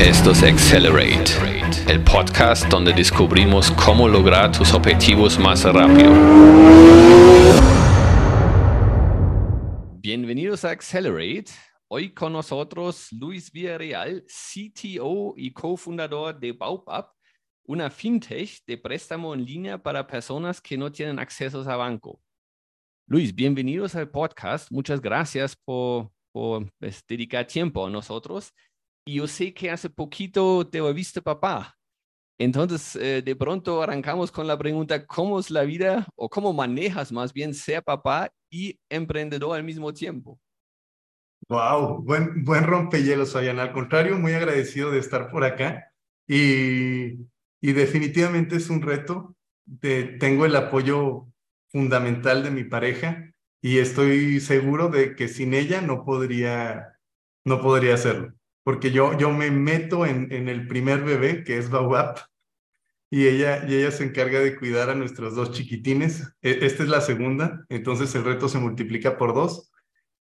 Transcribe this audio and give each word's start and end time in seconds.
Esto 0.00 0.32
es 0.32 0.42
Accelerate, 0.42 1.30
el 1.88 2.02
podcast 2.02 2.66
donde 2.66 2.92
descubrimos 2.92 3.70
cómo 3.70 4.08
lograr 4.08 4.50
tus 4.50 4.74
objetivos 4.74 5.38
más 5.38 5.62
rápido. 5.62 6.10
Bienvenidos 10.00 10.64
a 10.64 10.70
Accelerate. 10.70 11.52
Hoy 11.86 12.12
con 12.12 12.32
nosotros 12.32 13.06
Luis 13.12 13.52
Villarreal, 13.52 14.24
CTO 14.26 15.34
y 15.36 15.52
cofundador 15.52 16.36
de 16.40 16.50
Baupap, 16.50 17.12
una 17.62 17.90
fintech 17.90 18.64
de 18.66 18.76
préstamo 18.76 19.34
en 19.34 19.44
línea 19.44 19.78
para 19.80 20.04
personas 20.04 20.60
que 20.60 20.76
no 20.76 20.90
tienen 20.90 21.20
acceso 21.20 21.60
a 21.70 21.76
banco. 21.76 22.20
Luis, 23.08 23.32
bienvenidos 23.32 23.94
al 23.94 24.10
podcast. 24.10 24.68
Muchas 24.72 25.00
gracias 25.00 25.54
por, 25.54 26.10
por 26.32 26.68
pues, 26.80 27.04
dedicar 27.06 27.46
tiempo 27.46 27.86
a 27.86 27.90
nosotros. 27.90 28.52
Y 29.06 29.14
yo 29.14 29.28
sé 29.28 29.54
que 29.54 29.70
hace 29.70 29.88
poquito 29.88 30.66
te 30.66 30.80
visto 30.92 31.22
papá. 31.22 31.76
Entonces, 32.36 32.96
eh, 32.96 33.22
de 33.22 33.36
pronto 33.36 33.80
arrancamos 33.80 34.32
con 34.32 34.48
la 34.48 34.58
pregunta, 34.58 35.06
¿cómo 35.06 35.38
es 35.38 35.52
la 35.52 35.62
vida 35.62 36.04
o 36.16 36.28
cómo 36.28 36.52
manejas 36.52 37.12
más 37.12 37.32
bien 37.32 37.54
ser 37.54 37.84
papá 37.84 38.28
y 38.50 38.76
emprendedor 38.90 39.56
al 39.56 39.62
mismo 39.62 39.94
tiempo? 39.94 40.40
Wow, 41.48 42.02
buen, 42.02 42.44
buen 42.44 42.64
rompehielos, 42.64 43.34
Fabián. 43.34 43.60
Al 43.60 43.70
contrario, 43.70 44.18
muy 44.18 44.32
agradecido 44.32 44.90
de 44.90 44.98
estar 44.98 45.30
por 45.30 45.44
acá 45.44 45.92
y, 46.26 47.12
y 47.60 47.72
definitivamente 47.72 48.56
es 48.56 48.68
un 48.68 48.82
reto. 48.82 49.36
Tengo 49.80 50.44
el 50.44 50.56
apoyo 50.56 51.28
fundamental 51.76 52.42
de 52.42 52.50
mi 52.50 52.64
pareja 52.64 53.30
y 53.60 53.80
estoy 53.80 54.40
seguro 54.40 54.88
de 54.88 55.14
que 55.14 55.28
sin 55.28 55.52
ella 55.52 55.82
no 55.82 56.06
podría, 56.06 56.94
no 57.44 57.60
podría 57.60 57.92
hacerlo, 57.92 58.32
porque 58.64 58.92
yo, 58.92 59.18
yo 59.18 59.30
me 59.30 59.50
meto 59.50 60.06
en, 60.06 60.32
en 60.32 60.48
el 60.48 60.68
primer 60.68 61.04
bebé, 61.04 61.44
que 61.44 61.58
es 61.58 61.68
Baobab, 61.68 62.16
y 63.10 63.26
ella, 63.26 63.66
y 63.68 63.74
ella 63.74 63.90
se 63.90 64.04
encarga 64.04 64.40
de 64.40 64.56
cuidar 64.56 64.88
a 64.88 64.94
nuestros 64.94 65.34
dos 65.34 65.52
chiquitines. 65.52 66.22
E, 66.40 66.60
esta 66.62 66.82
es 66.82 66.88
la 66.88 67.02
segunda, 67.02 67.66
entonces 67.68 68.14
el 68.14 68.24
reto 68.24 68.48
se 68.48 68.58
multiplica 68.58 69.18
por 69.18 69.34
dos 69.34 69.70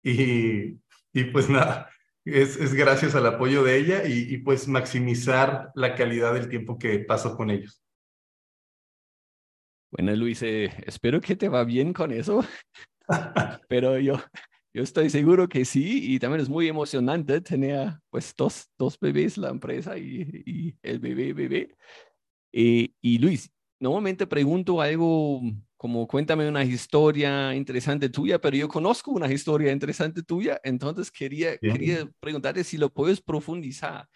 y, 0.03 0.79
y 1.13 1.25
pues 1.33 1.51
nada, 1.51 1.91
es, 2.25 2.57
es, 2.57 2.73
gracias 2.73 3.15
al 3.15 3.27
apoyo 3.27 3.63
de 3.63 3.77
ella 3.77 4.07
y, 4.07 4.35
y 4.35 4.39
pues 4.39 4.69
maximizar 4.69 5.71
la 5.75 5.97
calidad 5.97 6.33
del 6.33 6.49
tiempo 6.49 6.79
que 6.79 6.99
paso 7.01 7.37
con 7.37 7.51
ellos. 7.51 7.83
Bueno, 9.93 10.17
Luis, 10.17 10.43
eh, 10.43 10.73
espero 10.87 11.21
que 11.21 11.37
te 11.37 11.51
va 11.51 11.65
bien 11.65 11.93
con 11.93 12.13
eso, 12.13 12.43
pero 13.69 13.99
yo, 13.99 14.15
yo 14.73 14.83
estoy 14.83 15.11
seguro 15.11 15.51
que 15.51 15.67
sí, 15.67 16.15
y 16.15 16.19
también 16.19 16.41
es 16.41 16.49
muy 16.49 16.67
emocionante 16.67 17.43
tener 17.43 17.99
pues 18.09 18.35
dos, 18.35 18.71
dos 18.79 18.99
bebés, 18.99 19.37
la 19.37 19.51
empresa 19.51 19.99
y, 19.99 20.43
y 20.47 20.75
el 20.83 20.99
bebé, 20.99 21.35
bebé. 21.35 21.77
Eh, 22.55 22.89
y 23.03 23.19
Luis, 23.19 23.53
normalmente 23.81 24.27
pregunto 24.27 24.81
algo 24.81 25.43
como 25.77 26.07
cuéntame 26.07 26.49
una 26.49 26.65
historia 26.65 27.55
interesante 27.55 28.09
tuya, 28.09 28.41
pero 28.41 28.57
yo 28.57 28.69
conozco 28.69 29.11
una 29.11 29.31
historia 29.31 29.73
interesante 29.73 30.23
tuya, 30.23 30.59
entonces 30.65 31.11
quería, 31.11 31.59
quería 31.59 32.09
preguntarte 32.19 32.65
si 32.65 32.79
lo 32.79 32.89
puedes 32.89 33.21
profundizar. 33.21 34.09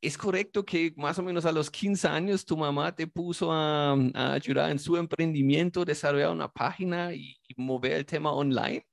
¿Es 0.00 0.16
correcto 0.16 0.64
que 0.64 0.92
más 0.96 1.18
o 1.18 1.22
menos 1.22 1.44
a 1.44 1.52
los 1.52 1.70
15 1.70 2.08
años 2.08 2.44
tu 2.44 2.56
mamá 2.56 2.94
te 2.94 3.06
puso 3.06 3.52
a, 3.52 3.92
a 4.14 4.32
ayudar 4.32 4.70
en 4.70 4.78
su 4.78 4.96
emprendimiento, 4.96 5.84
desarrollar 5.84 6.30
una 6.30 6.48
página 6.48 7.12
y, 7.14 7.36
y 7.48 7.54
mover 7.56 7.92
el 7.92 8.06
tema 8.06 8.32
online? 8.32 8.86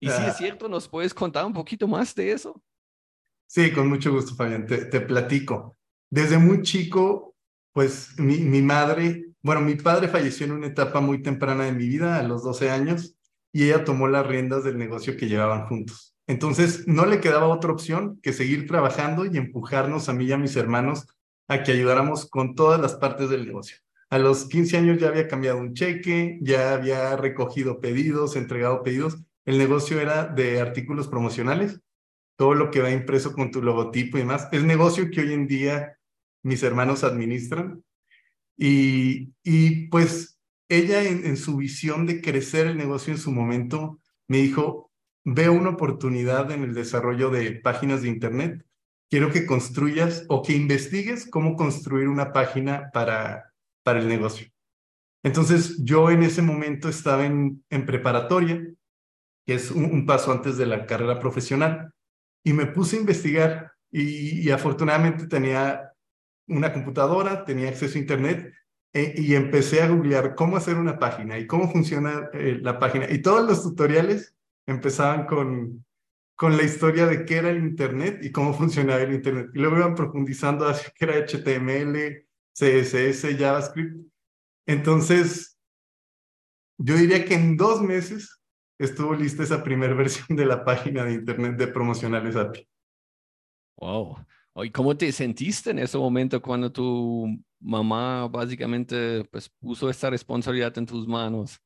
Y 0.00 0.08
si 0.08 0.22
es 0.22 0.36
cierto, 0.36 0.68
¿nos 0.68 0.88
puedes 0.88 1.12
contar 1.12 1.44
un 1.44 1.52
poquito 1.52 1.88
más 1.88 2.14
de 2.14 2.32
eso? 2.32 2.62
Sí, 3.46 3.72
con 3.72 3.88
mucho 3.88 4.12
gusto, 4.12 4.34
Fabián. 4.34 4.66
Te, 4.66 4.84
te 4.86 5.00
platico. 5.00 5.76
Desde 6.10 6.38
muy 6.38 6.62
chico, 6.62 7.34
pues 7.72 8.18
mi, 8.18 8.38
mi, 8.38 8.62
madre, 8.62 9.32
bueno, 9.42 9.60
mi 9.60 9.74
padre 9.74 10.08
falleció 10.08 10.46
en 10.46 10.52
una 10.52 10.66
etapa 10.68 11.00
muy 11.00 11.22
temprana 11.22 11.64
de 11.64 11.72
mi 11.72 11.88
vida, 11.88 12.18
a 12.18 12.22
los 12.22 12.44
12 12.44 12.70
años, 12.70 13.16
y 13.52 13.64
ella 13.64 13.84
tomó 13.84 14.06
las 14.06 14.26
riendas 14.26 14.64
del 14.64 14.78
negocio 14.78 15.16
que 15.16 15.28
llevaban 15.28 15.66
juntos. 15.66 16.07
Entonces, 16.28 16.86
no 16.86 17.06
le 17.06 17.20
quedaba 17.20 17.48
otra 17.48 17.72
opción 17.72 18.20
que 18.22 18.34
seguir 18.34 18.66
trabajando 18.66 19.24
y 19.24 19.38
empujarnos 19.38 20.10
a 20.10 20.12
mí 20.12 20.26
y 20.26 20.32
a 20.32 20.36
mis 20.36 20.56
hermanos 20.56 21.06
a 21.48 21.62
que 21.62 21.72
ayudáramos 21.72 22.28
con 22.28 22.54
todas 22.54 22.78
las 22.78 22.94
partes 22.96 23.30
del 23.30 23.46
negocio. 23.46 23.78
A 24.10 24.18
los 24.18 24.44
15 24.44 24.76
años 24.76 25.00
ya 25.00 25.08
había 25.08 25.26
cambiado 25.26 25.58
un 25.58 25.72
cheque, 25.72 26.38
ya 26.42 26.74
había 26.74 27.16
recogido 27.16 27.80
pedidos, 27.80 28.36
entregado 28.36 28.82
pedidos. 28.82 29.16
El 29.46 29.56
negocio 29.56 30.00
era 30.00 30.26
de 30.26 30.60
artículos 30.60 31.08
promocionales, 31.08 31.80
todo 32.36 32.52
lo 32.52 32.70
que 32.70 32.82
va 32.82 32.90
impreso 32.90 33.32
con 33.32 33.50
tu 33.50 33.62
logotipo 33.62 34.18
y 34.18 34.20
demás. 34.20 34.48
Es 34.52 34.62
negocio 34.62 35.10
que 35.10 35.22
hoy 35.22 35.32
en 35.32 35.46
día 35.46 35.98
mis 36.42 36.62
hermanos 36.62 37.04
administran. 37.04 37.82
Y, 38.58 39.86
pues 39.88 40.38
ella 40.68 41.02
en 41.04 41.36
su 41.38 41.56
visión 41.56 42.04
de 42.04 42.20
crecer 42.20 42.66
el 42.66 42.76
negocio 42.76 43.14
en 43.14 43.18
su 43.18 43.32
momento 43.32 43.98
me 44.26 44.38
dijo, 44.38 44.87
veo 45.34 45.52
una 45.52 45.70
oportunidad 45.70 46.50
en 46.50 46.62
el 46.62 46.74
desarrollo 46.74 47.30
de 47.30 47.52
páginas 47.52 48.02
de 48.02 48.08
Internet. 48.08 48.64
Quiero 49.10 49.30
que 49.30 49.46
construyas 49.46 50.24
o 50.28 50.42
que 50.42 50.54
investigues 50.54 51.28
cómo 51.30 51.56
construir 51.56 52.08
una 52.08 52.32
página 52.32 52.90
para, 52.92 53.52
para 53.82 54.00
el 54.00 54.08
negocio. 54.08 54.48
Entonces, 55.22 55.82
yo 55.84 56.10
en 56.10 56.22
ese 56.22 56.42
momento 56.42 56.88
estaba 56.88 57.26
en, 57.26 57.64
en 57.70 57.84
preparatoria, 57.84 58.66
que 59.46 59.54
es 59.54 59.70
un, 59.70 59.84
un, 59.84 60.06
paso 60.06 60.30
antes 60.32 60.56
de 60.56 60.66
la 60.66 60.86
carrera 60.86 61.18
profesional, 61.18 61.92
y 62.44 62.52
me 62.52 62.66
puse 62.66 62.96
a 62.96 63.00
investigar 63.00 63.72
y, 63.90 64.46
y 64.46 64.50
afortunadamente 64.50 65.26
tenía 65.26 65.92
una 66.46 66.72
computadora, 66.72 67.44
tenía 67.44 67.68
acceso 67.68 67.98
a 67.98 68.00
Internet 68.00 68.54
e, 68.92 69.14
y 69.16 69.34
empecé 69.34 69.82
a 69.82 69.88
googlear 69.88 70.34
cómo 70.34 70.56
hacer 70.56 70.76
una 70.76 70.98
página 70.98 71.38
y 71.38 71.46
cómo 71.46 71.70
funciona 71.70 72.30
eh, 72.32 72.58
la 72.62 72.78
página. 72.78 73.10
Y 73.10 73.20
todos 73.20 73.46
los 73.46 73.62
tutoriales 73.62 74.37
empezaban 74.70 75.26
con, 75.26 75.84
con 76.36 76.56
la 76.56 76.62
historia 76.62 77.06
de 77.06 77.24
qué 77.24 77.36
era 77.36 77.50
el 77.50 77.58
Internet 77.58 78.20
y 78.22 78.30
cómo 78.30 78.54
funcionaba 78.54 79.00
el 79.00 79.14
Internet. 79.14 79.50
Y 79.54 79.58
luego 79.58 79.78
iban 79.78 79.94
profundizando 79.94 80.66
hacia 80.68 80.92
qué 80.94 81.04
era 81.04 81.26
HTML, 81.26 82.26
CSS, 82.52 83.36
JavaScript. 83.38 84.06
Entonces, 84.66 85.58
yo 86.78 86.94
diría 86.96 87.24
que 87.24 87.34
en 87.34 87.56
dos 87.56 87.82
meses 87.82 88.40
estuvo 88.78 89.14
lista 89.14 89.42
esa 89.42 89.64
primera 89.64 89.94
versión 89.94 90.36
de 90.36 90.46
la 90.46 90.64
página 90.64 91.04
de 91.04 91.14
Internet 91.14 91.56
de 91.56 91.68
Promocionales 91.68 92.36
API. 92.36 92.68
Wow. 93.78 94.18
¿Y 94.64 94.70
cómo 94.70 94.96
te 94.96 95.10
sentiste 95.12 95.70
en 95.70 95.78
ese 95.78 95.98
momento 95.98 96.42
cuando 96.42 96.70
tu 96.70 97.26
mamá 97.60 98.26
básicamente 98.28 99.24
pues, 99.30 99.48
puso 99.48 99.88
esta 99.88 100.10
responsabilidad 100.10 100.76
en 100.78 100.86
tus 100.86 101.06
manos? 101.06 101.60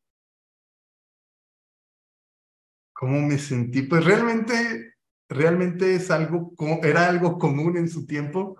¿Cómo 3.02 3.20
me 3.20 3.36
sentí? 3.36 3.82
Pues 3.82 4.04
realmente, 4.04 4.94
realmente 5.28 5.96
es 5.96 6.08
algo, 6.12 6.54
era 6.84 7.08
algo 7.08 7.36
común 7.36 7.76
en 7.76 7.88
su 7.88 8.06
tiempo 8.06 8.58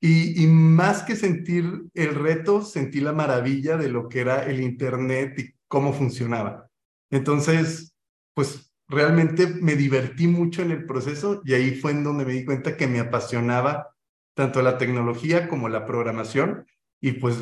y, 0.00 0.46
más 0.46 1.02
que 1.02 1.16
sentir 1.16 1.86
el 1.94 2.14
reto, 2.14 2.62
sentí 2.62 3.00
la 3.00 3.12
maravilla 3.12 3.76
de 3.76 3.88
lo 3.88 4.08
que 4.08 4.20
era 4.20 4.44
el 4.44 4.60
Internet 4.60 5.36
y 5.40 5.54
cómo 5.66 5.92
funcionaba. 5.92 6.70
Entonces, 7.10 7.92
pues 8.32 8.72
realmente 8.86 9.48
me 9.48 9.74
divertí 9.74 10.28
mucho 10.28 10.62
en 10.62 10.70
el 10.70 10.86
proceso 10.86 11.42
y 11.44 11.54
ahí 11.54 11.74
fue 11.74 11.90
en 11.90 12.04
donde 12.04 12.24
me 12.24 12.34
di 12.34 12.44
cuenta 12.44 12.76
que 12.76 12.86
me 12.86 13.00
apasionaba 13.00 13.96
tanto 14.36 14.62
la 14.62 14.78
tecnología 14.78 15.48
como 15.48 15.68
la 15.68 15.84
programación 15.84 16.64
y 17.00 17.14
pues 17.14 17.38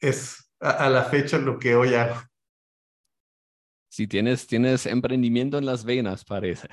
es 0.00 0.50
a, 0.58 0.70
a 0.70 0.90
la 0.90 1.04
fecha 1.04 1.38
lo 1.38 1.60
que 1.60 1.76
hoy 1.76 1.94
hago. 1.94 2.16
Si 3.92 4.06
tienes, 4.06 4.46
tienes 4.46 4.86
emprendimiento 4.86 5.58
en 5.58 5.66
las 5.66 5.84
venas, 5.84 6.24
parece. 6.24 6.66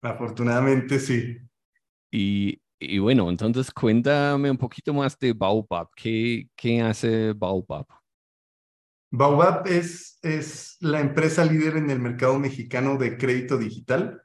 Afortunadamente 0.00 0.98
sí. 0.98 1.36
Y, 2.10 2.58
y 2.80 2.98
bueno, 3.00 3.28
entonces 3.28 3.70
cuéntame 3.70 4.50
un 4.50 4.56
poquito 4.56 4.94
más 4.94 5.18
de 5.18 5.34
Baobab. 5.34 5.88
¿Qué, 5.94 6.48
qué 6.56 6.80
hace 6.80 7.34
Baobab? 7.34 7.84
Baobab 9.10 9.66
es, 9.66 10.18
es 10.22 10.78
la 10.80 11.00
empresa 11.00 11.44
líder 11.44 11.76
en 11.76 11.90
el 11.90 12.00
mercado 12.00 12.38
mexicano 12.38 12.96
de 12.96 13.18
crédito 13.18 13.58
digital. 13.58 14.22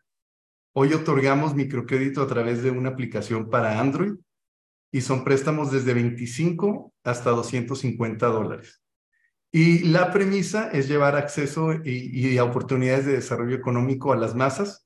Hoy 0.74 0.94
otorgamos 0.94 1.56
microcrédito 1.56 2.22
a 2.22 2.28
través 2.28 2.64
de 2.64 2.72
una 2.72 2.92
aplicación 2.92 3.50
para 3.50 3.82
Android 3.82 4.14
y 4.94 5.02
son 5.02 5.26
préstamos 5.26 5.74
desde 5.74 5.94
25 5.94 6.94
hasta 7.04 7.32
250 7.32 8.28
dólares. 8.28 8.82
Y 9.52 9.80
la 9.86 10.12
premisa 10.12 10.70
es 10.70 10.88
llevar 10.88 11.16
acceso 11.16 11.74
y, 11.84 12.38
oportunidades 12.38 13.06
de 13.06 13.14
desarrollo 13.14 13.56
económico 13.56 14.14
a 14.14 14.18
las 14.18 14.36
masas 14.36 14.86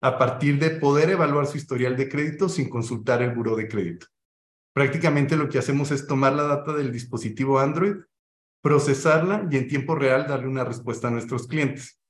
a 0.00 0.16
partir 0.18 0.60
de 0.60 0.70
poder 0.70 1.10
evaluar 1.10 1.46
su 1.46 1.56
historial 1.56 1.96
de 1.96 2.08
crédito 2.08 2.48
sin 2.48 2.68
consultar 2.68 3.22
el 3.22 3.34
buró 3.34 3.56
de 3.56 3.66
crédito. 3.66 4.06
Prácticamente 4.72 5.36
lo 5.36 5.48
que 5.48 5.58
hacemos 5.58 5.90
es 5.90 6.06
tomar 6.06 6.34
la 6.34 6.44
data 6.44 6.72
del 6.72 6.92
dispositivo 6.92 7.58
Android, 7.58 7.96
procesarla 8.62 9.48
y 9.50 9.56
en 9.56 9.66
tiempo 9.66 9.96
real 9.96 10.28
darle 10.28 10.46
una 10.46 10.64
respuesta 10.64 11.08
a 11.08 11.10
nuestros 11.10 11.48
clientes. 11.48 12.00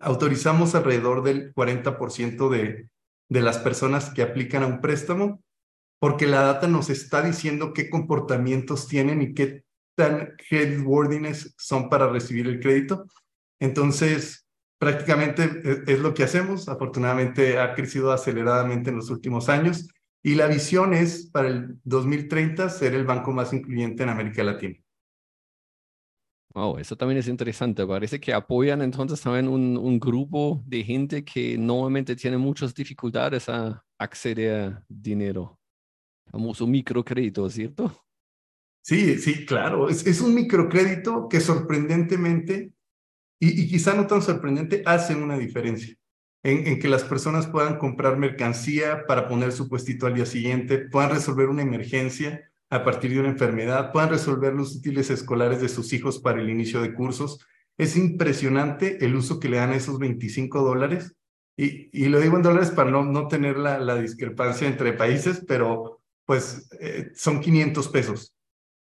autorizamos 0.00 0.76
alrededor 0.76 1.24
del 1.24 1.52
40% 1.52 2.48
de, 2.48 2.88
de 3.28 3.42
las 3.42 3.58
personas 3.58 4.10
que 4.10 4.22
aplican 4.22 4.62
a 4.62 4.66
un 4.66 4.80
préstamo, 4.80 5.42
porque 6.00 6.26
la 6.26 6.42
data 6.42 6.68
nos 6.68 6.88
está 6.88 7.20
diciendo 7.20 7.72
qué 7.72 7.90
comportamientos 7.90 8.86
tienen 8.86 9.20
y 9.20 9.34
qué 9.34 9.64
tan 9.98 10.36
creditworthiness 10.48 11.54
son 11.58 11.88
para 11.90 12.08
recibir 12.08 12.46
el 12.46 12.60
crédito. 12.60 13.06
Entonces, 13.58 14.46
prácticamente 14.78 15.42
e, 15.42 15.92
es 15.92 15.98
lo 15.98 16.14
que 16.14 16.22
hacemos. 16.22 16.68
Afortunadamente 16.68 17.58
ha 17.58 17.74
crecido 17.74 18.12
aceleradamente 18.12 18.90
en 18.90 18.96
los 18.96 19.10
últimos 19.10 19.48
años 19.48 19.88
y 20.22 20.36
la 20.36 20.46
visión 20.46 20.94
es 20.94 21.26
para 21.26 21.48
el 21.48 21.80
2030 21.82 22.68
ser 22.68 22.94
el 22.94 23.04
banco 23.04 23.32
más 23.32 23.52
incluyente 23.52 24.04
en 24.04 24.08
América 24.08 24.44
Latina. 24.44 24.76
Wow, 26.54 26.78
eso 26.78 26.96
también 26.96 27.18
es 27.18 27.26
interesante. 27.26 27.84
Parece 27.84 28.20
que 28.20 28.32
apoyan 28.32 28.82
entonces 28.82 29.20
también 29.20 29.48
un, 29.48 29.76
un 29.76 29.98
grupo 29.98 30.62
de 30.64 30.84
gente 30.84 31.24
que 31.24 31.58
normalmente 31.58 32.14
tiene 32.14 32.38
muchas 32.38 32.72
dificultades 32.72 33.48
a 33.48 33.84
acceder 33.98 34.62
a 34.62 34.84
dinero. 34.88 35.58
Famoso 36.30 36.66
microcrédito, 36.68 37.50
¿cierto? 37.50 38.07
Sí, 38.88 39.18
sí, 39.18 39.44
claro. 39.44 39.90
Es, 39.90 40.20
un 40.22 40.34
microcrédito 40.34 41.28
que 41.28 41.40
sorprendentemente, 41.40 42.72
y, 43.38 43.60
y, 43.62 43.68
quizá 43.68 43.92
no 43.92 44.06
tan 44.06 44.22
sorprendente, 44.22 44.82
hace 44.86 45.14
una 45.14 45.36
diferencia 45.36 45.94
en, 46.42 46.78
que 46.78 46.88
las 46.88 47.04
personas 47.04 47.48
puedan 47.48 47.76
comprar 47.76 48.16
mercancía 48.16 49.04
para 49.06 49.28
poner 49.28 49.52
su 49.52 49.68
puestito 49.68 50.06
al 50.06 50.14
día 50.14 50.24
siguiente, 50.24 50.78
puedan 50.78 51.10
resolver 51.10 51.50
una 51.50 51.60
emergencia 51.60 52.50
a 52.70 52.82
partir 52.82 53.12
de 53.12 53.20
una 53.20 53.28
enfermedad, 53.28 53.92
puedan 53.92 54.08
resolver 54.08 54.54
los 54.54 54.76
útiles 54.76 55.10
escolares 55.10 55.60
de 55.60 55.68
sus 55.68 55.92
hijos 55.92 56.18
para 56.18 56.40
el 56.40 56.48
inicio 56.48 56.80
de 56.80 56.94
cursos. 56.94 57.46
Es 57.76 57.94
impresionante 57.94 59.04
el 59.04 59.16
uso 59.16 59.38
que 59.38 59.50
le 59.50 59.58
dan 59.58 59.72
a 59.72 59.76
esos 59.76 59.98
25 59.98 60.62
dólares. 60.62 61.14
Y, 61.58 61.90
y 61.92 62.08
lo 62.08 62.20
digo 62.20 62.36
en 62.38 62.42
dólares 62.42 62.70
para 62.70 62.90
no, 62.90 63.04
no 63.04 63.28
tener 63.28 63.58
la, 63.58 63.78
la 63.80 63.96
discrepancia 63.96 64.66
entre 64.66 64.94
países, 64.94 65.44
pero 65.46 66.00
pues 66.24 66.70
eh, 66.80 67.10
son 67.14 67.42
500 67.42 67.88
pesos. 67.88 68.34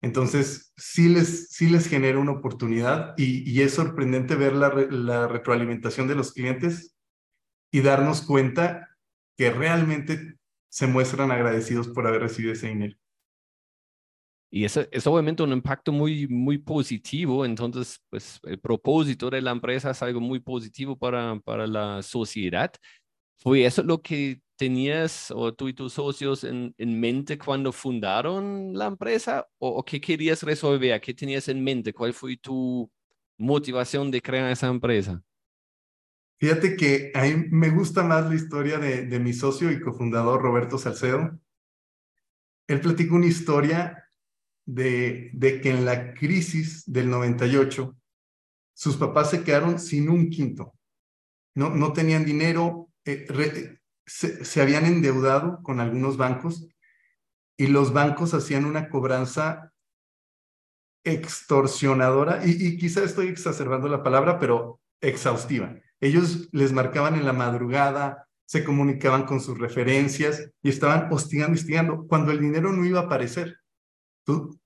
Entonces, 0.03 0.73
sí 0.77 1.09
les, 1.09 1.49
sí 1.51 1.69
les 1.69 1.89
genera 1.89 2.19
una 2.19 2.33
oportunidad 2.33 3.15
y, 3.17 3.51
y 3.51 3.63
es 3.63 3.75
sorprendente 3.75 4.35
ver 4.35 4.55
la, 4.55 4.69
la 4.91 5.29
retroalimentación 5.29 6.09
de 6.09 6.15
los 6.15 6.33
clientes 6.33 6.97
y 7.73 7.81
darnos 7.81 8.23
cuenta 8.23 8.89
que 9.37 9.51
realmente 9.51 10.35
se 10.69 10.87
muestran 10.87 11.31
agradecidos 11.31 11.89
por 11.89 12.07
haber 12.07 12.23
recibido 12.23 12.53
ese 12.53 12.69
dinero. 12.69 12.97
Y 14.51 14.65
eso 14.65 14.87
es 14.93 15.05
obviamente 15.09 15.43
un 15.43 15.51
impacto 15.51 15.91
muy, 15.91 16.29
muy 16.29 16.59
positivo. 16.59 17.45
Entonces, 17.45 18.01
pues 18.09 18.39
el 18.45 18.61
propósito 18.61 19.29
de 19.29 19.43
la 19.43 19.51
empresa 19.51 19.91
es 19.91 20.01
algo 20.01 20.21
muy 20.21 20.39
positivo 20.39 20.97
para, 20.97 21.41
para 21.41 21.67
la 21.67 22.01
sociedad. 22.03 22.71
¿Fue 23.37 23.65
eso 23.65 23.83
lo 23.83 24.01
que 24.01 24.41
tenías 24.57 25.31
o 25.31 25.53
tú 25.53 25.69
y 25.69 25.75
tus 25.75 25.95
socios 25.95 26.45
en, 26.45 26.75
en 26.79 27.01
mente 27.01 27.39
cuando 27.39 27.73
fundaron 27.73 28.73
la 28.77 28.87
empresa? 28.87 29.47
¿O, 29.59 29.69
¿O, 29.69 29.85
qué 29.85 30.01
querías 30.01 30.43
resolver? 30.43 31.01
¿Qué 31.01 31.15
tenías 31.15 31.49
en 31.49 31.63
mente? 31.63 31.93
¿Cuál 31.93 32.13
fue 32.13 32.37
tu 32.37 32.91
motivación 33.39 34.11
de 34.11 34.23
crear 34.23 34.51
esa 34.51 34.69
empresa? 34.69 35.23
Fíjate 36.39 36.77
que 36.77 37.11
a 37.15 37.23
mí 37.23 37.47
me 37.51 37.71
gusta 37.71 38.03
más 38.03 38.29
la 38.29 38.35
historia 38.35 38.79
de, 38.79 39.07
de 39.07 39.19
mi 39.19 39.33
socio 39.33 39.71
y 39.71 39.81
cofundador 39.81 40.43
Roberto 40.43 40.79
Salcedo. 40.79 41.39
Él 42.67 42.81
platicó 42.81 43.15
una 43.15 43.27
historia 43.27 44.05
de, 44.67 45.31
de 45.33 45.61
que 45.61 45.71
en 45.71 45.85
la 45.85 46.15
crisis 46.15 46.85
del 46.87 47.11
98 47.11 47.97
sus 48.75 48.97
papás 48.97 49.31
se 49.31 49.45
quedaron 49.45 49.79
sin 49.79 50.09
un 50.09 50.31
quinto. 50.31 50.75
No, 51.55 51.71
no 51.71 51.93
tenían 51.93 52.25
dinero, 52.25 52.91
eh, 53.05 53.27
se, 54.07 54.61
habían 54.61 54.87
endeudado 54.87 55.63
con 55.63 55.81
algunos 55.81 56.17
bancos 56.17 56.69
y 57.57 57.69
los 57.69 57.93
bancos 57.93 58.35
hacían 58.35 58.65
una 58.65 58.89
cobranza 58.89 59.73
extorsionadora, 61.05 62.47
y, 62.47 62.51
y 62.51 62.79
quizá 62.79 63.05
estoy 63.05 63.29
exacerbando 63.29 63.89
la 63.89 64.03
palabra, 64.03 64.39
pero 64.39 64.81
exhaustiva. 65.01 65.77
Ellos 66.01 66.49
les 66.53 66.73
marcaban 66.73 67.15
en 67.15 67.27
la 67.27 67.33
madrugada, 67.35 68.27
se 68.47 68.65
comunicaban 68.65 69.25
con 69.25 69.41
sus 69.41 69.59
referencias 69.59 70.51
y 70.63 70.71
estaban 70.71 71.13
hostigando, 71.13 71.55
hostigando, 71.55 72.07
cuando 72.07 72.33
el 72.33 72.41
dinero 72.41 72.73
no 72.73 72.85
iba 72.85 73.01
a 73.01 73.05
aparecer 73.05 73.59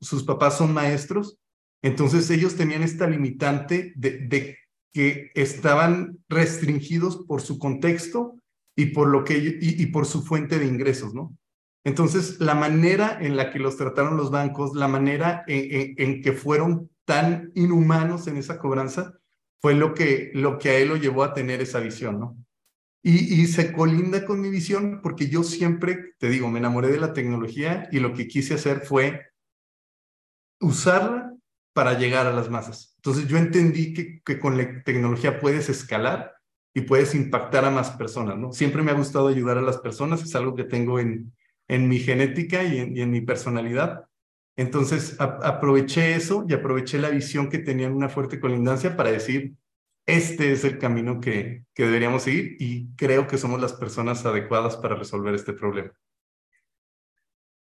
sus 0.00 0.24
papás 0.24 0.58
son 0.58 0.72
maestros, 0.72 1.38
entonces 1.82 2.30
ellos 2.30 2.56
tenían 2.56 2.82
esta 2.82 3.06
limitante 3.06 3.92
de, 3.96 4.56
que 4.92 5.30
estaban 5.34 6.18
restringidos 6.28 7.24
por 7.26 7.40
su 7.40 7.58
contexto 7.58 8.36
y 8.78 8.86
por, 8.86 9.08
lo 9.08 9.24
que, 9.24 9.58
y, 9.60 9.86
por 9.86 10.06
su 10.06 10.22
fuente 10.22 10.56
de 10.60 10.66
ingresos, 10.66 11.12
¿no? 11.12 11.36
Entonces, 11.82 12.38
la 12.38 12.54
manera 12.54 13.18
en 13.20 13.36
la 13.36 13.50
que 13.50 13.58
los 13.58 13.76
trataron 13.76 14.16
los 14.16 14.30
bancos, 14.30 14.76
la 14.76 14.86
manera 14.86 15.42
en, 15.48 16.22
que 16.22 16.32
fueron 16.32 16.88
tan 17.04 17.50
inhumanos 17.56 18.28
en 18.28 18.36
esa 18.36 18.60
cobranza, 18.60 19.18
fue 19.60 19.74
lo 19.74 19.94
que, 19.94 20.30
lo 20.32 20.58
que 20.58 20.70
a 20.70 20.74
él 20.78 20.90
lo 20.90 20.96
llevó 20.96 21.24
a 21.24 21.34
tener 21.34 21.60
esa 21.60 21.80
visión, 21.80 22.20
¿no? 22.20 22.36
Y, 23.02 23.42
y, 23.42 23.48
se 23.48 23.72
colinda 23.72 24.24
con 24.24 24.40
mi 24.40 24.48
visión 24.48 25.00
porque 25.02 25.26
yo 25.26 25.42
siempre, 25.42 26.14
te 26.18 26.28
digo, 26.28 26.48
me 26.48 26.60
enamoré 26.60 26.86
de 26.86 27.00
la 27.00 27.12
tecnología 27.12 27.88
y 27.90 27.98
lo 27.98 28.14
que 28.14 28.28
quise 28.28 28.54
hacer 28.54 28.82
fue 28.82 29.22
usarla 30.60 31.34
para 31.72 31.98
llegar 31.98 32.28
a 32.28 32.32
las 32.32 32.48
masas. 32.48 32.94
Entonces 32.98 33.26
yo 33.26 33.38
entendí 33.38 33.92
que, 33.92 34.22
que, 34.22 34.38
con 34.38 34.56
la 34.56 34.84
tecnología 34.84 35.40
puedes 35.40 35.68
escalar 35.68 36.37
y 36.74 36.82
puedes 36.82 37.14
impactar 37.14 37.64
a 37.64 37.70
más 37.70 37.90
personas, 37.90 38.36
¿no? 38.36 38.52
Siempre 38.52 38.82
me 38.82 38.90
ha 38.90 38.94
gustado 38.94 39.28
ayudar 39.28 39.58
a 39.58 39.62
las 39.62 39.78
personas, 39.78 40.22
es 40.22 40.34
algo 40.34 40.54
que 40.54 40.64
tengo 40.64 40.98
en, 40.98 41.32
en 41.68 41.88
mi 41.88 41.98
genética 41.98 42.64
y 42.64 43.00
en, 43.00 43.10
mi 43.10 43.20
personalidad. 43.20 44.06
Entonces 44.56 45.16
aproveché 45.20 46.14
eso 46.14 46.44
y 46.48 46.52
aproveché 46.52 46.98
la 46.98 47.10
visión 47.10 47.48
que 47.48 47.58
tenía 47.58 47.86
en 47.86 47.94
una 47.94 48.08
fuerte 48.08 48.40
colindancia 48.40 48.96
para 48.96 49.12
decir, 49.12 49.54
este 50.06 50.52
es 50.52 50.64
el 50.64 50.78
camino 50.78 51.20
que, 51.20 51.64
que 51.74 51.84
deberíamos 51.84 52.22
seguir 52.22 52.56
y 52.58 52.88
creo 52.96 53.26
que 53.26 53.38
somos 53.38 53.60
las 53.60 53.74
personas 53.74 54.24
adecuadas 54.26 54.76
para 54.76 54.96
resolver 54.96 55.34
este 55.34 55.52
problema. 55.52 55.92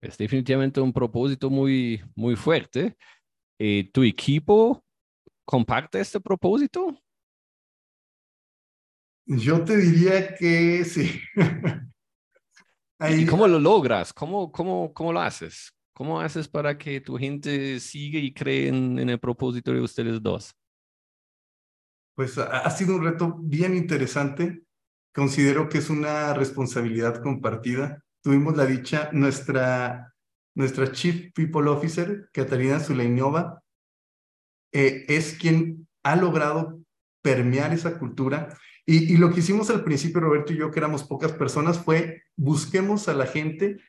Es 0.01 0.18
definitivamente 0.18 0.80
un 0.80 0.94
propósito 0.94 1.50
muy, 1.50 2.01
muy 2.15 2.36
fuerte. 2.36 2.95
Eh, 3.60 3.89
¿Tu 3.92 4.03
equipo 4.03 4.83
comparte 5.44 6.00
este 6.00 6.19
propósito? 6.19 6.98
Yo 9.27 9.63
te 9.63 9.77
diría 9.77 10.35
que 10.35 10.83
sí. 10.85 11.21
Ahí... 13.00 13.22
¿Y 13.22 13.25
cómo 13.25 13.48
lo 13.48 13.60
logras? 13.60 14.12
¿Cómo, 14.13 14.51
cómo, 14.51 14.93
¿Cómo 14.93 15.13
lo 15.13 15.19
haces? 15.19 15.72
¿Cómo 15.93 16.19
haces 16.19 16.48
para 16.48 16.77
que 16.77 17.01
tu 17.01 17.17
gente 17.17 17.79
siga 17.79 18.19
y 18.19 18.34
cree 18.34 18.69
en, 18.69 18.98
en 18.98 19.10
el 19.10 19.19
propósito 19.19 19.72
de 19.72 19.81
ustedes 19.81 20.22
dos? 20.22 20.55
Pues 22.15 22.38
ha, 22.38 22.69
sido 22.72 22.96
un 22.96 23.03
reto 23.03 23.36
bien 23.39 23.75
interesante. 23.75 24.63
Considero 25.13 25.69
que 25.69 25.79
es 25.79 25.89
una 25.89 26.34
responsabilidad 26.34 27.22
compartida 27.22 28.03
tuvimos 28.27 28.57
la 28.57 28.65
dicha, 28.65 29.10
nuestra, 29.13 30.13
nuestra 30.53 30.91
Chief 30.91 31.31
People 31.34 31.69
Officer, 31.69 32.29
Catalina 32.34 32.77
Zuleinova, 32.77 33.63
eh, 34.74 35.05
es 35.07 35.38
quien 35.38 35.88
ha 36.03 36.17
logrado 36.17 36.77
permear 37.22 37.72
esa 37.72 37.98
cultura. 37.98 38.50
Y, 38.89 39.17
lo 39.17 39.34
que 39.34 39.41
hicimos 39.41 39.70
al 39.70 39.84
principio, 39.84 40.22
Roberto 40.22 40.53
y 40.53 40.58
yo, 40.58 40.72
que 40.72 40.79
éramos 40.79 41.03
pocas 41.03 41.34
personas, 41.34 41.77
fue 41.77 42.24
busquemos 42.38 43.10
a 43.10 43.13
la 43.13 43.25
gente 43.25 43.82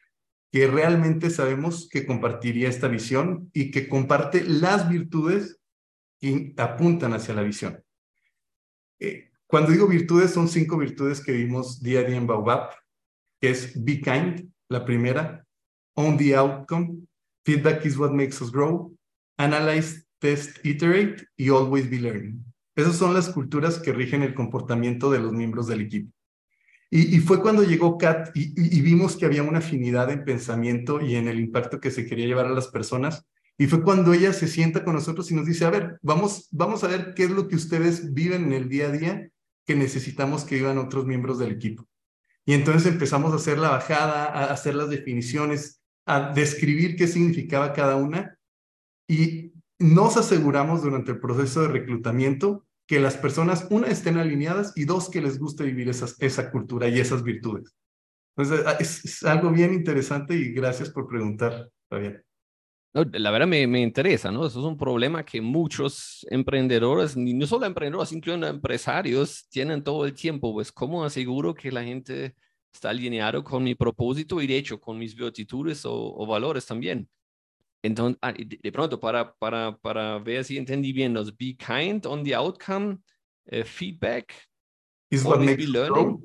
que 0.50 0.67
realmente 0.67 1.31
sabemos 1.31 1.88
que 1.88 2.05
compartiría 2.05 2.69
esta 2.69 2.88
visión 2.88 3.49
y 3.52 3.71
que 3.71 3.88
comparte 3.88 4.43
las 4.43 4.88
virtudes 4.88 5.61
que 6.19 6.52
apuntan 6.57 7.12
hacia 7.12 7.35
la 7.35 7.43
visión. 7.43 7.81
Eh, 8.99 9.31
cuando 9.47 9.71
digo 9.71 9.87
virtudes, 9.87 10.33
son 10.33 10.49
cinco 10.49 10.76
virtudes 10.76 11.25
que 11.25 11.31
vimos 11.31 11.81
día 11.81 12.00
a 12.00 12.05
día 12.05 12.17
en 12.17 12.26
Baobab 12.26 12.71
que 13.40 13.50
es 13.50 13.73
Be 13.85 14.00
Kind, 14.00 14.50
la 14.69 14.85
primera, 14.85 15.45
Own 15.95 16.17
the 16.17 16.35
Outcome, 16.35 17.07
Feedback 17.45 17.85
is 17.87 17.97
what 17.97 18.12
makes 18.12 18.40
us 18.43 18.50
grow, 18.50 18.93
Analyze, 19.38 20.05
Test, 20.21 20.64
Iterate 20.64 21.25
y 21.37 21.49
Always 21.50 21.88
be 21.88 21.99
Learning. 21.99 22.48
Esas 22.78 22.94
son 22.94 23.12
las 23.12 23.28
culturas 23.30 23.80
que 23.80 23.92
rigen 23.92 24.23
el 24.23 24.35
comportamiento 24.35 25.11
de 25.11 25.18
los 25.18 25.32
miembros 25.32 25.66
del 25.66 25.80
equipo. 25.80 26.12
Y, 26.90 27.18
fue 27.18 27.42
cuando 27.42 27.64
llegó 27.64 27.99
Kat 27.99 28.30
y, 28.37 28.52
y, 28.56 28.78
y, 28.78 28.80
vimos 28.82 29.16
que 29.16 29.26
había 29.26 29.42
una 29.42 29.58
afinidad 29.58 30.11
en 30.12 30.25
pensamiento 30.25 31.00
y 31.00 31.16
en 31.16 31.26
el 31.26 31.40
impacto 31.40 31.80
que 31.80 31.90
se 31.90 32.06
quería 32.06 32.28
llevar 32.28 32.47
a 32.47 32.54
las 32.54 32.68
personas. 32.68 33.26
Y 33.58 33.66
fue 33.66 33.82
cuando 33.82 34.14
ella 34.14 34.32
se 34.32 34.47
sienta 34.47 34.85
con 34.85 34.94
nosotros 34.94 35.28
y 35.32 35.35
nos 35.35 35.44
dice, 35.44 35.64
a 35.64 35.70
ver, 35.70 35.99
vamos, 36.02 36.47
vamos 36.52 36.85
a 36.85 36.87
ver 36.87 37.14
qué 37.14 37.25
es 37.25 37.30
lo 37.30 37.49
que 37.49 37.56
ustedes 37.56 38.14
viven 38.14 38.44
en 38.44 38.52
el 38.52 38.68
día 38.68 38.87
a 38.87 38.92
día 38.92 39.28
que 39.66 39.75
necesitamos 39.75 40.44
que 40.44 40.54
vivan 40.54 40.78
otros 40.78 41.04
miembros 41.04 41.40
del 41.40 41.50
equipo. 41.50 41.85
Y 42.47 42.54
entonces 42.54 42.90
empezamos 42.90 43.32
a 43.32 43.37
hacer 43.37 43.58
la 43.58 43.70
bajada, 43.70 44.26
a 44.26 44.44
hacer 44.52 44.76
las 44.76 44.88
definiciones, 44.88 45.82
a 46.06 46.32
describir 46.32 46.94
qué 46.94 47.08
significaba 47.08 47.73
cada 47.73 47.97
una 47.97 48.38
y 49.08 49.52
nos 49.80 50.16
aseguramos 50.16 50.82
durante 50.82 51.11
el 51.11 51.18
proceso 51.18 51.62
de 51.62 51.68
reclutamiento 51.68 52.67
que 52.88 52.99
las 52.99 53.18
personas, 53.18 53.68
una, 53.71 53.88
estén 53.88 54.16
alineadas 54.16 54.73
y 54.75 54.87
dos, 54.87 55.11
que 55.11 55.21
les 55.21 55.38
guste 55.38 55.62
vivir 55.62 55.90
esas, 55.90 56.16
esa 56.21 56.50
cultura 56.50 56.88
y 56.88 56.99
esas 56.99 57.23
virtudes. 57.23 57.76
Entonces, 58.35 58.66
ah, 58.66 58.76
es, 58.80 59.23
algo 59.25 59.50
bien 59.50 59.75
interesante 59.75 60.35
y 60.35 60.52
gracias 60.52 60.88
por 60.88 61.07
preguntar, 61.07 61.68
Fabián. 61.90 62.23
No, 62.95 63.04
la 63.12 63.30
verdad 63.30 63.47
me, 63.47 63.66
me, 63.66 63.83
interesa, 63.83 64.33
¿no? 64.33 64.47
Eso 64.47 64.61
es 64.61 64.64
un 64.64 64.78
problema 64.78 65.23
que 65.23 65.42
muchos 65.42 66.26
emprendedores, 66.30 67.14
no 67.14 67.47
solo 67.47 67.66
emprendedores, 67.66 68.11
incluyendo 68.12 68.47
empresarios, 68.47 69.47
tienen 69.50 69.85
todo 69.85 70.07
el 70.07 70.14
tiempo. 70.14 70.54
Pues, 70.54 70.73
¿cómo 70.73 71.04
aseguro 71.04 71.52
que 71.52 71.71
la 71.71 71.85
gente 71.85 72.35
está 72.73 72.88
alineado 72.88 73.45
con 73.45 73.64
mi 73.64 73.75
propósito 73.75 74.40
y 74.40 74.47
de 74.47 74.57
hecho 74.57 74.80
con 74.80 74.99
mis 74.99 75.14
virtudes 75.14 75.85
o, 75.85 75.92
o 75.92 76.26
valores 76.26 76.64
también? 76.64 77.07
Entonces, 77.82 78.18
ah, 78.23 78.32
de 78.32 78.73
pronto, 78.73 78.99
para, 78.99 79.35
para, 79.35 79.76
para 79.78 80.18
ver 80.18 80.44
si 80.44 80.58
entendí 80.58 80.92
bien, 80.92 81.14
los 81.14 81.37
be 81.37 81.56
kind 81.56 82.04
on 82.06 82.25
the 82.25 82.35
outcome, 82.35 82.99
uh, 83.52 83.64
feedback, 83.64 84.35
is 85.11 85.25
what 85.25 85.40
makes 85.40 85.64
us 85.64 85.88
grow. 85.88 86.20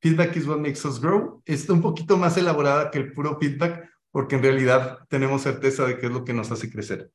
Feedback 0.00 0.36
is 0.36 0.46
what 0.46 0.58
makes 0.58 0.84
us 0.84 1.00
grow. 1.00 1.42
Está 1.44 1.72
un 1.72 1.82
poquito 1.82 2.16
más 2.16 2.36
elaborada 2.36 2.90
que 2.90 2.98
el 2.98 3.12
puro 3.12 3.38
feedback, 3.38 3.90
porque 4.12 4.36
en 4.36 4.42
realidad 4.42 5.00
tenemos 5.08 5.42
certeza 5.42 5.86
de 5.86 5.98
qué 5.98 6.06
es 6.06 6.12
lo 6.12 6.24
que 6.24 6.32
nos 6.32 6.50
hace 6.50 6.70
crecer. 6.70 7.10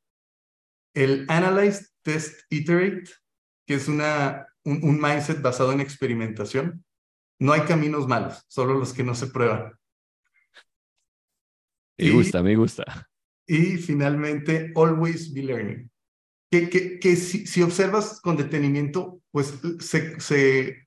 El 0.94 1.24
Analyze, 1.28 1.86
Test, 2.02 2.40
Iterate, 2.50 3.04
que 3.66 3.74
es 3.74 3.88
una, 3.88 4.46
un, 4.64 4.80
un 4.82 5.00
mindset 5.00 5.40
basado 5.40 5.72
en 5.72 5.80
experimentación. 5.80 6.84
No 7.38 7.52
hay 7.52 7.62
caminos 7.62 8.06
malos, 8.06 8.44
solo 8.48 8.74
los 8.74 8.92
que 8.92 9.04
no 9.04 9.14
se 9.14 9.28
prueban. 9.28 9.72
Me 11.96 12.10
gusta, 12.10 12.42
me 12.42 12.56
gusta. 12.56 13.09
Y 13.52 13.78
finalmente, 13.78 14.72
always 14.76 15.34
be 15.34 15.42
learning. 15.42 15.90
Que, 16.52 16.70
que, 16.70 17.00
que 17.00 17.16
si, 17.16 17.48
si, 17.48 17.62
observas 17.62 18.20
con 18.20 18.36
detenimiento, 18.36 19.20
pues 19.32 19.60
se, 19.80 20.20
se, 20.20 20.86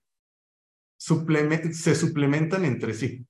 suplement, 0.98 1.74
se 1.74 1.94
suplementan 1.94 2.64
entre 2.64 2.94
sí. 2.94 3.26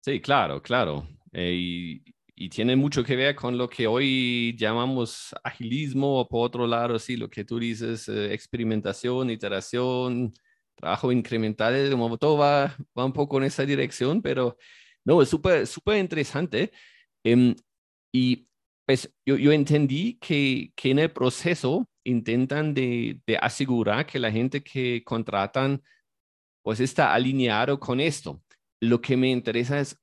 Sí, 0.00 0.18
claro, 0.22 0.62
claro. 0.62 1.06
Eh, 1.32 1.52
y, 1.54 2.14
y, 2.34 2.48
tiene 2.48 2.74
mucho 2.74 3.04
que 3.04 3.16
ver 3.16 3.34
con 3.34 3.58
lo 3.58 3.68
que 3.68 3.86
hoy 3.86 4.56
llamamos 4.58 5.34
agilismo 5.44 6.20
o 6.20 6.26
por 6.26 6.46
otro 6.46 6.66
lado, 6.66 6.98
sí, 6.98 7.18
lo 7.18 7.28
que 7.28 7.44
tú 7.44 7.58
dices, 7.58 8.08
eh, 8.08 8.32
experimentación, 8.32 9.28
iteración, 9.28 10.32
trabajo 10.74 11.12
incremental, 11.12 11.90
como 11.90 12.16
todo 12.16 12.38
va, 12.38 12.74
va 12.98 13.04
un 13.04 13.12
poco 13.12 13.36
en 13.36 13.44
esa 13.44 13.66
dirección, 13.66 14.22
pero 14.22 14.56
no, 15.04 15.20
es 15.20 15.28
súper, 15.28 15.66
súper 15.66 15.98
interesante. 15.98 16.72
Um, 17.24 17.54
y 18.12 18.48
pues 18.86 19.12
yo, 19.26 19.36
yo 19.36 19.52
entendí 19.52 20.18
que, 20.18 20.72
que, 20.76 20.90
en 20.90 20.98
el 20.98 21.10
proceso 21.10 21.88
intentan 22.04 22.74
de, 22.74 23.20
de, 23.26 23.36
asegurar 23.38 24.06
que 24.06 24.18
la 24.18 24.30
gente 24.30 24.62
que 24.62 25.02
contratan 25.04 25.82
pues 26.62 26.80
está 26.80 27.14
alineado 27.14 27.80
con 27.80 28.00
esto. 28.00 28.42
Lo 28.80 29.00
que 29.00 29.16
me 29.16 29.30
interesa 29.30 29.80
es 29.80 29.98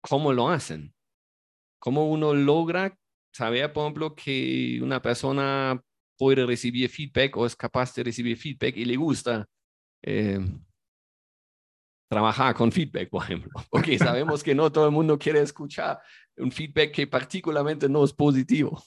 cómo 0.00 0.32
lo 0.32 0.48
hacen. 0.48 0.94
Cómo 1.80 2.08
uno 2.10 2.34
logra 2.34 2.96
saber, 3.32 3.72
por 3.72 3.84
ejemplo, 3.84 4.14
que 4.14 4.80
una 4.82 5.02
persona 5.02 5.82
puede 6.18 6.46
recibir 6.46 6.88
feedback 6.88 7.36
o 7.36 7.46
es 7.46 7.56
capaz 7.56 7.94
de 7.94 8.04
recibir 8.04 8.36
feedback 8.36 8.76
y 8.76 8.84
le 8.84 8.96
gusta. 8.96 9.46
Eh, 10.02 10.38
trabajar 12.12 12.54
con 12.54 12.70
feedback, 12.70 13.08
por 13.08 13.24
ejemplo, 13.24 13.50
porque 13.70 13.98
sabemos 13.98 14.42
que 14.42 14.54
no 14.54 14.70
todo 14.70 14.84
el 14.84 14.92
mundo 14.92 15.18
quiere 15.18 15.40
escuchar 15.40 15.98
un 16.36 16.52
feedback 16.52 16.92
que 16.92 17.06
particularmente 17.06 17.88
no 17.88 18.04
es 18.04 18.12
positivo. 18.12 18.82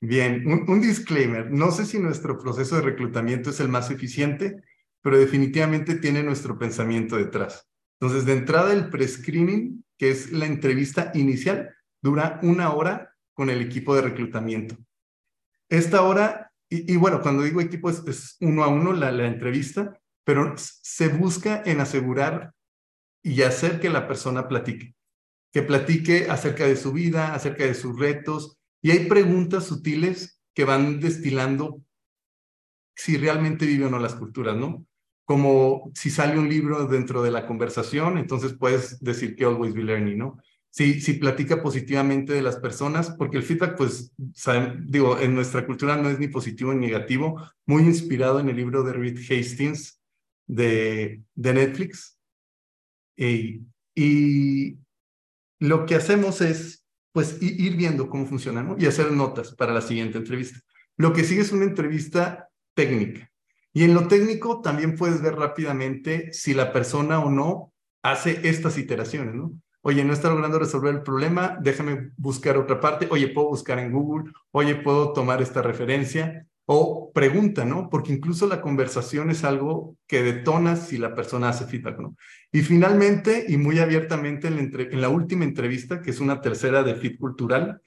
Bien, 0.00 0.44
un, 0.46 0.80
disclaimer. 0.80 1.50
No 1.50 1.70
sé 1.70 1.86
si 1.86 1.98
nuestro 1.98 2.36
proceso 2.38 2.74
de 2.76 2.82
reclutamiento 2.82 3.50
es 3.50 3.60
el 3.60 3.68
más 3.68 3.90
eficiente, 3.90 4.62
pero 5.00 5.16
definitivamente 5.16 5.94
tiene 5.94 6.24
nuestro 6.24 6.58
pensamiento 6.58 7.16
detrás. 7.16 7.68
Entonces, 8.00 8.26
de 8.26 8.32
entrada, 8.32 8.72
el 8.72 8.90
pre-screening, 8.90 9.84
que 9.96 10.10
es 10.10 10.32
la 10.32 10.46
entrevista 10.46 11.12
inicial, 11.14 11.70
dura 12.02 12.40
una 12.42 12.72
hora 12.72 13.14
con 13.32 13.48
el 13.48 13.62
equipo 13.62 13.94
de 13.94 14.02
reclutamiento. 14.02 14.76
Esta 15.68 16.02
hora, 16.02 16.52
y, 16.68 16.96
bueno, 16.96 17.20
cuando 17.22 17.44
digo 17.44 17.60
equipo 17.60 17.90
es, 17.90 18.36
uno 18.40 18.64
a 18.64 18.68
uno 18.68 18.92
la, 18.92 19.12
la 19.12 19.26
entrevista, 19.26 19.98
pero 20.24 20.54
se 20.56 21.08
busca 21.08 21.62
en 21.64 21.80
asegurar 21.80 22.52
y 23.22 23.42
hacer 23.42 23.80
que 23.80 23.90
la 23.90 24.08
persona 24.08 24.48
platique 24.48 24.94
que 25.54 25.62
platique 25.62 26.26
acerca 26.28 26.66
de 26.66 26.74
su 26.74 26.92
vida, 26.92 27.32
acerca 27.32 27.62
de 27.64 27.74
sus 27.74 27.96
retos, 27.96 28.58
y 28.82 28.90
hay 28.90 29.06
preguntas 29.06 29.64
sutiles 29.64 30.40
que 30.52 30.64
van 30.64 30.98
destilando 30.98 31.80
si 32.96 33.16
realmente 33.16 33.64
vive 33.64 33.86
o 33.86 33.90
no 33.90 34.00
las 34.00 34.16
culturas, 34.16 34.56
¿no? 34.56 34.84
Como 35.24 35.92
si 35.94 36.10
sale 36.10 36.40
un 36.40 36.48
libro 36.48 36.86
dentro 36.88 37.22
de 37.22 37.30
la 37.30 37.46
conversación, 37.46 38.18
entonces 38.18 38.54
puedes 38.58 38.98
decir 38.98 39.36
que 39.36 39.44
always 39.44 39.74
be 39.74 39.84
learning, 39.84 40.18
¿no? 40.18 40.38
Si, 40.70 41.00
si 41.00 41.14
platica 41.14 41.62
positivamente 41.62 42.32
de 42.32 42.42
las 42.42 42.56
personas, 42.56 43.10
porque 43.16 43.36
el 43.36 43.44
feedback, 43.44 43.76
pues, 43.76 44.12
digo, 44.86 45.20
en 45.20 45.36
nuestra 45.36 45.64
cultura 45.66 45.96
no 45.96 46.10
es 46.10 46.18
ni 46.18 46.26
positivo 46.26 46.74
ni 46.74 46.86
negativo, 46.86 47.40
muy 47.64 47.84
inspirado 47.84 48.40
en 48.40 48.48
el 48.48 48.56
libro 48.56 48.82
de 48.82 48.92
Reed 48.92 49.18
Hastings 49.18 50.00
de, 50.46 51.22
de 51.34 51.54
Netflix. 51.54 52.18
Y, 53.16 53.62
y 53.94 54.78
lo 55.60 55.86
que 55.86 55.94
hacemos 55.94 56.40
es, 56.40 56.84
pues, 57.12 57.40
ir 57.40 57.76
viendo 57.76 58.08
cómo 58.08 58.26
funciona. 58.26 58.74
Y 58.78 58.86
hacer 58.86 59.12
notas 59.12 59.54
para 59.54 59.72
la 59.72 59.80
siguiente 59.80 60.18
entrevista. 60.18 60.60
Lo 60.96 61.12
que 61.12 61.24
sigue 61.24 61.42
es 61.42 61.52
una 61.52 61.64
entrevista 61.64 62.48
técnica. 62.74 63.30
Y 63.72 63.82
en 63.82 63.94
lo 63.94 64.06
técnico 64.06 64.60
también 64.60 64.96
puedes 64.96 65.20
ver 65.20 65.34
rápidamente 65.34 66.32
si 66.32 66.54
la 66.54 66.72
persona 66.72 67.18
o 67.18 67.30
no 67.30 67.72
hace 68.02 68.48
estas 68.48 68.78
iteraciones, 68.78 69.34
¿no? 69.34 69.52
Oye, 69.86 70.04
no 70.04 70.12
está 70.12 70.30
logrando 70.30 70.58
resolver 70.58 70.94
el 70.94 71.02
problema, 71.02 71.58
déjame 71.60 72.12
buscar 72.16 72.56
otra 72.56 72.80
parte. 72.80 73.06
Oye, 73.10 73.28
puedo 73.28 73.48
buscar 73.48 73.78
en 73.78 73.92
Google. 73.92 74.32
Oye, 74.50 74.76
puedo 74.76 75.12
tomar 75.12 75.42
esta 75.42 75.60
referencia. 75.60 76.46
O 76.66 77.12
pregunta, 77.12 77.66
¿no? 77.66 77.90
Porque 77.90 78.12
incluso 78.12 78.46
la 78.46 78.62
conversación 78.62 79.30
es 79.30 79.44
algo 79.44 79.98
que 80.06 80.22
detona 80.22 80.76
si 80.76 80.96
la 80.96 81.14
persona 81.14 81.50
hace 81.50 81.66
feedback, 81.66 81.98
¿no? 81.98 82.16
Y 82.52 82.62
finalmente, 82.62 83.44
y 83.48 83.58
muy 83.58 83.80
abiertamente 83.80 84.48
en 84.48 85.00
la, 85.00 85.10
última 85.10 85.44
entrevista, 85.44 86.00
que 86.00 86.10
es 86.10 86.20
una 86.20 86.40
tercera 86.40 86.82
de 86.82 86.94
Fit 86.94 87.18
Cultural, 87.18 87.82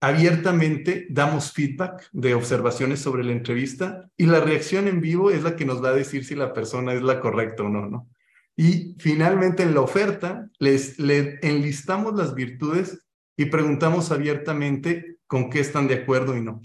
abiertamente 0.00 1.06
damos 1.08 1.52
feedback 1.52 2.08
de 2.12 2.34
observaciones 2.34 2.98
sobre 2.98 3.22
la 3.22 3.32
entrevista 3.32 4.10
y 4.16 4.26
la 4.26 4.40
reacción 4.40 4.88
en 4.88 5.00
vivo 5.00 5.30
es 5.30 5.44
la 5.44 5.54
que 5.54 5.64
nos 5.64 5.82
va 5.82 5.90
a 5.90 5.94
decir 5.94 6.24
si 6.24 6.34
la 6.34 6.52
persona 6.52 6.94
es 6.94 7.02
la 7.02 7.20
correcta 7.20 7.62
o 7.62 7.68
no, 7.68 7.88
¿no? 7.88 8.08
Y 8.56 8.96
finalmente 8.98 9.62
en 9.62 9.74
la 9.74 9.80
oferta 9.80 10.48
les, 10.58 10.98
le 10.98 11.38
enlistamos 11.42 12.14
las 12.16 12.34
virtudes 12.34 13.06
y 13.36 13.46
preguntamos 13.46 14.10
abiertamente 14.10 15.18
con 15.28 15.48
qué 15.48 15.60
están 15.60 15.86
de 15.86 15.94
acuerdo 15.94 16.36
y 16.36 16.40
no 16.40 16.60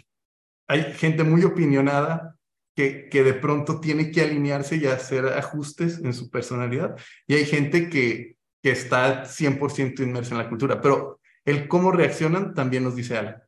hay 0.69 0.93
gente 0.93 1.23
muy 1.23 1.43
opinionada 1.43 2.37
que, 2.75 3.09
que 3.09 3.23
de 3.23 3.33
pronto 3.33 3.81
tiene 3.81 4.11
que 4.11 4.21
alinearse 4.21 4.77
y 4.77 4.85
hacer 4.85 5.25
ajustes 5.25 5.99
en 5.99 6.13
su 6.13 6.29
personalidad. 6.29 6.95
Y 7.27 7.33
hay 7.33 7.45
gente 7.45 7.89
que, 7.89 8.37
que 8.61 8.71
está 8.71 9.25
100% 9.25 10.01
inmersa 10.01 10.35
en 10.35 10.37
la 10.37 10.47
cultura, 10.47 10.79
pero 10.79 11.19
el 11.43 11.67
cómo 11.67 11.91
reaccionan 11.91 12.53
también 12.53 12.83
nos 12.83 12.95
dice 12.95 13.17
algo. 13.17 13.41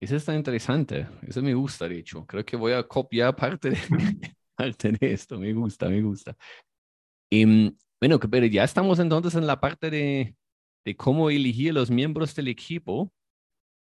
Eso 0.00 0.16
está 0.16 0.34
interesante, 0.34 1.06
eso 1.26 1.42
me 1.42 1.54
gusta, 1.54 1.88
de 1.88 1.98
hecho. 1.98 2.24
Creo 2.26 2.44
que 2.44 2.56
voy 2.56 2.72
a 2.72 2.82
copiar 2.82 3.34
parte 3.34 3.70
de, 3.70 3.78
parte 4.56 4.92
de 4.92 5.12
esto, 5.12 5.38
me 5.38 5.52
gusta, 5.52 5.88
me 5.88 6.00
gusta. 6.00 6.36
Y, 7.30 7.42
em, 7.42 7.76
bueno, 8.00 8.18
pero 8.18 8.46
ya 8.46 8.64
estamos 8.64 9.00
entonces 9.00 9.34
en 9.34 9.46
la 9.46 9.60
parte 9.60 9.90
de, 9.90 10.36
de 10.84 10.96
cómo 10.96 11.30
elegir 11.30 11.74
los 11.74 11.90
miembros 11.90 12.34
del 12.34 12.48
equipo. 12.48 13.12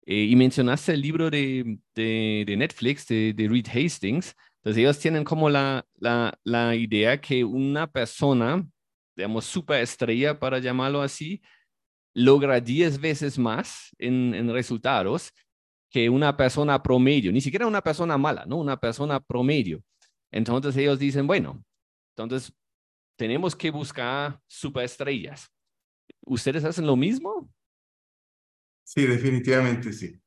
Eh, 0.04 0.24
y 0.24 0.36
mencionaste 0.36 0.92
el 0.94 1.00
libro 1.00 1.30
de, 1.30 1.78
de, 1.94 2.54
Netflix, 2.56 3.06
de, 3.06 3.32
de, 3.32 3.48
Reed 3.48 3.66
Hastings. 3.68 4.34
Entonces 4.56 4.80
ellos 4.80 4.98
tienen 4.98 5.24
como 5.24 5.48
la, 5.48 5.86
la, 5.96 6.38
la 6.44 6.74
idea 6.74 7.20
que 7.20 7.44
una 7.44 7.86
persona, 7.86 8.66
digamos, 9.16 9.44
superestrella, 9.44 10.38
para 10.38 10.58
llamarlo 10.58 11.02
así, 11.02 11.40
logra 12.14 12.60
10 12.60 13.00
veces 13.00 13.38
más 13.38 13.90
en, 13.98 14.34
en, 14.34 14.52
resultados 14.52 15.32
que 15.90 16.08
una 16.08 16.36
persona 16.36 16.82
promedio, 16.82 17.32
ni 17.32 17.40
siquiera 17.40 17.66
una 17.66 17.82
persona 17.82 18.18
mala, 18.18 18.44
¿no? 18.46 18.56
Una 18.56 18.78
persona 18.78 19.20
promedio. 19.20 19.82
Entonces 20.30 20.76
ellos 20.76 20.98
dicen, 20.98 21.26
bueno, 21.26 21.62
entonces 22.16 22.52
tenemos 23.16 23.54
que 23.54 23.70
buscar 23.70 24.40
superestrellas. 24.46 25.48
¿Ustedes 26.24 26.64
hacen 26.64 26.86
lo 26.86 26.96
mismo? 26.96 27.48
Sí, 28.84 29.06
definitivamente 29.06 29.92
sí. 29.92 30.20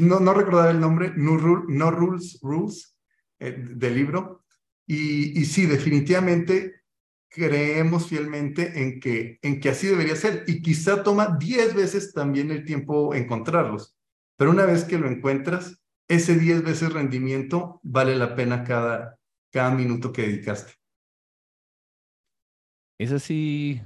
no, 0.00 0.20
no 0.20 0.32
recordaba 0.34 0.70
el 0.70 0.80
nombre, 0.80 1.12
No, 1.16 1.36
Rules, 1.90 2.38
Rules, 2.42 2.96
eh, 3.38 3.56
del 3.58 3.94
libro. 3.94 4.44
Y, 4.86 5.38
y 5.40 5.44
sí, 5.44 5.66
definitivamente 5.66 6.82
creemos 7.28 8.08
fielmente 8.08 8.82
en 8.82 9.00
que, 9.00 9.38
en 9.42 9.60
que 9.60 9.68
así 9.68 9.88
debería 9.88 10.16
ser. 10.16 10.44
Y 10.46 10.62
quizá 10.62 11.02
toma 11.02 11.36
diez 11.38 11.74
veces 11.74 12.12
también 12.12 12.50
el 12.50 12.64
tiempo 12.64 13.14
encontrarlos. 13.14 13.96
Pero 14.36 14.50
una 14.50 14.66
vez 14.66 14.84
que 14.84 14.98
lo 14.98 15.08
encuentras, 15.08 15.82
ese 16.08 16.36
10 16.36 16.62
veces 16.62 16.92
rendimiento 16.92 17.80
vale 17.82 18.14
la 18.16 18.36
pena 18.36 18.64
cada, 18.64 19.18
cada 19.50 19.70
minuto 19.72 20.12
que 20.12 20.22
dedicaste. 20.22 20.74
Eso 22.98 23.18
sí, 23.18 23.82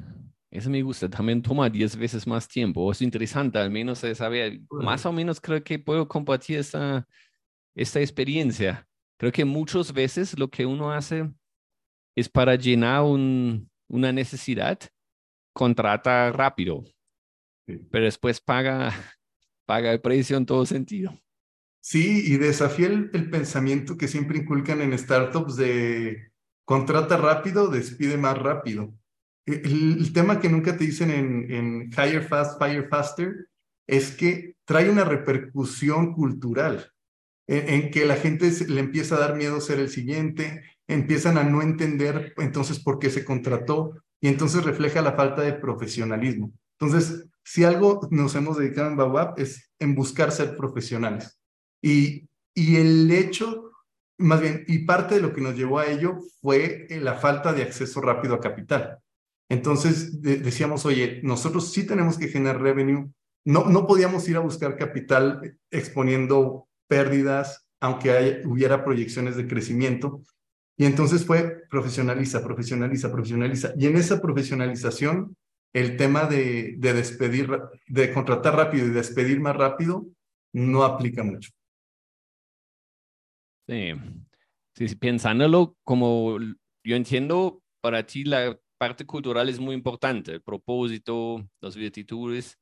eso 0.50 0.71
me 0.71 0.83
gusta. 0.83 1.09
También 1.09 1.42
toma 1.42 1.71
10 1.71 1.97
veces 1.97 2.26
más 2.26 2.49
tiempo. 2.49 2.90
Es 2.90 3.02
interesante, 3.02 3.59
al 3.59 3.71
menos 3.71 4.00
saber. 4.14 4.61
Más 4.71 5.07
o 5.07 5.12
menos 5.12 5.40
creo 5.40 5.62
que 5.62 5.78
puedo 5.78 6.09
compartir 6.09 6.59
esta, 6.59 7.07
esta 7.75 8.00
experiencia. 8.00 8.87
Creo 9.16 9.33
que 9.33 9.45
muchas 9.45 9.92
veces 9.92 10.38
lo 10.38 10.49
que 10.49 10.66
uno 10.66 10.92
hace 10.92 11.30
es 12.16 12.28
para 12.28 12.57
llenar 12.57 13.02
un, 13.02 13.71
una 13.88 14.12
necesidad, 14.12 14.78
contrata 15.52 16.30
rápido, 16.33 16.85
pero 17.90 18.04
después 18.04 18.40
paga, 18.40 18.92
paga 19.66 19.92
el 19.92 20.00
precio 20.00 20.37
en 20.37 20.47
todo 20.47 20.64
sentido. 20.64 21.21
Sí, 21.80 22.23
y 22.26 22.37
desafía 22.37 22.88
el, 22.88 23.11
pensamiento 23.30 23.97
que 23.97 24.07
siempre 24.07 24.38
inculcan 24.38 24.83
en 24.83 24.97
startups 24.97 25.57
de 25.57 26.30
contrata 26.64 27.16
rápido, 27.16 27.69
despide 27.69 28.16
más 28.16 28.38
rápido. 28.38 28.95
El, 29.47 30.12
tema 30.12 30.40
que 30.40 30.49
nunca 30.49 30.76
te 30.76 30.85
dicen 30.85 31.11
en, 31.11 31.50
en 31.50 31.92
Fast, 31.92 32.59
Fire 32.59 32.88
Faster 32.88 33.49
es 33.87 34.12
que 34.12 34.56
trae 34.64 34.88
una 34.88 35.04
repercusión 35.04 36.12
cultural 36.12 36.92
en, 37.49 37.90
que 37.90 38.06
la 38.06 38.14
gente 38.14 38.49
le 38.68 38.80
empieza 38.80 39.16
a 39.16 39.20
dar 39.20 39.35
miedo 39.35 39.61
ser 39.61 39.80
el 39.80 39.88
siguiente, 39.88 40.62
empiezan 40.87 41.37
a 41.37 41.42
no 41.42 41.62
entender 41.62 42.32
entonces 42.37 42.78
por 42.78 43.00
qué 43.00 43.11
se 43.11 43.25
contrató 43.25 44.00
y 44.20 44.28
entonces 44.28 44.62
refleja 44.62 45.02
la 45.02 45.14
falta 45.14 45.42
de 45.42 45.54
profesionalismo. 45.54 46.52
Entonces, 46.78 47.26
si 47.42 47.64
algo 47.64 48.06
nos 48.12 48.37
hemos 48.37 48.59
dedicado 48.59 48.88
en 48.88 48.97
Bawab 48.97 49.35
es 49.38 49.73
en 49.80 49.97
buscar 49.97 50.30
ser 50.30 50.56
profesionales. 50.56 51.38
Y, 51.82 52.28
y 52.54 52.76
el 52.76 53.11
hecho, 53.11 53.73
más 54.18 54.40
bien, 54.40 54.64
y 54.68 54.80
parte 54.80 55.16
de 55.16 55.23
lo 55.23 55.32
que 55.32 55.40
nos 55.40 55.56
llevó 55.56 55.80
a 55.80 55.87
ello 55.87 56.18
fue 56.40 56.87
eh, 56.88 57.00
la 57.00 57.14
falta 57.14 57.52
de 57.52 57.62
acceso 57.62 58.00
rápido 58.00 58.35
a 58.35 58.40
capital. 58.40 58.99
Entonces 59.50 60.23
decíamos, 60.23 60.87
oye, 60.87 61.21
nosotros 61.25 61.73
sí 61.73 61.85
tenemos 61.85 62.16
que 62.16 62.28
generar 62.28 62.62
revenue. 62.62 63.11
No, 63.45 63.69
no 63.69 63.87
podíamos 63.87 64.28
ir 64.28 64.37
a 64.37 64.40
buscar 64.40 64.76
capital 64.76 65.59
exponiendo 65.73 66.69
pérdidas, 66.88 67.66
aunque 67.80 68.42
hubiera 68.45 68.85
proyecciones 68.85 69.37
de 69.37 69.49
crecimiento. 69.49 70.23
Y 70.76 70.85
entonces 70.85 71.26
fue 71.26 71.64
profesionaliza, 71.69 72.45
profesionaliza, 72.45 73.11
profesionaliza. 73.11 73.75
Y 73.76 73.87
en 73.87 73.97
esa 73.97 74.23
profesionalización, 74.23 75.37
el 75.73 75.97
tema 75.97 76.26
de, 76.26 76.76
de 76.78 76.92
despedir, 76.92 77.50
de 77.88 78.14
contratar 78.14 78.54
rápido 78.54 78.87
y 78.87 78.90
despedir 78.90 79.40
más 79.40 79.57
rápido, 79.57 80.07
no 80.52 80.85
aplica 80.85 81.25
mucho. 81.25 81.50
Sí. 83.66 83.95
sí, 84.76 84.95
pensándolo 84.95 85.76
como 85.83 86.38
yo 86.85 86.97
entiendo, 86.97 87.62
para 87.80 88.07
ti 88.07 88.25
la 88.25 88.57
parte 88.80 89.04
cultural 89.04 89.50
es 89.50 89.60
muy 89.60 89.75
importante, 89.75 90.32
el 90.32 90.40
propósito, 90.40 91.46
las 91.60 91.76
virtudes, 91.76 92.58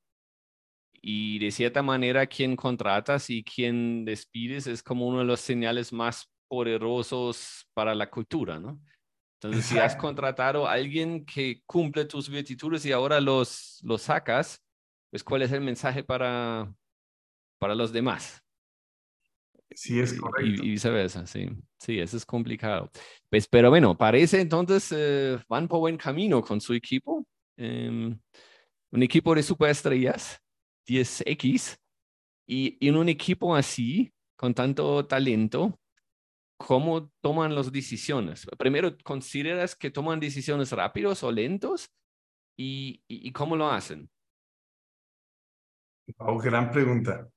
y 1.00 1.38
de 1.38 1.52
cierta 1.52 1.80
manera 1.80 2.26
quien 2.26 2.56
contratas 2.56 3.30
y 3.30 3.44
quien 3.44 4.04
despides 4.04 4.66
es 4.66 4.82
como 4.82 5.06
uno 5.06 5.20
de 5.20 5.24
los 5.26 5.38
señales 5.38 5.92
más 5.92 6.28
poderosos 6.48 7.68
para 7.72 7.94
la 7.94 8.10
cultura, 8.10 8.58
¿no? 8.58 8.80
Entonces, 9.40 9.66
si 9.66 9.78
has 9.78 9.94
contratado 9.94 10.66
a 10.66 10.72
alguien 10.72 11.24
que 11.24 11.62
cumple 11.64 12.04
tus 12.04 12.28
virtudes 12.28 12.84
y 12.84 12.90
ahora 12.90 13.20
los, 13.20 13.78
los 13.84 14.02
sacas, 14.02 14.60
pues 15.10 15.22
¿cuál 15.22 15.42
es 15.42 15.52
el 15.52 15.60
mensaje 15.60 16.02
para, 16.02 16.74
para 17.60 17.76
los 17.76 17.92
demás? 17.92 18.42
Sí, 19.74 20.00
es 20.00 20.18
correcto. 20.18 20.64
Y, 20.64 20.70
viceversa, 20.70 21.26
sí. 21.26 21.48
Sí, 21.78 21.98
eso 21.98 22.16
es 22.16 22.26
complicado. 22.26 22.90
Pues, 23.30 23.46
pero 23.46 23.70
bueno, 23.70 23.96
parece 23.96 24.40
entonces 24.40 24.92
eh, 24.96 25.38
van 25.48 25.68
por 25.68 25.80
buen 25.80 25.96
camino 25.96 26.42
con 26.42 26.60
su 26.60 26.74
equipo. 26.74 27.26
Em, 27.56 28.18
un 28.90 29.02
equipo 29.02 29.34
de 29.34 29.42
superestrellas, 29.42 30.40
10X, 30.86 31.78
y, 32.46 32.78
y 32.80 32.88
en 32.88 32.96
un 32.96 33.08
equipo 33.08 33.54
así, 33.54 34.12
con 34.36 34.54
tanto 34.54 35.04
talento, 35.06 35.78
¿cómo 36.58 37.10
toman 37.20 37.54
las 37.54 37.72
decisiones? 37.72 38.46
Primero, 38.58 38.96
¿consideras 39.02 39.74
que 39.74 39.90
toman 39.90 40.20
decisiones 40.20 40.72
rápidos 40.72 41.22
o 41.22 41.32
lentos? 41.32 41.90
¿Y, 42.56 43.02
y, 43.06 43.30
cómo 43.32 43.54
lo 43.54 43.70
hacen? 43.70 44.10
Oh, 46.18 46.38
gran 46.38 46.70
pregunta. 46.72 47.30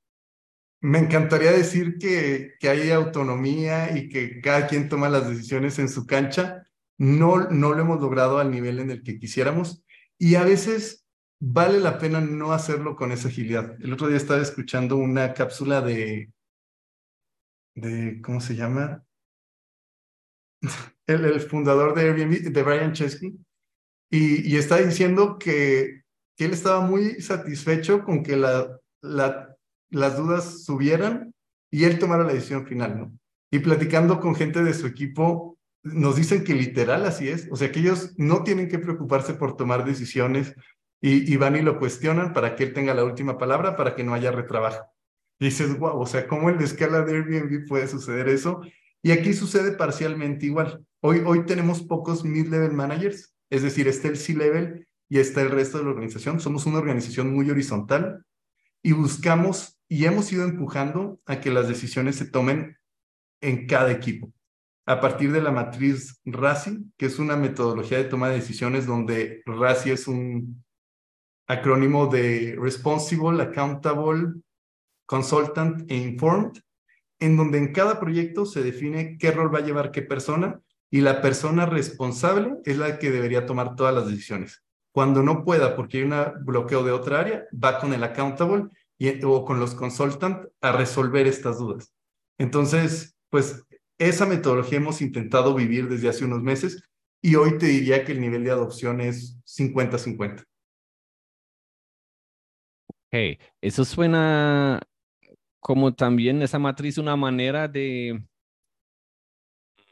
Me 0.81 0.99
encantaría 0.99 1.51
decir 1.51 1.97
que, 1.99 2.55
que 2.59 2.69
hay 2.69 2.89
autonomía 2.91 3.95
y 3.95 4.09
que 4.09 4.41
cada 4.41 4.67
quien 4.67 4.89
toma 4.89 5.09
las 5.09 5.29
decisiones 5.29 5.77
en 5.79 5.89
su 5.89 6.05
cancha. 6.07 6.67
No, 6.97 7.49
no 7.49 7.73
lo 7.73 7.81
hemos 7.81 8.01
logrado 8.01 8.39
al 8.39 8.51
nivel 8.51 8.79
en 8.79 8.91
el 8.91 9.03
que 9.03 9.19
quisiéramos 9.19 9.83
y 10.17 10.35
a 10.35 10.43
veces 10.43 11.05
vale 11.39 11.79
la 11.79 11.97
pena 11.97 12.21
no 12.21 12.53
hacerlo 12.53 12.95
con 12.95 13.11
esa 13.11 13.27
agilidad. 13.27 13.75
El 13.81 13.93
otro 13.93 14.07
día 14.07 14.17
estaba 14.17 14.41
escuchando 14.41 14.97
una 14.97 15.33
cápsula 15.33 15.81
de, 15.81 16.31
de 17.75 18.21
¿cómo 18.21 18.39
se 18.39 18.55
llama? 18.55 19.03
El, 21.07 21.25
el 21.25 21.41
fundador 21.41 21.93
de 21.95 22.03
Airbnb, 22.03 22.53
de 22.53 22.63
Brian 22.63 22.93
Chesky, 22.93 23.35
y, 24.09 24.49
y 24.49 24.57
está 24.57 24.77
diciendo 24.77 25.37
que, 25.37 26.03
que 26.37 26.45
él 26.45 26.53
estaba 26.53 26.81
muy 26.81 27.19
satisfecho 27.21 28.03
con 28.03 28.23
que 28.23 28.37
la, 28.37 28.79
la 29.01 29.50
las 29.91 30.17
dudas 30.17 30.63
subieran 30.63 31.33
y 31.69 31.83
él 31.83 31.99
tomara 31.99 32.23
la 32.23 32.33
decisión 32.33 32.65
final, 32.65 32.97
¿no? 32.97 33.19
Y 33.51 33.59
platicando 33.59 34.19
con 34.19 34.33
gente 34.33 34.63
de 34.63 34.73
su 34.73 34.87
equipo, 34.87 35.57
nos 35.83 36.15
dicen 36.15 36.43
que 36.43 36.55
literal 36.55 37.05
así 37.05 37.27
es, 37.27 37.47
o 37.51 37.55
sea 37.55 37.71
que 37.71 37.79
ellos 37.79 38.13
no 38.17 38.43
tienen 38.43 38.69
que 38.69 38.79
preocuparse 38.79 39.33
por 39.33 39.57
tomar 39.57 39.83
decisiones 39.85 40.55
y, 41.03 41.35
van 41.37 41.55
y 41.55 41.61
lo 41.61 41.79
cuestionan 41.79 42.31
para 42.31 42.55
que 42.55 42.63
él 42.63 42.73
tenga 42.73 42.93
la 42.93 43.03
última 43.03 43.37
palabra, 43.37 43.75
para 43.75 43.95
que 43.95 44.03
no 44.03 44.13
haya 44.13 44.31
retrabajo. 44.31 44.85
Y 45.39 45.45
dices, 45.45 45.77
wow, 45.79 45.99
o 45.99 46.05
sea, 46.05 46.27
¿cómo 46.27 46.49
en 46.51 46.57
la 46.57 46.63
escala 46.63 47.01
de 47.01 47.15
Airbnb 47.15 47.67
puede 47.67 47.87
suceder 47.87 48.29
eso? 48.29 48.61
Y 49.01 49.09
aquí 49.09 49.33
sucede 49.33 49.71
parcialmente 49.71 50.45
igual. 50.45 50.85
Hoy, 50.99 51.23
hoy 51.25 51.47
tenemos 51.47 51.81
pocos 51.81 52.23
mid-level 52.23 52.73
managers, 52.73 53.33
es 53.49 53.63
decir, 53.63 53.87
está 53.87 54.09
el 54.09 54.17
C-level 54.17 54.87
y 55.09 55.17
está 55.17 55.41
el 55.41 55.49
resto 55.49 55.79
de 55.79 55.85
la 55.85 55.89
organización. 55.89 56.39
Somos 56.39 56.67
una 56.67 56.77
organización 56.77 57.33
muy 57.33 57.49
horizontal 57.49 58.23
y 58.83 58.91
buscamos 58.91 59.80
y 59.91 60.05
hemos 60.05 60.31
ido 60.31 60.45
empujando 60.45 61.19
a 61.25 61.41
que 61.41 61.51
las 61.51 61.67
decisiones 61.67 62.15
se 62.15 62.23
tomen 62.23 62.77
en 63.41 63.67
cada 63.67 63.91
equipo. 63.91 64.31
A 64.85 65.01
partir 65.01 65.33
de 65.33 65.41
la 65.41 65.51
matriz 65.51 66.21
RACI, 66.23 66.93
que 66.97 67.07
es 67.07 67.19
una 67.19 67.35
metodología 67.35 67.97
de 67.97 68.05
toma 68.05 68.29
de 68.29 68.35
decisiones 68.35 68.85
donde 68.85 69.43
RACI 69.45 69.91
es 69.91 70.07
un 70.07 70.63
acrónimo 71.45 72.07
de 72.07 72.55
Responsible, 72.57 73.43
Accountable, 73.43 74.41
Consultant 75.05 75.83
e 75.91 75.97
Informed, 75.97 76.53
en 77.19 77.35
donde 77.35 77.57
en 77.57 77.73
cada 77.73 77.99
proyecto 77.99 78.45
se 78.45 78.63
define 78.63 79.17
qué 79.17 79.31
rol 79.31 79.53
va 79.53 79.57
a 79.57 79.65
llevar 79.65 79.91
qué 79.91 80.03
persona 80.03 80.61
y 80.89 81.01
la 81.01 81.19
persona 81.19 81.65
responsable 81.65 82.53
es 82.63 82.77
la 82.77 82.97
que 82.97 83.11
debería 83.11 83.45
tomar 83.45 83.75
todas 83.75 83.93
las 83.93 84.07
decisiones. 84.07 84.63
Cuando 84.93 85.21
no 85.21 85.43
pueda, 85.43 85.75
porque 85.75 85.97
hay 85.97 86.03
un 86.03 86.15
bloqueo 86.45 86.81
de 86.81 86.91
otra 86.93 87.19
área, 87.19 87.45
va 87.51 87.77
con 87.77 87.93
el 87.93 88.05
accountable 88.05 88.69
o 89.23 89.45
con 89.45 89.59
los 89.59 89.75
consultants 89.75 90.47
a 90.61 90.71
resolver 90.71 91.27
estas 91.27 91.57
dudas. 91.57 91.93
Entonces, 92.37 93.15
pues 93.29 93.65
esa 93.97 94.25
metodología 94.25 94.77
hemos 94.77 95.01
intentado 95.01 95.53
vivir 95.55 95.87
desde 95.87 96.09
hace 96.09 96.25
unos 96.25 96.41
meses 96.41 96.83
y 97.21 97.35
hoy 97.35 97.57
te 97.57 97.67
diría 97.67 98.03
que 98.03 98.13
el 98.13 98.21
nivel 98.21 98.43
de 98.43 98.51
adopción 98.51 98.99
es 98.99 99.39
50-50. 99.45 100.43
Ok, 102.87 103.39
eso 103.61 103.85
suena 103.85 104.81
como 105.59 105.93
también 105.93 106.41
esa 106.41 106.57
matriz 106.57 106.97
una 106.97 107.15
manera 107.15 107.67
de, 107.67 108.23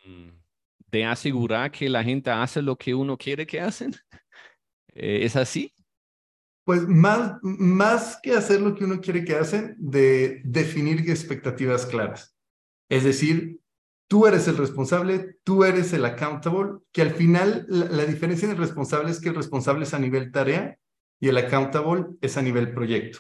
mm, 0.06 0.30
de 0.88 1.06
asegurar 1.06 1.72
que 1.72 1.88
la 1.90 2.04
gente 2.04 2.32
hace 2.32 2.62
lo 2.62 2.78
que 2.78 2.96
uno 2.96 3.18
quiere 3.18 3.46
que 3.46 3.62
hacen. 3.62 3.92
Eh, 4.96 5.24
¿Es 5.24 5.36
así? 5.36 5.72
Pues 6.70 6.88
más, 6.88 7.40
más 7.42 8.20
que 8.22 8.34
hacer 8.34 8.62
lo 8.62 8.76
que 8.76 8.84
uno 8.84 9.02
quiere 9.02 9.26
que 9.26 9.34
hacen, 9.34 9.76
de 9.80 10.40
definir 10.44 11.10
expectativas 11.10 11.88
claras. 11.88 12.36
Es 12.90 13.04
decir, 13.04 13.60
tú 14.08 14.28
eres 14.28 14.48
el 14.48 14.56
responsable, 14.56 15.40
tú 15.44 15.64
eres 15.64 15.94
el 15.94 16.06
accountable, 16.06 16.74
que 16.92 17.02
al 17.02 17.10
final 17.10 17.66
la, 17.68 18.06
diferencia 18.06 18.46
en 18.46 18.52
el 18.52 18.60
responsable 18.60 19.10
es 19.10 19.20
que 19.20 19.30
el 19.30 19.36
responsable 19.36 19.86
es 19.86 19.96
a 19.96 19.98
nivel 19.98 20.32
tarea 20.32 20.78
y 21.20 21.30
el 21.30 21.38
accountable 21.38 22.06
es 22.22 22.38
a 22.38 22.44
nivel 22.44 22.72
proyecto. 22.72 23.18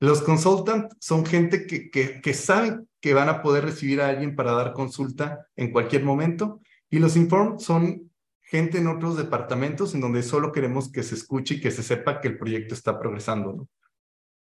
Los 0.00 0.20
consultants 0.22 0.96
son 0.98 1.24
gente 1.24 1.68
que, 1.68 1.92
que, 1.92 2.20
que 2.20 2.34
saben 2.34 2.88
que 3.00 3.14
van 3.14 3.28
a 3.28 3.40
poder 3.40 3.66
recibir 3.66 4.00
a 4.00 4.08
alguien 4.08 4.34
para 4.34 4.50
dar 4.50 4.72
consulta 4.72 5.46
en 5.54 5.70
cualquier 5.70 6.02
momento 6.02 6.60
y 6.90 6.98
los 6.98 7.14
inform 7.14 7.60
son 7.60 8.10
gente 8.54 8.78
en 8.78 8.86
otros 8.86 9.16
departamentos 9.16 9.96
en 9.96 10.00
donde 10.00 10.22
solo 10.22 10.52
queremos 10.52 10.88
que 10.88 11.02
se 11.02 11.16
escuche 11.16 11.56
y 11.56 11.60
que 11.60 11.72
se 11.72 11.82
sepa 11.82 12.20
que 12.20 12.28
el 12.28 12.38
proyecto 12.38 12.72
está 12.72 13.00
progresando. 13.00 13.68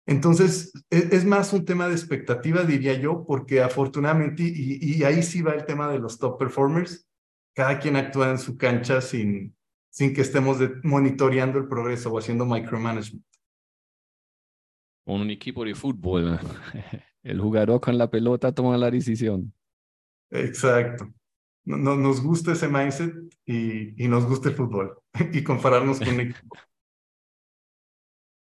Entonces, 0.05 0.71
e, 0.91 1.09
es, 1.13 1.25
más 1.25 1.51
un 1.51 1.65
tema 1.65 1.87
de 1.87 1.95
expectativa, 1.95 2.63
diría 2.63 2.93
yo, 2.93 3.25
porque 3.25 3.63
afortunadamente, 3.63 4.43
y, 4.43 5.03
ahí 5.03 5.23
sí 5.23 5.41
va 5.41 5.53
el 5.53 5.65
tema 5.65 5.91
de 5.91 5.97
los 5.97 6.19
top 6.19 6.37
performers, 6.37 7.09
cada 7.55 7.79
quien 7.79 7.95
actúa 7.95 8.29
en 8.29 8.37
su 8.37 8.55
cancha 8.55 9.01
sin, 9.01 9.55
sin 9.89 10.13
que 10.13 10.21
estemos 10.21 10.59
monitoreando 10.83 11.57
el 11.57 11.67
progreso 11.67 12.11
o 12.11 12.19
haciendo 12.19 12.45
micromanagement. 12.45 13.25
Un 15.05 15.31
equipo 15.31 15.65
de 15.65 15.73
fútbol, 15.73 16.39
el 17.23 17.41
jugador 17.41 17.81
con 17.81 17.97
la 17.97 18.11
pelota 18.11 18.51
toma 18.51 18.77
la 18.77 18.91
decisión. 18.91 19.51
Exacto. 20.29 21.11
No, 21.65 21.95
nos 21.95 22.21
gusta 22.21 22.51
ese 22.51 22.67
mindset 22.67 23.13
y, 23.45 24.03
y, 24.03 24.07
nos 24.07 24.25
gusta 24.25 24.49
el 24.49 24.55
fútbol 24.55 24.97
y 25.33 25.43
compararnos 25.43 25.99
con 25.99 26.09
un 26.09 26.19
equipo. 26.21 26.57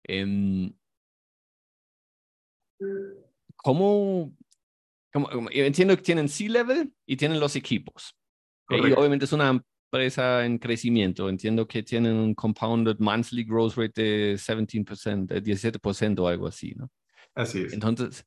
Em, 0.03 0.73
¿Cómo, 3.57 4.33
entiendo 5.51 5.95
que 5.95 6.01
tienen 6.01 6.29
C-Level 6.29 6.93
y 7.05 7.17
tienen 7.17 7.39
los 7.39 7.55
equipos? 7.55 8.15
Y 8.69 8.91
obviamente 8.93 9.25
es 9.25 9.33
una 9.33 9.49
empresa 9.91 10.45
en 10.45 10.57
crecimiento. 10.57 11.27
Entiendo 11.27 11.67
que 11.67 11.83
tienen 11.83 12.15
un 12.15 12.33
compounded 12.33 12.97
monthly 12.99 13.43
growth 13.43 13.75
rate 13.75 14.01
de 14.01 14.33
17%, 14.35 15.25
de 15.25 15.43
17% 15.43 16.19
o 16.19 16.27
algo 16.27 16.47
así, 16.47 16.73
¿no? 16.75 16.89
Así 17.35 17.63
es. 17.63 17.73
Entonces, 17.73 18.25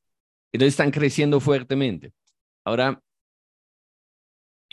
entonces 0.51 0.73
están 0.73 0.91
creciendo 0.91 1.39
fuertemente. 1.39 2.13
Ahora, 2.65 3.01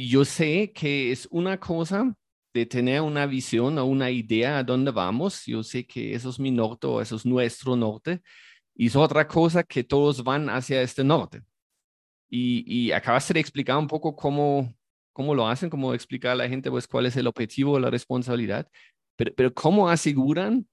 yo 0.09 0.25
sé 0.25 0.73
que 0.73 1.13
es 1.13 1.29
una 1.31 1.59
cosa 1.59 2.15
de 2.53 2.67
tener 2.67 3.01
una 3.01 3.27
visión 3.27 3.79
o 3.79 3.85
una 3.85 4.11
idea 4.11 4.59
a 4.59 4.65
dónde 4.65 4.91
vamos. 4.91 5.45
Yo 5.47 5.63
sé 5.63 5.87
que 5.87 6.15
eso 6.15 6.31
es 6.31 6.39
mi 6.39 6.51
norte 6.51 6.87
o 6.87 7.01
eso 7.01 7.17
es 7.17 7.25
nuestro 7.27 7.77
norte. 7.77 8.21
Y 8.75 8.87
es 8.87 8.97
otra 8.97 9.27
cosa 9.27 9.63
que 9.63 9.85
todos 9.85 10.23
van 10.25 10.49
hacia 10.49 10.83
este 10.83 11.05
norte. 11.05 11.43
Y, 12.29 12.65
y 12.67 12.93
acabas 12.93 13.29
de 13.29 13.41
explicar 13.41 13.77
un 13.77 13.87
poco 13.89 14.15
cómo, 14.15 14.73
cómo 15.13 15.35
lo 15.35 15.47
hacen, 15.47 15.71
cómo 15.71 15.95
explicar 15.95 16.33
a 16.33 16.37
la 16.37 16.49
gente 16.49 16.71
pues 16.71 16.87
cuál 16.87 17.07
es 17.07 17.17
el 17.17 17.27
objetivo, 17.27 17.79
la 17.79 17.91
responsabilidad, 17.91 18.69
pero, 19.17 19.35
pero 19.35 19.53
cómo 19.53 19.89
aseguran 19.89 20.69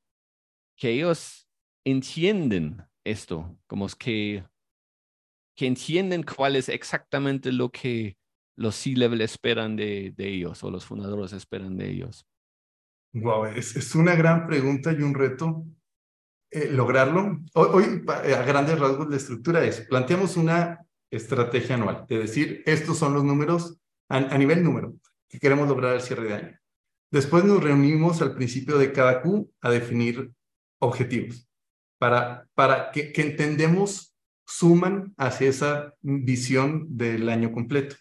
que 0.75 0.91
ellos 0.91 1.47
entienden 1.83 2.83
esto, 3.03 3.57
como 3.65 3.87
es 3.87 3.95
que, 3.95 4.43
que 5.55 5.65
entienden 5.65 6.23
cuál 6.23 6.55
es 6.55 6.69
exactamente 6.69 7.51
lo 7.51 7.71
que 7.71 8.17
los 8.57 8.75
C-Level 8.75 9.21
esperan 9.21 9.75
de, 9.75 10.13
ellos 10.17 10.63
o 10.63 10.71
los 10.71 10.85
fundadores 10.85 11.31
esperan 11.31 11.77
de 11.77 11.89
ellos. 11.89 12.27
Wow, 13.13 13.45
es, 13.45 13.75
es 13.75 13.95
una 13.95 14.15
gran 14.15 14.45
pregunta 14.47 14.91
y 14.91 15.01
un 15.01 15.13
reto 15.13 15.65
eh, 16.49 16.69
lograrlo. 16.71 17.39
Hoy, 17.53 18.03
eh, 18.23 18.33
a 18.33 18.43
grandes 18.43 18.79
rasgos, 18.79 19.09
la 19.09 19.17
estructura 19.17 19.63
es, 19.63 19.81
planteamos 19.81 20.37
una 20.37 20.85
estrategia 21.11 21.75
anual, 21.75 22.05
de 22.07 22.19
decir, 22.19 22.63
estos 22.65 22.97
son 22.97 23.13
los 23.13 23.23
números 23.23 23.77
a, 24.09 24.37
nivel 24.37 24.63
número 24.63 24.95
que 25.29 25.39
queremos 25.39 25.67
lograr 25.67 25.93
al 25.93 26.01
cierre 26.01 26.27
de 26.27 26.33
año. 26.33 26.59
Después 27.11 27.43
nos 27.43 27.61
reunimos 27.61 28.21
al 28.21 28.33
principio 28.33 28.77
de 28.77 28.91
cada 28.93 29.21
Q 29.21 29.51
a 29.61 29.69
definir 29.69 30.31
objetivos 30.79 31.49
para, 31.99 32.47
para 32.53 32.91
que, 32.91 33.11
que 33.11 33.21
entendemos 33.21 34.15
suman 34.45 35.13
hacia 35.17 35.49
esa 35.49 35.93
visión 36.01 36.85
del 36.97 37.27
año 37.27 37.51
completo. 37.51 37.97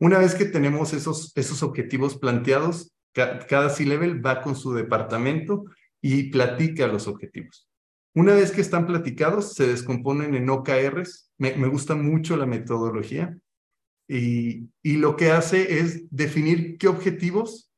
Una 0.00 0.18
vez 0.18 0.34
que 0.34 0.46
tenemos 0.46 0.92
esos, 0.94 1.32
esos 1.36 1.62
objetivos 1.62 2.16
planteados, 2.16 2.92
cada 3.12 3.70
C-Level 3.70 4.24
va 4.24 4.40
con 4.40 4.56
su 4.56 4.72
departamento 4.72 5.66
y 6.00 6.30
platica 6.30 6.86
los 6.86 7.06
objetivos. 7.06 7.68
Una 8.14 8.34
vez 8.34 8.50
que 8.50 8.60
están 8.60 8.86
platicados, 8.86 9.54
se 9.54 9.66
descomponen 9.66 10.34
en 10.34 10.48
OKRs. 10.48 11.30
Me, 11.38 11.54
me 11.56 11.68
gusta 11.68 11.94
mucho 11.94 12.36
la 12.36 12.46
metodología. 12.46 13.38
Y, 14.08 14.70
y, 14.82 14.96
lo 14.96 15.16
que 15.16 15.30
hace 15.30 15.78
es 15.78 16.10
definir 16.10 16.78
qué 16.78 16.88
objetivos 16.88 17.70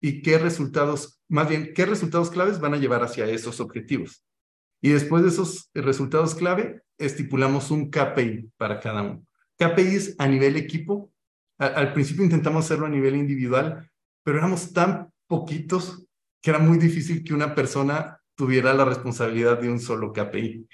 y 0.00 0.22
qué 0.22 0.38
resultados, 0.38 1.20
más 1.28 1.48
bien, 1.48 1.72
qué 1.72 1.86
resultados 1.86 2.30
claves 2.30 2.58
van 2.58 2.74
a 2.74 2.78
llevar 2.78 3.04
hacia 3.04 3.26
esos 3.26 3.60
objetivos. 3.60 4.24
Y 4.80 4.90
después 4.90 5.22
de 5.22 5.28
esos 5.28 5.70
resultados 5.74 6.34
clave, 6.34 6.82
estipulamos 6.98 7.70
un 7.70 7.90
KPI 7.90 8.50
para 8.56 8.80
cada 8.80 9.02
uno. 9.02 9.24
KPIs 9.56 10.16
a 10.18 10.26
nivel 10.26 10.56
equipo. 10.56 11.12
Al 11.58 11.92
principio 11.92 12.24
intentamos 12.24 12.64
hacerlo 12.64 12.86
a 12.86 12.90
nivel 12.90 13.16
individual, 13.16 13.90
pero 14.22 14.38
éramos 14.38 14.72
tan 14.72 15.12
poquitos 15.26 16.06
que 16.40 16.50
era 16.50 16.58
muy 16.58 16.78
difícil 16.78 17.24
que 17.24 17.34
una 17.34 17.54
persona 17.54 18.20
tuviera 18.36 18.72
la 18.74 18.84
responsabilidad 18.84 19.60
de 19.60 19.68
un 19.68 19.80
solo 19.80 20.12
KPI. 20.12 20.68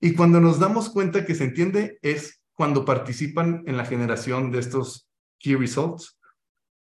Y 0.00 0.14
cuando 0.14 0.40
nos 0.40 0.58
damos 0.58 0.88
cuenta 0.88 1.26
que 1.26 1.34
se 1.34 1.44
entiende 1.44 1.98
es 2.00 2.40
cuando 2.54 2.84
participan 2.84 3.62
en 3.66 3.76
la 3.76 3.84
generación 3.84 4.50
de 4.50 4.60
estos 4.60 5.08
key 5.38 5.56
results, 5.56 6.18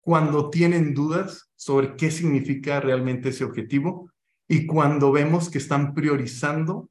cuando 0.01 0.51
tienen 0.51 0.95
dudas 0.95 1.51
sobre 1.55 1.97
qué 1.97 2.11
significa 2.11 2.81
realmente 2.81 3.29
ese 3.29 3.45
objetivo 3.45 4.11
y 4.49 4.67
cuando 4.67 5.13
vemos 5.13 5.51
que 5.51 5.59
están 5.59 5.95
priorizando 5.95 6.91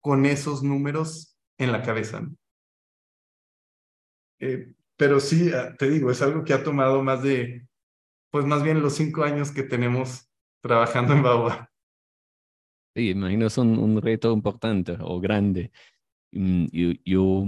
con 0.00 0.26
esos 0.26 0.62
números 0.62 1.36
en 1.58 1.72
la 1.72 1.82
cabeza. 1.82 2.26
Eh, 4.40 4.72
pero 4.96 5.20
sí, 5.20 5.50
ah, 5.52 5.74
te 5.78 5.88
digo, 5.88 6.10
es 6.10 6.22
algo 6.22 6.44
que 6.44 6.52
ha 6.52 6.62
tomado 6.62 7.02
más 7.02 7.22
de, 7.22 7.66
pues 8.30 8.44
más 8.46 8.62
bien 8.62 8.82
los 8.82 8.94
cinco 8.94 9.24
años 9.24 9.50
que 9.50 9.62
tenemos 9.62 10.28
trabajando 10.60 11.12
en 11.12 11.22
Baobab. 11.22 11.68
Sí, 12.94 13.10
imagino 13.10 13.46
es 13.46 13.58
un, 13.58 14.00
reto 14.00 14.32
importante 14.32 14.96
o 15.00 15.20
grande. 15.20 15.72
Mm, 16.32 16.66
yo, 16.70 16.92
yo 17.04 17.44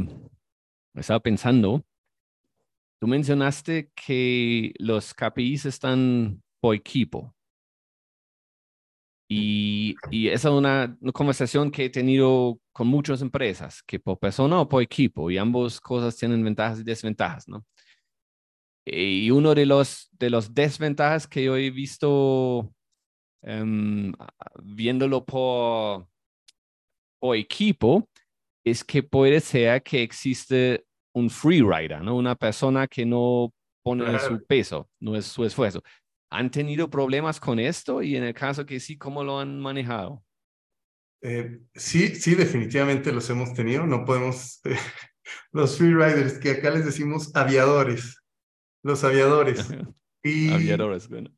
estaba 0.94 1.20
pensando, 1.20 1.84
tú 3.00 3.06
mencionaste 3.06 3.90
que 3.94 4.74
los 4.78 5.14
KPIs 5.14 5.66
están 5.66 6.42
por 6.60 6.74
equipo. 6.74 7.34
Y, 9.28 9.96
y 10.10 10.28
esa 10.28 10.48
es 10.48 10.54
una, 10.54 10.96
conversación 11.12 11.70
que 11.70 11.86
he 11.86 11.90
tenido 11.90 12.60
con 12.76 12.88
muchas 12.88 13.22
empresas, 13.22 13.82
que 13.82 13.98
por 13.98 14.18
persona 14.18 14.60
o 14.60 14.68
por 14.68 14.82
equipo, 14.82 15.30
y 15.30 15.38
ambas 15.38 15.80
cosas 15.80 16.16
tienen 16.16 16.44
ventajas 16.44 16.80
y 16.80 16.84
desventajas, 16.84 17.48
¿no? 17.48 17.64
Y 18.84 19.30
uno 19.30 19.54
de 19.54 19.66
los, 19.66 20.08
de 20.12 20.30
los 20.30 20.54
desventajas 20.54 21.26
que 21.26 21.42
yo 21.42 21.56
he 21.56 21.70
visto 21.70 22.72
Em, 23.46 24.12
viéndolo 24.60 25.24
por, 25.24 26.08
por 27.20 27.36
equipo, 27.36 28.08
es 28.64 28.82
que 28.82 29.04
puede 29.04 29.40
ser 29.40 29.82
que 29.84 30.02
existe 30.02 30.84
un 31.14 31.30
free 31.30 31.62
rider, 31.62 32.02
¿no? 32.02 32.16
Una 32.16 32.34
persona 32.34 32.88
que 32.88 33.06
no 33.06 33.54
pone 33.84 34.18
su 34.18 34.44
peso, 34.44 34.90
no 35.00 35.14
es 35.14 35.26
su 35.26 35.44
esfuerzo. 35.44 35.80
¿Han 36.28 36.50
tenido 36.50 36.90
problemas 36.90 37.38
con 37.38 37.60
esto? 37.60 38.02
Y 38.02 38.16
en 38.16 38.24
el 38.24 38.34
caso 38.34 38.66
que 38.66 38.80
sí, 38.80 38.98
¿cómo 38.98 39.22
lo 39.22 39.38
han 39.38 39.60
manejado? 39.60 40.24
Eh, 41.22 41.60
sí, 41.74 42.14
sí, 42.14 42.34
definitivamente 42.34 43.12
los 43.12 43.28
hemos 43.30 43.54
tenido. 43.54 43.86
No 43.86 44.04
podemos, 44.04 44.60
los 45.52 45.76
free 45.78 45.94
riders, 45.94 46.38
que 46.38 46.52
acá 46.52 46.70
les 46.70 46.84
decimos 46.84 47.34
aviadores, 47.34 48.22
los 48.82 49.04
aviadores. 49.04 49.66
y, 50.22 50.52
aviadores, 50.52 51.08
bueno. 51.08 51.34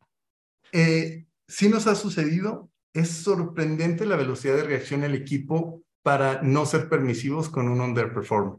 Eh, 0.72 1.26
sí 1.46 1.68
nos 1.68 1.86
ha 1.86 1.94
sucedido. 1.94 2.70
Es 2.92 3.10
sorprendente 3.10 4.06
la 4.06 4.16
velocidad 4.16 4.56
de 4.56 4.64
reacción 4.64 5.02
del 5.02 5.14
equipo 5.14 5.82
para 6.02 6.42
no 6.42 6.64
ser 6.66 6.88
permisivos 6.88 7.48
con 7.48 7.68
un 7.68 7.80
underperformer. 7.80 8.58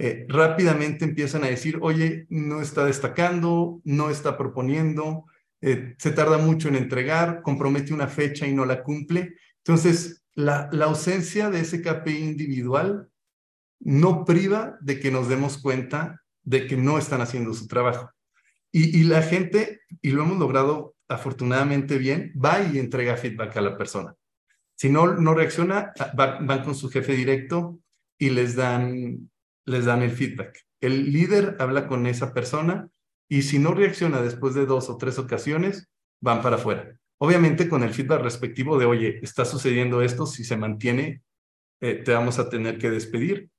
Eh, 0.00 0.26
rápidamente 0.28 1.04
empiezan 1.04 1.42
a 1.42 1.48
decir, 1.48 1.78
oye, 1.82 2.26
no 2.30 2.60
está 2.60 2.84
destacando, 2.84 3.80
no 3.84 4.10
está 4.10 4.38
proponiendo, 4.38 5.24
eh, 5.60 5.96
se 5.98 6.12
tarda 6.12 6.38
mucho 6.38 6.68
en 6.68 6.76
entregar, 6.76 7.42
compromete 7.42 7.92
una 7.92 8.06
fecha 8.06 8.46
y 8.46 8.54
no 8.54 8.64
la 8.64 8.82
cumple. 8.84 9.34
Entonces, 9.68 10.24
la, 10.34 10.70
ausencia 10.82 11.50
de 11.50 11.60
ese 11.60 11.82
KPI 11.82 12.16
individual 12.16 13.10
no 13.80 14.24
priva 14.24 14.78
de 14.80 14.98
que 14.98 15.10
nos 15.10 15.28
demos 15.28 15.58
cuenta 15.58 16.22
de 16.42 16.66
que 16.66 16.78
no 16.78 16.96
están 16.96 17.20
haciendo 17.20 17.52
su 17.52 17.68
trabajo. 17.68 18.10
Y, 18.72 18.98
y 18.98 19.04
la 19.04 19.20
gente, 19.20 19.82
y 20.00 20.12
lo 20.12 20.22
hemos 20.22 20.38
logrado 20.38 20.94
afortunadamente 21.06 21.98
bien, 21.98 22.32
va 22.42 22.62
y 22.62 22.78
entrega 22.78 23.18
feedback 23.18 23.58
a 23.58 23.60
la 23.60 23.76
persona. 23.76 24.14
Si 24.74 24.88
no, 24.88 25.14
no 25.16 25.34
reacciona, 25.34 25.92
van 26.14 26.64
con 26.64 26.74
su 26.74 26.88
jefe 26.88 27.12
directo 27.12 27.78
y 28.16 28.30
les 28.30 28.56
dan, 28.56 29.30
les 29.66 29.84
dan 29.84 30.00
el 30.00 30.12
feedback. 30.12 30.64
El 30.80 31.12
líder 31.12 31.56
habla 31.58 31.88
con 31.88 32.06
esa 32.06 32.32
persona 32.32 32.88
y 33.28 33.42
si 33.42 33.58
no 33.58 33.74
reacciona 33.74 34.22
después 34.22 34.54
de 34.54 34.64
dos 34.64 34.88
o 34.88 34.96
tres 34.96 35.18
ocasiones, 35.18 35.90
van 36.22 36.40
para 36.40 36.56
afuera. 36.56 36.98
Obviamente 37.20 37.68
con 37.68 37.82
el 37.82 37.92
feedback 37.92 38.22
respectivo 38.22 38.78
de, 38.78 38.86
oye, 38.86 39.18
está 39.22 39.44
sucediendo 39.44 40.02
esto, 40.02 40.26
si 40.26 40.44
se 40.44 40.56
mantiene, 40.56 41.22
eh, 41.80 41.94
te 42.04 42.12
vamos 42.12 42.38
a 42.38 42.48
tener 42.48 42.78
que 42.78 42.90
despedir. 42.90 43.50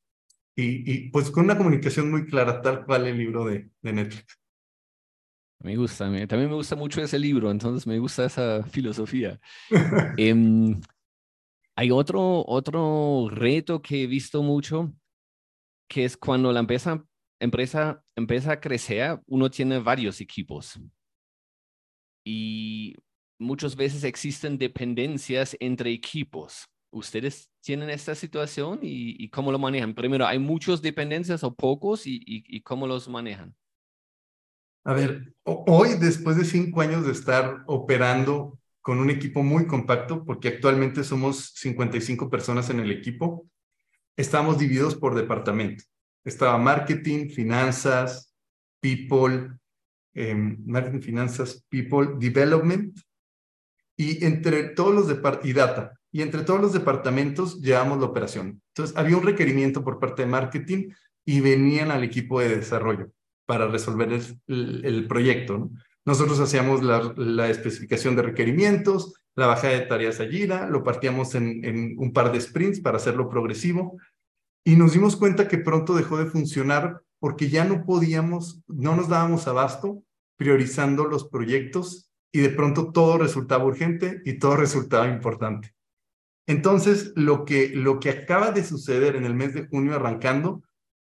Y, 0.56 0.92
y, 0.92 1.10
pues 1.10 1.32
con 1.32 1.46
una 1.46 1.58
comunicación 1.58 2.12
muy 2.12 2.26
clara, 2.26 2.62
tal 2.62 2.86
cual 2.86 3.08
el 3.08 3.18
libro 3.18 3.46
de, 3.46 3.70
de 3.82 3.94
Netflix. 3.94 4.40
Me 5.62 5.76
gusta, 5.76 6.06
también 6.06 6.50
me 6.50 6.56
gusta 6.56 6.76
mucho 6.78 7.02
ese 7.02 7.20
libro, 7.20 7.52
entonces 7.52 7.86
me 7.86 8.00
gusta 8.00 8.26
esa 8.26 8.64
filosofía. 8.64 9.40
Em, 10.18 10.80
Hay 11.76 11.92
otro, 11.92 12.46
otro 12.46 13.30
reto 13.30 13.82
que 13.82 14.04
he 14.04 14.08
visto 14.08 14.42
mucho, 14.44 14.94
que 15.90 16.06
es 16.06 16.18
cuando 16.18 16.52
la 16.54 16.62
empresa, 16.62 17.06
empresa 17.40 18.04
empieza 18.16 18.54
a 18.54 18.60
crecer, 18.60 19.22
uno 19.28 19.50
tiene 19.50 19.80
varios 19.80 20.22
equipos. 20.22 20.80
Y 22.26 22.96
muchas 23.40 23.76
veces 23.76 24.04
existen 24.04 24.58
dependencias 24.58 25.56
entre 25.60 25.92
equipos. 25.92 26.66
¿Ustedes 26.92 27.50
tienen 27.62 27.90
esta 27.90 28.16
situación 28.16 28.80
y, 28.82 29.30
cómo 29.30 29.52
lo 29.52 29.60
manejan? 29.60 29.94
Primero, 29.94 30.26
¿hay 30.28 30.40
muchas 30.40 30.82
dependencias 30.82 31.44
o 31.44 31.54
pocos 31.54 32.04
y, 32.06 32.62
cómo 32.62 32.88
los 32.88 33.08
manejan? 33.08 33.56
A 34.84 34.94
ver, 34.94 35.34
hoy, 35.44 35.90
después 36.00 36.38
de 36.38 36.46
cinco 36.46 36.82
años 36.82 37.06
de 37.06 37.12
estar 37.12 37.64
operando 37.68 38.60
con 38.82 38.98
un 39.00 39.10
equipo 39.10 39.44
muy 39.44 39.68
compacto, 39.68 40.26
porque 40.26 40.48
actualmente 40.48 41.04
somos 41.04 41.52
55 41.56 42.30
personas 42.30 42.70
en 42.70 42.80
el 42.80 42.92
equipo, 42.92 43.48
estamos 44.18 44.58
divididos 44.58 44.96
por 44.96 45.16
departamento. 45.16 45.84
Estaba 46.26 46.58
marketing, 46.58 47.30
finanzas, 47.30 48.34
people, 48.82 49.52
em, 50.14 50.58
marketing, 50.66 51.02
finanzas, 51.02 51.64
people, 51.70 52.16
development, 52.18 53.00
y 54.00 54.24
entre 54.24 54.64
todos 54.64 54.96
los 54.96 55.44
y 55.44 55.52
data. 55.52 56.00
Y 56.10 56.22
entre 56.22 56.44
todos 56.44 56.62
los 56.62 56.72
departamentos 56.72 57.60
llevamos 57.60 58.00
la 58.00 58.06
operación. 58.06 58.62
Entonces, 58.70 58.96
había 58.96 59.18
un 59.18 59.24
requerimiento 59.24 59.84
por 59.84 60.00
parte 60.00 60.22
de 60.22 60.30
marketing 60.30 60.92
y 61.26 61.42
venían 61.42 61.92
al 61.92 62.06
equipo 62.06 62.40
de 62.40 62.56
desarrollo 62.56 63.12
para 63.46 63.68
resolver 63.68 64.10
el, 64.48 65.06
proyecto. 65.08 65.70
Nosotros 66.06 66.40
hacíamos 66.40 66.82
la, 66.82 67.50
especificación 67.50 68.16
de 68.16 68.22
requerimientos, 68.22 69.16
la 69.36 69.48
bajada 69.48 69.74
de 69.74 69.82
tareas 69.82 70.22
a 70.22 70.28
Jira, 70.28 70.70
lo 70.70 70.82
partíamos 70.82 71.36
en 71.36 71.96
un 71.98 72.14
par 72.14 72.32
de 72.32 72.40
sprints 72.40 72.80
para 72.80 72.98
hacerlo 72.98 73.28
progresivo 73.30 73.98
y 74.64 74.78
nos 74.78 74.94
dimos 74.94 75.18
cuenta 75.18 75.50
que 75.50 75.58
pronto 75.58 75.94
dejó 75.94 76.18
de 76.18 76.26
funcionar 76.26 77.02
porque 77.20 77.50
ya 77.50 77.66
no 77.66 77.84
podíamos, 77.84 78.62
no 78.68 78.96
nos 78.96 79.10
dábamos 79.10 79.46
abasto 79.48 80.04
priorizando 80.38 81.04
los 81.04 81.28
proyectos 81.28 82.09
y 82.32 82.40
de 82.40 82.50
pronto 82.50 82.92
todo 82.92 83.18
resultaba 83.18 83.66
urgente 83.66 84.22
y 84.26 84.40
todo 84.40 84.56
resultaba 84.56 85.08
importante. 85.08 85.74
Entonces, 86.48 87.14
lo 87.16 87.46
que, 87.46 87.70
lo 87.70 88.00
que 88.00 88.10
acaba 88.10 88.52
de 88.52 88.64
suceder 88.64 89.16
en 89.16 89.26
el 89.26 89.36
mes 89.36 89.54
de 89.54 89.68
junio 89.68 89.96
arrancando 89.96 90.64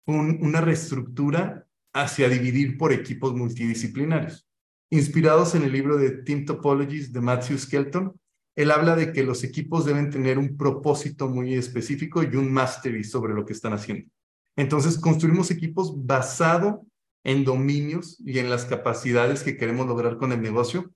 fue 0.06 0.16
una 0.16 0.62
reestructura 0.62 1.68
hacia 1.94 2.30
dividir 2.30 2.78
por 2.78 2.94
equipos 2.94 3.34
multidisciplinarios. 3.34 4.48
Inspirados 4.90 5.56
en 5.56 5.64
el 5.64 5.72
libro 5.72 5.98
de 5.98 6.12
Team 6.12 6.46
Topologies 6.46 7.12
de 7.12 7.22
Matthew 7.22 7.58
Skelton, 7.58 8.20
él 8.56 8.72
habla 8.72 8.96
de 8.96 9.14
que 9.14 9.24
los 9.24 9.44
equipos 9.44 9.86
deben 9.86 10.10
tener 10.10 10.38
un 10.38 10.58
propósito 10.58 11.28
muy 11.28 11.54
específico 11.54 12.22
y 12.22 12.36
un 12.36 12.52
mastery 12.52 13.04
sobre 13.04 13.34
lo 13.34 13.46
que 13.46 13.54
están 13.54 13.74
haciendo. 13.74 14.12
Entonces, 14.58 14.98
construimos 15.00 15.50
equipos 15.50 16.06
basado 16.06 16.86
en 17.24 17.46
dominios 17.46 18.18
y 18.20 18.40
en 18.40 18.50
las 18.50 18.66
capacidades 18.66 19.44
que 19.44 19.58
queremos 19.58 19.88
lograr 19.88 20.18
con 20.18 20.32
el 20.32 20.42
negocio 20.42 20.92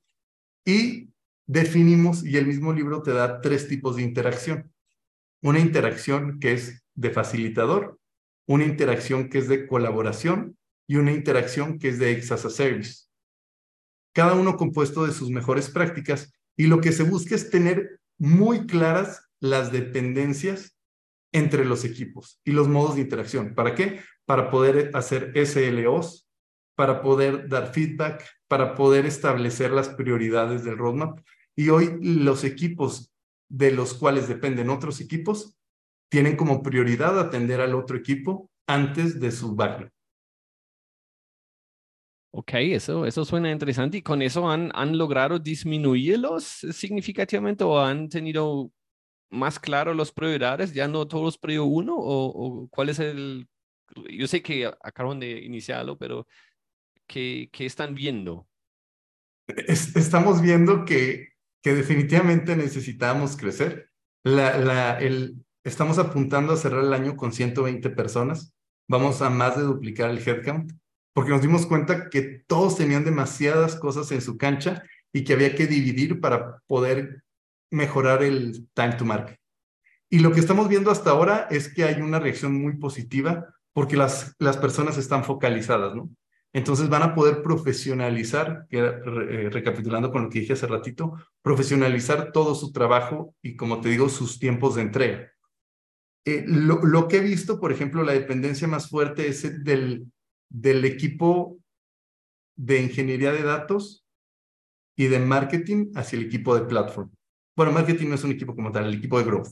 y 0.65 1.10
definimos, 1.45 2.25
y 2.25 2.38
el 2.38 2.47
mismo 2.47 2.73
libro 2.73 3.01
te 3.04 3.12
da 3.12 3.39
tres 3.39 3.67
tipos 3.67 3.95
de 3.95 4.01
interacción. 4.01 4.73
Una 5.41 5.60
interacción 5.60 6.39
que 6.39 6.54
es 6.54 6.84
de 6.95 7.12
facilitador, 7.12 7.99
una 8.47 8.65
interacción 8.65 9.30
que 9.30 9.38
es 9.38 9.47
de 9.47 9.67
colaboración 9.67 10.58
y 10.88 10.97
una 10.97 11.12
interacción 11.12 11.78
que 11.78 11.89
es 11.89 11.99
de 11.99 12.12
ex 12.12 12.32
a 12.32 12.38
service. 12.38 13.06
Cada 14.13 14.34
uno 14.34 14.58
compuesto 14.58 15.06
de 15.06 15.13
sus 15.13 15.30
mejores 15.30 15.69
prácticas 15.69 16.34
y 16.58 16.67
lo 16.67 16.82
que 16.82 16.91
se 16.91 17.04
busca 17.04 17.36
es 17.36 17.49
tener 17.49 17.99
muy 18.17 18.65
claras 18.65 19.30
las 19.39 19.71
dependencias 19.71 20.78
entre 21.34 21.65
los 21.65 21.84
equipos 21.84 22.39
y 22.45 22.51
los 22.51 22.69
modos 22.69 22.95
de 22.95 23.01
interacción. 23.01 23.54
¿Para 23.56 23.75
qué? 23.75 23.99
Para 24.25 24.49
poder 24.49 24.91
hacer 24.93 25.34
SLOs, 25.36 26.24
para 26.75 27.01
poder 27.01 27.47
dar 27.47 27.73
feedback, 27.73 28.23
para 28.47 28.75
poder 28.75 29.05
establecer 29.05 29.71
las 29.71 29.89
prioridades 29.89 30.63
del 30.63 30.77
roadmap 30.77 31.19
y 31.55 31.69
hoy 31.69 31.97
los 32.01 32.43
equipos 32.43 33.13
de 33.49 33.71
los 33.71 33.93
cuales 33.93 34.27
dependen 34.27 34.69
otros 34.69 34.99
equipos 35.01 35.57
tienen 36.09 36.35
como 36.35 36.61
prioridad 36.61 37.19
atender 37.19 37.61
al 37.61 37.75
otro 37.75 37.97
equipo 37.97 38.49
antes 38.67 39.19
de 39.19 39.31
su 39.31 39.55
backlog. 39.55 39.89
Ok, 42.38 42.51
eso, 42.55 43.05
eso 43.05 43.23
suena 43.23 43.49
interesante. 43.49 43.97
¿Y 43.97 44.01
con 44.01 44.21
eso 44.21 44.49
han, 44.49 44.69
han 44.73 44.97
logrado 44.97 45.39
disminuirlos 45.39 46.43
significativamente 46.43 47.63
o 47.63 47.79
han 47.79 48.09
tenido 48.09 48.71
más 49.29 49.57
claro 49.59 49.93
las 49.93 50.11
prioridades? 50.11 50.73
¿Ya 50.73 50.88
no 50.88 51.07
todos 51.07 51.38
prio 51.38 51.63
uno? 51.65 51.95
¿O, 51.97 52.67
cuál 52.69 52.89
es 52.89 52.99
el...? 52.99 53.47
Yo 54.09 54.27
sé 54.27 54.41
que 54.41 54.65
acaban 54.83 55.19
de 55.19 55.31
iniciarlo, 55.43 55.97
pero 55.97 56.27
¿qué, 57.07 57.49
qué 57.51 57.65
están 57.65 57.95
viendo? 57.95 58.47
Estamos 59.67 60.41
viendo 60.41 60.85
que 60.85 61.35
que 61.65 61.73
definitivamente 61.73 62.55
necesitamos 62.55 63.35
crecer. 63.35 63.89
La, 64.23 64.55
la, 64.59 64.99
el, 64.99 65.43
estamos 65.63 65.97
apuntando 65.97 66.53
a 66.53 66.57
cerrar 66.57 66.83
el 66.83 66.93
año 66.93 67.15
con 67.15 67.33
120 67.33 67.89
personas. 67.89 68.53
Vamos 68.87 69.23
a 69.23 69.31
más 69.31 69.57
de 69.57 69.63
duplicar 69.63 70.11
el 70.11 70.19
headcount 70.19 70.73
porque 71.11 71.31
nos 71.31 71.41
dimos 71.41 71.65
cuenta 71.65 72.11
que 72.11 72.43
todos 72.45 72.77
tenían 72.77 73.03
demasiadas 73.03 73.77
cosas 73.77 74.11
en 74.11 74.21
su 74.21 74.37
cancha 74.37 74.83
y 75.11 75.23
que 75.23 75.33
había 75.33 75.55
que 75.55 75.65
dividir 75.65 76.21
para 76.21 76.59
poder 76.67 77.23
mejorar 77.71 78.21
el 78.21 78.69
time 78.75 78.93
to 78.93 79.05
market. 79.05 79.39
Y 80.07 80.19
lo 80.19 80.31
que 80.33 80.41
estamos 80.41 80.69
viendo 80.69 80.91
hasta 80.91 81.09
ahora 81.09 81.47
es 81.49 81.73
que 81.73 81.83
hay 81.83 81.99
una 81.99 82.19
reacción 82.19 82.53
muy 82.53 82.77
positiva 82.77 83.55
porque 83.73 83.97
las, 83.97 84.35
las 84.37 84.57
personas 84.57 84.99
están 84.99 85.23
focalizadas, 85.23 85.95
¿no? 85.95 86.11
Entonces 86.55 86.87
van 86.87 87.03
a 87.03 87.13
poder 87.13 87.43
profesionalizar, 87.43 88.65
eh, 88.69 89.49
recapitulando 89.51 90.09
con 90.09 90.23
lo 90.23 90.29
que 90.29 90.39
dije 90.39 90.53
hace 90.53 90.67
ratito, 90.67 91.13
profesionalizar 91.41 92.31
todo 92.31 92.55
su 92.55 92.71
trabajo 92.71 93.35
y, 93.41 93.57
como 93.57 93.81
te 93.81 93.89
digo, 93.89 94.07
sus 94.07 94.39
tiempos 94.39 94.75
de 94.75 94.83
entrega. 94.83 95.33
Eh, 96.23 96.45
lo, 96.47 97.09
que 97.09 97.17
he 97.17 97.19
visto, 97.19 97.59
por 97.59 97.73
ejemplo, 97.73 98.03
la 98.03 98.13
dependencia 98.13 98.69
más 98.69 98.89
fuerte 98.89 99.27
es 99.27 99.65
del, 99.65 100.09
equipo 100.85 101.59
de 102.55 102.83
ingeniería 102.83 103.33
de 103.33 103.43
datos 103.43 104.05
y 104.95 105.07
de 105.07 105.19
marketing 105.19 105.91
hacia 105.93 106.17
el 106.17 106.27
equipo 106.27 106.55
de 106.55 106.67
platform. 106.67 107.11
Bueno, 107.57 107.73
marketing 107.73 108.07
no 108.07 108.15
es 108.15 108.23
un 108.23 108.31
equipo 108.31 108.55
como 108.55 108.71
tal, 108.71 108.85
el 108.85 108.93
equipo 108.93 109.19
de 109.19 109.25
growth, 109.25 109.49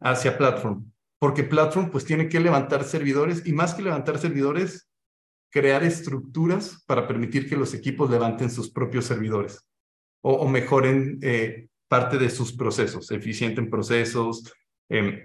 hacia 0.00 0.36
platform, 0.36 0.90
porque 1.20 1.44
platform 1.44 1.88
pues 1.88 2.04
tiene 2.04 2.28
que 2.28 2.40
levantar 2.40 2.82
servidores 2.82 3.46
y 3.46 3.52
más 3.52 3.74
que 3.74 3.82
levantar 3.82 4.18
servidores, 4.18 4.88
crear 5.50 5.84
estructuras 5.84 6.82
para 6.86 7.06
permitir 7.06 7.48
que 7.48 7.56
los 7.56 7.74
equipos 7.74 8.10
levanten 8.10 8.50
sus 8.50 8.70
propios 8.70 9.06
servidores 9.06 9.66
o, 10.22 10.48
mejoren 10.48 11.18
eh, 11.22 11.68
parte 11.88 12.18
de 12.18 12.30
sus 12.30 12.52
procesos, 12.52 13.10
eficienten 13.12 13.70
procesos, 13.70 14.52
em, 14.88 15.24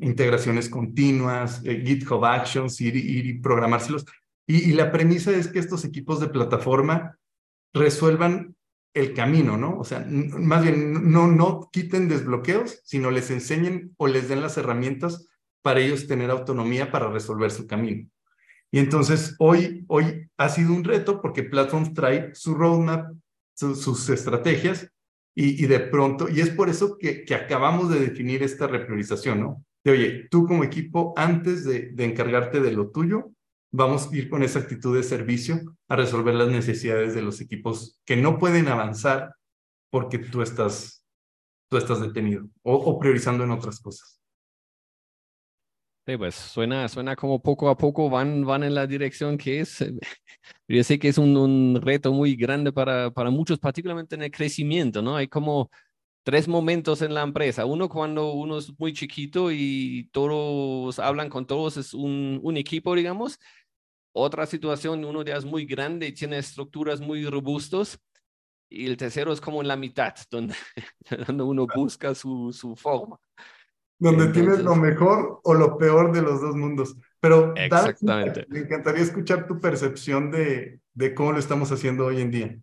integraciones 0.00 0.68
continuas, 0.68 1.62
eh, 1.64 1.82
GitHub 1.84 2.24
Actions, 2.24 2.78
ir, 2.80 2.94
ir 2.96 3.26
y 3.26 3.38
programárselos. 3.40 4.04
Y, 4.46 4.70
y, 4.70 4.72
la 4.72 4.92
premisa 4.92 5.32
es 5.32 5.48
que 5.48 5.58
estos 5.58 5.84
equipos 5.84 6.20
de 6.20 6.28
plataforma 6.28 7.18
resuelvan 7.72 8.54
el 8.94 9.14
camino, 9.14 9.56
¿no? 9.56 9.78
O 9.78 9.84
sea, 9.84 10.06
más 10.08 10.62
bien 10.62 11.10
no, 11.10 11.26
no 11.26 11.68
quiten 11.72 12.08
desbloqueos, 12.08 12.80
sino 12.84 13.10
les 13.10 13.30
enseñen 13.30 13.94
o 13.96 14.08
les 14.08 14.28
den 14.28 14.42
las 14.42 14.56
herramientas 14.56 15.28
para 15.62 15.80
ellos 15.80 16.06
tener 16.06 16.30
autonomía 16.30 16.90
para 16.90 17.10
resolver 17.10 17.50
su 17.50 17.66
camino. 17.66 18.08
Y 18.70 18.78
entonces 18.78 19.34
hoy, 19.38 19.84
hoy 19.88 20.28
ha 20.36 20.48
sido 20.48 20.72
un 20.72 20.84
reto 20.84 21.20
porque 21.20 21.42
Platform 21.42 21.94
trae 21.94 22.34
su 22.34 22.54
roadmap, 22.54 23.14
sus 23.54 24.08
estrategias 24.08 24.90
y, 25.34 25.66
de 25.66 25.78
pronto, 25.78 26.28
y 26.28 26.40
es 26.40 26.50
por 26.50 26.68
eso 26.68 26.98
que, 26.98 27.24
acabamos 27.32 27.90
de 27.90 28.00
definir 28.00 28.42
esta 28.42 28.66
repriorización, 28.66 29.40
¿no? 29.40 29.64
De 29.84 29.92
oye, 29.92 30.28
tú 30.30 30.46
como 30.46 30.64
equipo, 30.64 31.14
antes 31.16 31.64
de, 31.64 31.94
encargarte 31.98 32.60
de 32.60 32.72
lo 32.72 32.90
tuyo, 32.90 33.30
vamos 33.70 34.08
a 34.10 34.16
ir 34.16 34.28
con 34.28 34.42
esa 34.42 34.58
actitud 34.58 34.96
de 34.96 35.04
servicio 35.04 35.60
a 35.88 35.94
resolver 35.94 36.34
las 36.34 36.48
necesidades 36.48 37.14
de 37.14 37.22
los 37.22 37.40
equipos 37.40 38.00
que 38.04 38.16
no 38.16 38.38
pueden 38.38 38.66
avanzar 38.66 39.34
porque 39.90 40.18
tú 40.18 40.42
estás, 40.42 41.04
tú 41.70 41.76
estás 41.76 42.00
detenido 42.00 42.48
o 42.62 42.98
priorizando 42.98 43.44
en 43.44 43.52
otras 43.52 43.78
cosas. 43.78 44.17
Sí, 46.08 46.16
pues 46.16 46.34
suena, 46.36 46.88
suena 46.88 47.14
como 47.16 47.42
poco 47.42 47.68
a 47.68 47.76
poco 47.76 48.08
van, 48.08 48.42
van 48.46 48.62
en 48.62 48.74
la 48.74 48.86
dirección 48.86 49.36
que 49.36 49.60
es. 49.60 49.84
Yo 50.68 50.82
sé 50.82 50.98
que 50.98 51.08
es 51.08 51.18
un, 51.18 51.36
un 51.36 51.80
reto 51.82 52.12
muy 52.12 52.34
grande 52.34 52.72
para, 52.72 53.10
para 53.10 53.28
muchos, 53.28 53.58
particularmente 53.58 54.14
en 54.14 54.22
el 54.22 54.30
crecimiento, 54.30 55.02
¿no? 55.02 55.16
Hay 55.16 55.28
como 55.28 55.70
tres 56.24 56.48
momentos 56.48 57.02
en 57.02 57.14
la 57.14 57.22
empresa. 57.22 57.66
Uno 57.66 57.90
cuando 57.90 58.32
uno 58.32 58.58
es 58.58 58.72
muy 58.78 58.94
chiquito 58.94 59.50
y 59.52 60.08
todos 60.12 60.98
hablan 60.98 61.28
con 61.28 61.46
todos, 61.46 61.76
es 61.76 61.92
un, 61.94 62.40
un 62.42 62.56
equipo, 62.56 62.94
digamos. 62.94 63.38
Otra 64.12 64.46
situación, 64.46 65.04
uno 65.04 65.22
ya 65.24 65.36
es 65.36 65.44
muy 65.44 65.66
grande 65.66 66.08
y 66.08 66.12
tiene 66.14 66.38
estructuras 66.38 67.00
muy 67.00 67.26
robustos. 67.26 67.98
y 68.70 68.86
el 68.86 68.96
tercero 68.98 69.32
es 69.32 69.40
como 69.40 69.62
en 69.62 69.68
la 69.68 69.76
mitad, 69.76 70.14
donde, 70.30 70.54
donde 71.28 71.44
uno 71.44 71.66
busca 71.74 72.14
su, 72.14 72.52
su 72.52 72.76
forma. 72.76 73.18
Donde 73.98 74.28
tienes 74.28 74.60
lo 74.60 74.76
mejor 74.76 75.40
o 75.42 75.54
lo 75.54 75.76
peor 75.76 76.12
de 76.12 76.22
los 76.22 76.40
dos 76.40 76.54
mundos. 76.54 76.96
Pero 77.20 77.54
Exactamente. 77.56 78.46
me 78.48 78.60
encantaría 78.60 79.02
escuchar 79.02 79.46
tu 79.46 79.60
percepción 79.60 80.30
de, 80.30 80.80
de 80.94 81.14
cómo 81.14 81.32
lo 81.32 81.38
estamos 81.38 81.72
haciendo 81.72 82.06
hoy 82.06 82.20
en 82.20 82.30
día. 82.30 82.58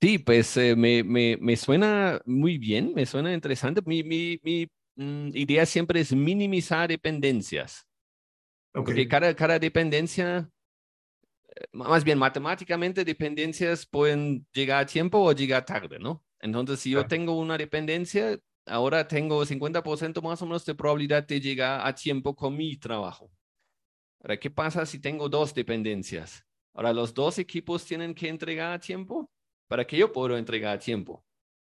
Sí, 0.00 0.18
pues 0.18 0.56
eh, 0.56 0.76
me, 0.76 1.02
me, 1.02 1.38
me, 1.40 1.56
suena 1.56 2.20
muy 2.26 2.58
bien, 2.58 2.92
me 2.94 3.06
suena 3.06 3.32
interesante. 3.32 3.80
Mi, 3.86 4.02
mi, 4.02 4.38
mi 4.42 4.68
mm, 4.96 5.30
idea 5.34 5.64
siempre 5.64 6.00
es 6.00 6.12
minimizar 6.14 6.88
dependencias. 6.88 7.86
Okay. 8.72 8.84
Porque 8.84 9.08
cada, 9.08 9.34
cada 9.34 9.58
dependencia, 9.58 10.50
eh, 11.48 11.64
más 11.72 12.04
bien 12.04 12.18
matemáticamente, 12.18 13.04
dependencias 13.04 13.86
pueden 13.86 14.46
llegar 14.52 14.82
a 14.82 14.86
tiempo 14.86 15.18
o 15.20 15.32
llegar 15.32 15.64
tarde, 15.64 15.98
¿no? 15.98 16.22
Entonces, 16.40 16.80
si 16.80 16.90
yo 16.90 17.06
tengo 17.06 17.38
una 17.38 17.56
dependencia, 17.56 18.38
ahora 18.66 19.06
tengo 19.06 19.44
50% 19.44 20.22
más 20.22 20.40
o 20.42 20.46
menos 20.46 20.64
de 20.64 20.74
probabilidad 20.74 21.26
de 21.26 21.40
llegar 21.40 21.86
a 21.86 21.94
tiempo 21.94 22.34
con 22.34 22.56
mi 22.56 22.76
trabajo. 22.76 23.30
Ahora, 24.20 24.38
¿qué 24.38 24.50
pasa 24.50 24.86
si 24.86 24.98
tengo 24.98 25.28
dos 25.28 25.54
dependencias? 25.54 26.44
Ahora, 26.72 26.92
los 26.92 27.12
dos 27.12 27.38
equipos 27.38 27.84
tienen 27.84 28.14
que 28.14 28.28
entregar 28.28 28.72
a 28.72 28.78
tiempo 28.78 29.30
para 29.68 29.86
que 29.86 29.96
yo 29.96 30.12
pueda 30.12 30.38
entregar 30.38 30.76
a 30.76 30.78
tiempo. 30.78 31.24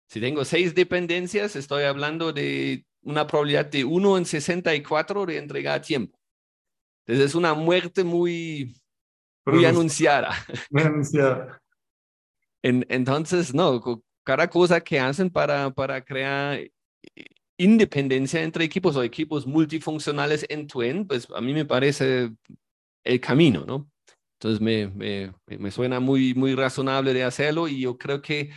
Si 0.09 0.21
tengo 0.21 0.45
seis 0.45 0.75
dependencias, 0.75 1.57
estoy 1.57 1.85
hablando 1.85 2.33
de 2.33 2.87
una 3.03 3.27
probabilidad 3.27 3.67
de 3.67 3.85
1 3.85 4.19
en 4.19 4.25
64 4.25 5.27
de 5.27 5.39
entregar 5.39 5.79
a 5.79 5.83
tiempo. 5.83 6.19
Entonces 7.07 7.31
es 7.31 7.35
una 7.35 7.55
muerte 7.55 8.05
muy, 8.05 8.81
muy 9.45 9.65
anunciada. 9.65 10.31
Muy 10.71 10.83
anunciada. 10.83 11.61
En, 12.63 12.87
entonces, 12.89 13.53
no, 13.53 14.03
cada 14.23 14.49
cosa 14.49 14.81
que 14.81 14.99
hacen 14.99 15.29
para, 15.29 15.71
para 15.71 16.03
crear 16.03 16.61
independencia 17.59 18.43
entre 18.43 18.65
equipos 18.65 18.97
o 18.97 19.03
equipos 19.03 19.47
multifuncionales 19.47 20.47
en 20.49 20.67
twin, 20.67 21.07
pues 21.07 21.29
a 21.35 21.41
mí 21.41 21.53
me 21.55 21.65
parece 21.65 22.33
el 23.05 23.21
camino, 23.21 23.65
¿no? 23.67 23.91
Entonces 24.39 24.61
me, 24.61 24.89
me, 24.89 25.33
me, 25.59 25.71
suena 25.71 26.01
muy, 26.01 26.35
muy 26.35 26.55
razonable 26.55 27.15
de 27.15 27.25
hacerlo 27.25 27.69
y 27.69 27.81
yo 27.81 27.97
creo 27.97 28.21
que 28.21 28.51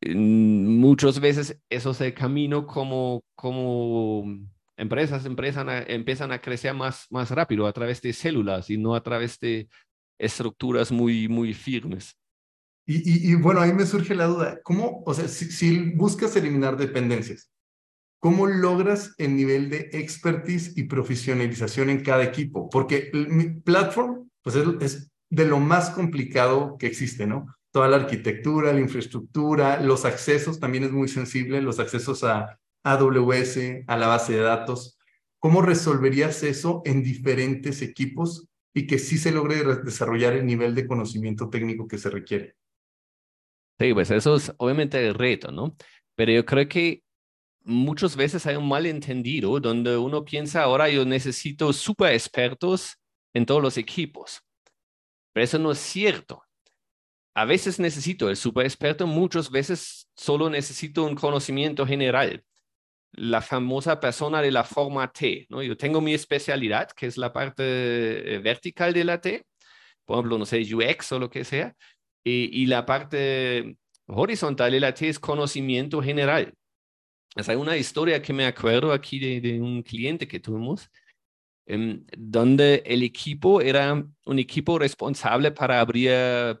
eh, 0.00 0.14
muchas 0.14 1.20
veces 1.20 1.60
eso 1.70 1.92
es 1.92 2.00
el 2.00 2.14
camino 2.14 2.66
como, 2.66 3.22
como 3.34 4.24
empresas 4.76 5.24
empiezan 5.24 5.68
a, 5.68 5.78
empiezan 5.82 6.32
a 6.32 6.40
crecer 6.40 6.74
más, 6.74 7.06
más 7.10 7.30
rápido 7.30 7.66
a 7.66 7.72
través 7.72 8.02
de 8.02 8.12
células 8.12 8.68
y 8.70 8.76
no 8.76 8.94
a 8.94 9.02
través 9.02 9.38
de 9.38 9.68
estructuras 10.18 10.92
muy, 10.92 11.28
muy 11.28 11.54
firmes. 11.54 12.16
Y, 12.86 12.96
y, 12.96 13.32
y 13.32 13.34
bueno, 13.36 13.60
ahí 13.60 13.72
me 13.72 13.86
surge 13.86 14.14
la 14.14 14.26
duda, 14.26 14.60
¿cómo, 14.62 15.02
o 15.06 15.14
sea, 15.14 15.28
si, 15.28 15.90
buscas 15.94 16.34
eliminar 16.34 16.76
dependencias, 16.76 17.50
¿cómo 18.18 18.46
logras 18.46 19.14
el 19.18 19.36
nivel 19.36 19.70
de 19.70 19.90
expertise 19.92 20.76
y 20.76 20.84
profesionalización 20.84 21.90
en 21.90 22.02
cada 22.02 22.24
equipo? 22.24 22.68
Porque 22.70 23.10
mi 23.12 23.50
platform 23.60 24.28
pues 24.42 24.56
es, 24.80 25.12
de 25.30 25.46
lo 25.46 25.60
más 25.60 25.90
complicado 25.90 26.76
que 26.78 26.86
existe, 26.86 27.26
¿no? 27.26 27.46
Toda 27.70 27.88
la 27.88 27.96
arquitectura, 27.96 28.72
la 28.72 28.80
infraestructura, 28.80 29.80
los 29.80 30.04
accesos 30.04 30.60
también 30.60 30.84
es 30.84 30.92
muy 30.92 31.08
sensible, 31.08 31.62
los 31.62 31.78
accesos 31.78 32.22
a 32.22 32.58
AWS, 32.84 33.84
a 33.86 33.96
la 33.96 34.08
base 34.08 34.34
de 34.34 34.40
datos. 34.40 34.98
¿Cómo 35.38 35.62
resolverías 35.62 36.42
eso 36.42 36.82
en 36.84 37.02
diferentes 37.02 37.80
equipos 37.80 38.48
y 38.74 38.86
que 38.86 38.98
sí 38.98 39.16
se 39.16 39.32
logre 39.32 39.62
desarrollar 39.82 40.34
el 40.34 40.44
nivel 40.44 40.74
de 40.74 40.86
conocimiento 40.86 41.48
técnico 41.48 41.88
que 41.88 41.98
se 41.98 42.10
requiere? 42.10 42.56
Sí, 43.78 43.92
pues 43.94 44.10
eso 44.10 44.36
es 44.36 44.52
obviamente 44.58 45.04
el 45.06 45.14
reto, 45.14 45.50
¿no? 45.50 45.76
Pero 46.14 46.32
yo 46.32 46.44
creo 46.44 46.68
que 46.68 47.02
muchas 47.64 48.16
veces 48.16 48.46
hay 48.46 48.56
un 48.56 48.68
malentendido 48.68 49.58
donde 49.60 49.96
uno 49.96 50.24
piensa, 50.24 50.62
ahora 50.62 50.88
yo 50.88 51.04
necesito 51.04 51.72
super 51.72 52.12
expertos 52.12 52.96
en 53.34 53.46
todos 53.46 53.62
los 53.62 53.76
equipos. 53.76 54.42
Pero 55.32 55.44
eso 55.44 55.58
no 55.58 55.72
es 55.72 55.78
cierto. 55.78 56.42
A 57.34 57.44
veces 57.44 57.78
necesito 57.80 58.28
el 58.28 58.36
super 58.36 58.66
experto, 58.66 59.06
muchas 59.06 59.50
veces 59.50 60.08
solo 60.14 60.50
necesito 60.50 61.04
un 61.04 61.14
conocimiento 61.14 61.86
general. 61.86 62.44
La 63.12 63.40
famosa 63.40 64.00
persona 64.00 64.42
de 64.42 64.50
la 64.50 64.64
forma 64.64 65.10
T, 65.12 65.46
¿no? 65.50 65.62
Yo 65.62 65.76
tengo 65.76 66.00
mi 66.00 66.14
especialidad, 66.14 66.90
que 66.92 67.06
es 67.06 67.16
la 67.16 67.32
parte 67.32 68.34
eh, 68.34 68.38
vertical 68.38 68.92
de 68.92 69.04
la 69.04 69.20
T, 69.20 69.46
por 70.04 70.16
ejemplo, 70.16 70.38
no 70.38 70.46
sé, 70.46 70.62
UX 70.74 71.12
o 71.12 71.18
lo 71.18 71.30
que 71.30 71.44
sea, 71.44 71.74
y, 72.24 72.62
y 72.62 72.66
la 72.66 72.86
parte 72.86 73.76
horizontal 74.06 74.72
de 74.72 74.80
la 74.80 74.94
T 74.94 75.08
es 75.08 75.18
conocimiento 75.18 76.02
general. 76.02 76.54
Es 77.34 77.48
hay 77.48 77.56
una 77.56 77.76
historia 77.76 78.20
que 78.20 78.32
me 78.32 78.46
acuerdo 78.46 78.92
aquí 78.92 79.18
de, 79.18 79.40
de 79.40 79.60
un 79.60 79.82
cliente 79.82 80.28
que 80.28 80.40
tuvimos, 80.40 80.90
Em, 81.64 82.04
donde 82.18 82.82
el 82.84 83.04
equipo 83.04 83.60
era 83.60 84.04
un 84.26 84.38
equipo 84.38 84.80
responsable 84.80 85.52
para 85.52 85.78
abrir 85.80 86.10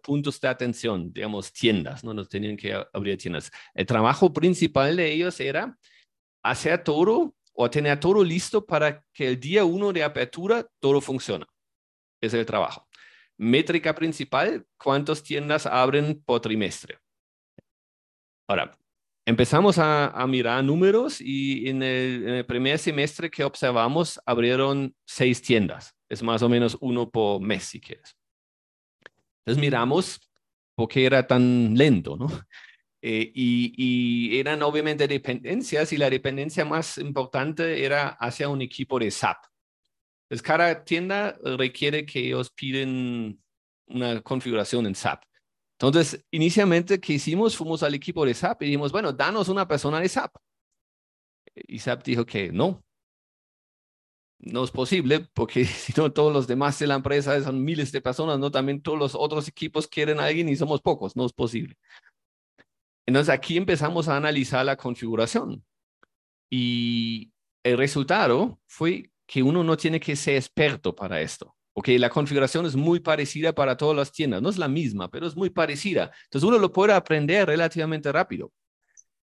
puntos 0.00 0.40
de 0.40 0.46
atención, 0.46 1.12
digamos, 1.12 1.52
tiendas, 1.52 2.04
¿no? 2.04 2.14
Nos 2.14 2.28
tenían 2.28 2.56
que 2.56 2.72
abrir 2.92 3.18
tiendas. 3.18 3.50
El 3.74 3.84
trabajo 3.84 4.32
principal 4.32 4.96
de 4.96 5.12
ellos 5.12 5.40
era 5.40 5.76
hacer 6.42 6.84
todo 6.84 7.34
o 7.52 7.68
tener 7.68 7.98
todo 7.98 8.22
listo 8.22 8.64
para 8.64 9.04
que 9.12 9.28
el 9.28 9.40
día 9.40 9.64
uno 9.64 9.92
de 9.92 10.04
apertura 10.04 10.68
todo 10.78 11.00
funcione. 11.00 11.46
Es 12.20 12.32
el 12.34 12.46
trabajo. 12.46 12.86
Métrica 13.38 13.94
principal, 13.94 14.66
cuántas 14.76 15.22
tiendas 15.22 15.66
abren 15.66 16.22
por 16.24 16.40
trimestre. 16.40 16.98
Ahora, 18.48 18.76
empezamos 19.24 19.78
a, 19.78 20.24
mirar 20.28 20.62
números 20.62 21.20
y 21.20 21.68
en 21.68 21.82
el, 21.82 22.44
primer 22.46 22.78
semestre 22.78 23.30
que 23.30 23.44
observamos 23.44 24.20
abrieron 24.26 24.94
seis 25.04 25.40
tiendas. 25.40 25.94
Es 26.08 26.22
más 26.22 26.42
o 26.42 26.48
menos 26.48 26.76
uno 26.80 27.08
por 27.08 27.40
mes, 27.40 27.64
si 27.64 27.80
quieres. 27.80 28.16
Entonces 29.40 29.60
miramos 29.60 30.20
por 30.74 30.88
qué 30.88 31.06
era 31.06 31.26
tan 31.26 31.74
lento, 31.76 32.16
¿no? 32.16 32.28
Eh, 33.04 33.32
y, 33.34 33.74
y, 33.76 34.38
eran 34.38 34.62
obviamente 34.62 35.08
dependencias 35.08 35.92
y 35.92 35.96
la 35.96 36.08
dependencia 36.08 36.64
más 36.64 36.98
importante 36.98 37.84
era 37.84 38.10
hacia 38.10 38.48
un 38.48 38.62
equipo 38.62 38.96
de 39.00 39.10
SAP. 39.10 39.38
Entonces 40.32 40.46
cada 40.46 40.82
tienda 40.82 41.38
requiere 41.44 42.06
que 42.06 42.20
ellos 42.20 42.48
piden 42.48 43.38
una 43.86 44.22
configuración 44.22 44.86
en 44.86 44.94
SAP. 44.94 45.24
Entonces, 45.78 46.24
inicialmente, 46.30 46.98
¿qué 46.98 47.12
hicimos? 47.12 47.54
Fuimos 47.54 47.82
al 47.82 47.92
equipo 47.92 48.24
de 48.24 48.32
SAP 48.32 48.62
y 48.62 48.66
dijimos, 48.66 48.92
bueno, 48.92 49.12
danos 49.12 49.50
una 49.50 49.68
persona 49.68 50.00
de 50.00 50.08
SAP. 50.08 50.34
Y 51.54 51.78
SAP 51.78 52.02
dijo 52.04 52.24
que 52.24 52.50
no, 52.50 52.82
no 54.38 54.64
es 54.64 54.70
posible, 54.70 55.28
porque 55.34 55.64
si 55.66 55.92
no, 55.98 56.10
todos 56.10 56.32
los 56.32 56.46
demás 56.46 56.78
de 56.78 56.86
la 56.86 56.94
empresa 56.94 57.38
son 57.42 57.62
miles 57.62 57.92
de 57.92 58.00
personas, 58.00 58.38
¿no? 58.38 58.50
También 58.50 58.80
todos 58.80 58.98
los 58.98 59.14
otros 59.14 59.48
equipos 59.48 59.86
quieren 59.86 60.18
a 60.18 60.24
alguien 60.24 60.48
y 60.48 60.56
somos 60.56 60.80
pocos, 60.80 61.14
no 61.14 61.26
es 61.26 61.34
posible. 61.34 61.76
Entonces, 63.04 63.34
aquí 63.34 63.58
empezamos 63.58 64.08
a 64.08 64.16
analizar 64.16 64.64
la 64.64 64.78
configuración. 64.78 65.62
Y 66.48 67.34
el 67.64 67.76
resultado 67.76 68.58
fue 68.66 69.11
que 69.26 69.42
uno 69.42 69.64
no 69.64 69.76
tiene 69.76 70.00
que 70.00 70.16
ser 70.16 70.36
experto 70.36 70.94
para 70.94 71.20
esto. 71.20 71.56
Ok, 71.74 71.88
la 71.98 72.10
configuración 72.10 72.66
es 72.66 72.76
muy 72.76 73.00
parecida 73.00 73.54
para 73.54 73.76
todas 73.76 73.96
las 73.96 74.12
tiendas, 74.12 74.42
no 74.42 74.50
es 74.50 74.58
la 74.58 74.68
misma, 74.68 75.10
pero 75.10 75.26
es 75.26 75.34
muy 75.34 75.48
parecida. 75.48 76.12
Entonces 76.24 76.46
uno 76.46 76.58
lo 76.58 76.70
puede 76.70 76.92
aprender 76.92 77.46
relativamente 77.46 78.12
rápido. 78.12 78.52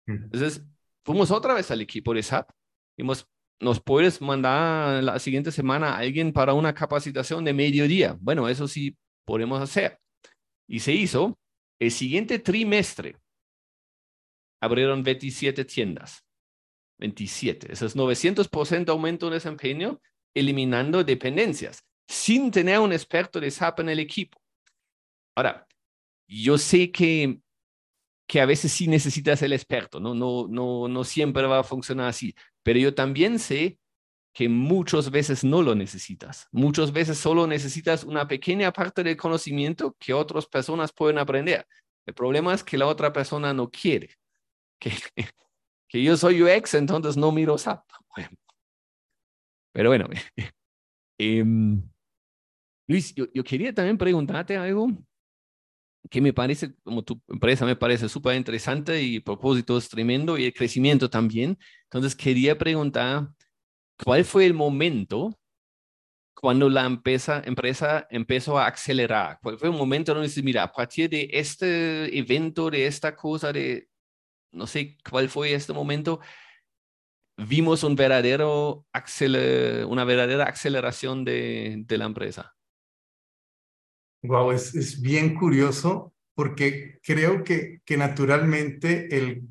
Entonces, 0.08 0.64
fuimos 1.04 1.30
otra 1.32 1.54
vez 1.54 1.70
al 1.70 1.82
equipo 1.82 2.14
de 2.14 2.24
SAP. 2.24 2.50
Dijimos, 2.98 3.28
¿nos 3.60 3.82
puedes 3.82 4.22
mandar 4.22 5.04
la 5.04 5.20
siguiente 5.20 5.52
semana 5.52 5.94
a 5.94 5.98
alguien 5.98 6.32
para 6.32 6.54
una 6.54 6.74
capacitación 6.74 7.44
de 7.44 7.54
mediodía? 7.54 8.18
Bueno, 8.20 8.48
eso 8.48 8.68
sí 8.68 8.98
podemos 9.26 9.62
hacer. 9.62 10.00
Y 10.68 10.80
se 10.80 10.94
hizo. 10.94 11.38
El 11.80 11.92
siguiente 11.92 12.40
trimestre 12.40 13.18
abrieron 14.62 15.04
27 15.04 15.64
tiendas. 15.66 16.26
27. 17.00 17.72
Eso 17.72 17.86
es 17.86 17.96
900% 17.96 18.90
aumento 18.90 19.30
de 19.30 19.36
desempeño, 19.36 20.00
eliminando 20.34 21.04
dependencias 21.04 21.84
sin 22.10 22.50
tener 22.50 22.80
un 22.80 22.92
experto 22.92 23.40
de 23.40 23.52
SAP 23.52 23.82
en 23.82 23.90
el 23.90 24.00
equipo. 24.00 24.42
Ahora, 25.36 25.68
yo 26.28 26.58
sé 26.58 26.92
que, 26.92 27.40
que 28.28 28.42
a 28.42 28.48
veces 28.48 28.72
sí 28.72 28.88
necesitas 28.88 29.42
el 29.44 29.54
experto, 29.54 30.00
¿no? 30.00 30.16
No, 30.16 30.48
no, 30.48 30.88
no 30.88 31.04
siempre 31.04 31.46
va 31.46 31.60
a 31.60 31.64
funcionar 31.64 32.08
así, 32.08 32.34
pero 32.64 32.80
yo 32.80 32.96
también 32.96 33.38
sé 33.38 33.78
que 34.34 34.50
muchas 34.50 35.12
veces 35.12 35.44
no 35.44 35.62
lo 35.62 35.76
necesitas. 35.76 36.48
Muchas 36.52 36.92
veces 36.92 37.20
solo 37.20 37.46
necesitas 37.46 38.04
una 38.04 38.28
pequeña 38.28 38.72
parte 38.74 39.04
del 39.04 39.16
conocimiento 39.16 39.96
que 40.00 40.14
otras 40.14 40.48
personas 40.48 40.92
pueden 40.92 41.20
aprender. 41.20 41.68
El 42.08 42.16
problema 42.16 42.56
es 42.56 42.64
que 42.64 42.78
la 42.78 42.88
otra 42.88 43.14
persona 43.14 43.54
no 43.54 43.70
quiere. 43.70 44.10
Que, 44.80 44.94
que 45.90 46.02
yo 46.04 46.16
soy 46.16 46.42
UX, 46.42 46.76
entonces 46.76 47.18
no 47.18 47.32
miro 47.32 47.58
SAP. 47.58 47.84
Pero 49.74 49.90
bueno, 49.90 50.08
eh, 51.18 51.44
Luis, 52.88 53.14
yo, 53.16 53.44
quería 53.44 53.74
también 53.74 53.98
preguntarte 53.98 54.56
algo 54.56 54.88
que 56.10 56.22
me 56.22 56.34
parece, 56.34 56.74
como 56.84 57.04
tu 57.04 57.22
empresa 57.28 57.66
me 57.66 57.76
parece 57.76 58.08
súper 58.08 58.36
interesante 58.36 59.02
y 59.02 59.18
el 59.18 59.24
propósito 59.24 59.78
es 59.78 59.90
tremendo 59.90 60.38
y 60.38 60.46
el 60.46 60.54
crecimiento 60.54 61.10
también. 61.10 61.58
Entonces 61.84 62.16
quería 62.16 62.58
preguntar, 62.58 63.30
¿cuál 64.04 64.24
fue 64.26 64.46
el 64.46 64.54
momento 64.54 65.38
cuando 66.34 66.70
la 66.70 66.86
empresa, 66.86 67.44
empresa 67.46 68.08
empezó 68.10 68.58
a 68.58 68.68
acelerar? 68.68 69.40
¿Cuál 69.42 69.60
fue 69.60 69.70
un 69.70 69.78
momento 69.78 70.14
donde 70.14 70.28
dices, 70.28 70.44
mira, 70.44 70.64
a 70.64 70.72
partir 70.72 71.10
de 71.10 71.30
este 71.32 72.18
evento, 72.18 72.70
de 72.70 72.88
esta 72.88 73.16
cosa, 73.16 73.52
de 73.52 73.89
no 74.52 74.68
sé 74.68 74.98
cuál 75.10 75.30
fue 75.30 75.54
este 75.54 75.74
momento, 75.74 76.20
vimos 77.38 77.84
un 77.84 77.96
verdadero 77.96 78.86
una 79.88 80.04
verdadera 80.04 80.46
aceleración 80.46 81.24
de, 81.26 81.86
la 81.90 82.06
empresa? 82.06 82.56
Wow, 84.24 84.52
es, 84.52 85.02
bien 85.02 85.36
curioso 85.36 86.14
porque 86.36 87.00
creo 87.04 87.44
que, 87.44 87.82
naturalmente 87.98 89.42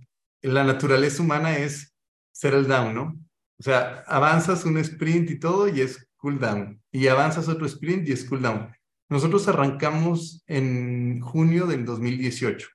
la 0.42 0.64
naturaleza 0.64 1.22
humana 1.22 1.58
es 1.58 1.94
ser 2.32 2.54
el 2.54 2.68
down, 2.68 2.94
¿no? 2.94 3.18
O 3.58 3.62
sea, 3.62 4.04
avanzas 4.06 4.64
un 4.64 4.78
sprint 4.78 5.30
y 5.30 5.38
todo 5.38 5.68
y 5.68 5.80
es 5.80 6.08
cool 6.16 6.38
down. 6.38 6.80
Y 6.92 7.08
avanzas 7.08 7.48
otro 7.48 7.66
sprint 7.66 8.08
y 8.08 8.12
es 8.12 8.24
cool 8.24 8.40
down. 8.40 8.72
Nosotros 9.08 9.48
arrancamos 9.48 10.44
en 10.46 11.20
junio 11.20 11.66
del 11.66 11.84
2018, 11.84 12.68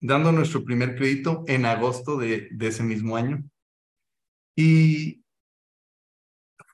dando 0.00 0.32
nuestro 0.32 0.64
primer 0.64 0.96
crédito 0.96 1.44
en 1.46 1.66
agosto 1.66 2.16
de, 2.16 2.48
ese 2.60 2.82
mismo 2.82 3.16
año. 3.16 3.42
Y 4.56 5.22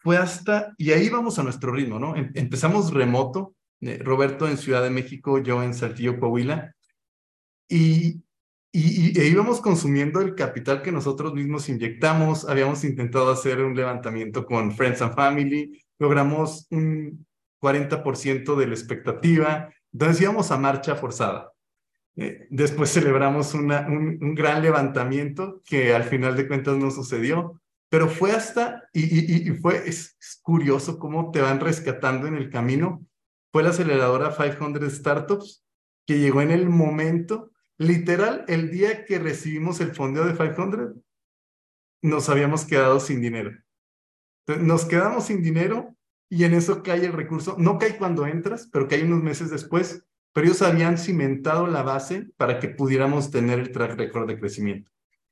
fue 0.03 0.17
hasta, 0.17 0.75
y 0.77 0.93
ahí 0.93 1.09
vamos 1.09 1.39
a 1.39 1.43
nuestro 1.43 1.73
ritmo, 1.73 1.99
¿no? 1.99 2.17
Em, 2.17 2.31
empezamos 2.35 2.93
remoto, 2.93 3.55
eh, 3.81 3.99
Roberto 4.03 4.49
en 4.49 4.59
Ciudad 4.59 4.83
de 4.83 4.91
México, 4.91 5.39
yo 5.39 5.63
en 5.63 5.75
Saltillo, 5.75 6.19
Coahuila, 6.19 6.75
y, 7.69 8.23
y, 8.73 9.19
e 9.19 9.27
íbamos 9.29 9.61
consumiendo 9.61 10.21
el 10.21 10.35
capital 10.35 10.83
que 10.83 10.93
nosotros 10.93 11.35
mismos 11.35 11.69
inyectamos, 11.69 12.49
habíamos 12.49 12.85
intentado 12.85 13.31
hacer 13.31 13.63
un 13.63 13.75
levantamiento 13.75 14.45
con 14.45 14.73
Friends 14.73 15.01
and 15.03 15.15
Family, 15.15 15.83
logramos 15.99 16.67
un 16.71 17.27
40% 17.63 18.57
de 18.57 18.67
la 18.67 18.75
expectativa, 18.75 19.73
entonces 19.93 20.21
íbamos 20.21 20.51
a 20.51 20.59
marcha 20.59 20.97
forzada. 20.97 21.54
Eh, 22.17 22.47
después 22.51 22.93
celebramos 22.93 23.55
un, 23.55 23.69
gran 24.35 24.63
levantamiento 24.63 25.63
que 25.65 25.95
al 25.95 26.05
final 26.05 26.37
de 26.37 26.47
cuentas 26.47 26.77
no 26.77 26.91
sucedió, 26.91 27.61
pero 27.89 28.09
fue 28.09 28.33
hasta, 28.33 28.89
y, 28.93 29.51
fue, 29.53 29.89
es, 29.89 30.17
curioso 30.43 30.99
cómo 30.99 31.31
te 31.31 31.41
van 31.41 31.61
rescatando 31.61 32.27
en 32.27 32.35
el 32.35 32.51
camino, 32.51 33.05
fue 33.53 33.63
la 33.63 33.71
aceleradora 33.71 34.35
500 34.37 34.93
Startups, 34.93 35.65
que 36.07 36.19
llegó 36.19 36.43
en 36.43 36.51
el 36.51 36.69
momento, 36.69 37.51
literal, 37.79 38.45
el 38.49 38.71
día 38.71 39.05
que 39.05 39.19
recibimos 39.19 39.81
el 39.81 39.95
fondeo 39.95 40.25
de 40.27 40.35
500, 40.35 40.97
nos 42.03 42.29
habíamos 42.29 42.65
quedado 42.65 43.01
sin 43.01 43.21
dinero. 43.21 43.53
Nos 44.47 44.85
quedamos 44.85 45.27
sin 45.27 45.43
dinero 45.43 45.97
y 46.29 46.45
en 46.45 46.53
eso 46.53 46.83
cae 46.83 47.05
el 47.07 47.13
recurso. 47.13 47.57
No 47.59 47.79
cae 47.79 47.97
cuando 47.97 48.27
entras, 48.27 48.69
pero 48.71 48.89
cae 48.89 49.05
unos 49.05 49.23
meses 49.23 49.51
después. 49.51 50.05
Pero 50.35 50.49
ellos 50.49 50.63
habían 50.63 50.99
cimentado 50.99 51.67
la 51.69 51.83
base 51.83 52.29
para 52.37 52.59
que 52.59 52.69
pudiéramos 52.69 53.31
tener 53.31 53.61
el 53.61 53.73
track 53.73 53.97
record 53.97 54.29
de 54.29 54.39
crecimiento. 54.39 54.91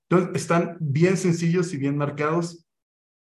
Entonces, 0.09 0.43
están 0.43 0.77
bien 0.81 1.17
sencillos 1.17 1.75
y 1.75 1.77
bien 1.77 1.97
marcados. 1.97 2.67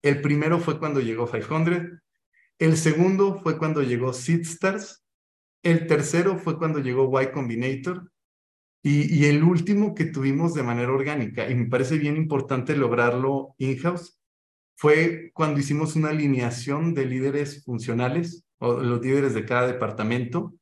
El 0.02 0.20
primero 0.20 0.60
fue 0.60 0.78
cuando 0.78 1.00
llegó 1.00 1.28
500, 1.28 2.00
el 2.60 2.76
segundo 2.76 3.40
fue 3.42 3.56
cuando 3.56 3.82
llegó 3.82 4.12
SeedStars. 4.12 5.02
El 5.62 5.86
tercero 5.86 6.36
fue 6.36 6.58
cuando 6.58 6.78
llegó 6.78 7.20
Y 7.20 7.32
Combinator. 7.32 8.12
Y, 8.82 9.14
y, 9.14 9.26
el 9.26 9.42
último 9.42 9.94
que 9.94 10.04
tuvimos 10.04 10.54
de 10.54 10.62
manera 10.62 10.92
orgánica, 10.92 11.50
y 11.50 11.54
me 11.54 11.66
parece 11.66 11.98
bien 11.98 12.16
importante 12.16 12.76
lograrlo 12.76 13.54
in-house, 13.58 14.20
fue 14.76 15.30
cuando 15.34 15.60
hicimos 15.60 15.96
una 15.96 16.10
alineación 16.10 16.94
de 16.94 17.06
líderes 17.06 17.64
funcionales, 17.64 18.44
o 18.58 18.74
los 18.80 19.02
líderes 19.02 19.34
de 19.34 19.44
cada 19.44 19.66
departamento, 19.66 20.54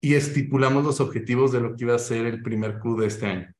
y 0.00 0.14
estipulamos 0.14 0.84
los 0.84 1.00
objetivos 1.00 1.52
de 1.52 1.60
lo 1.60 1.74
que 1.74 1.84
iba 1.84 1.94
a 1.94 1.98
ser 1.98 2.26
el 2.26 2.42
primer 2.42 2.78
Q 2.78 3.00
de 3.00 3.06
este 3.06 3.26
año. 3.26 3.54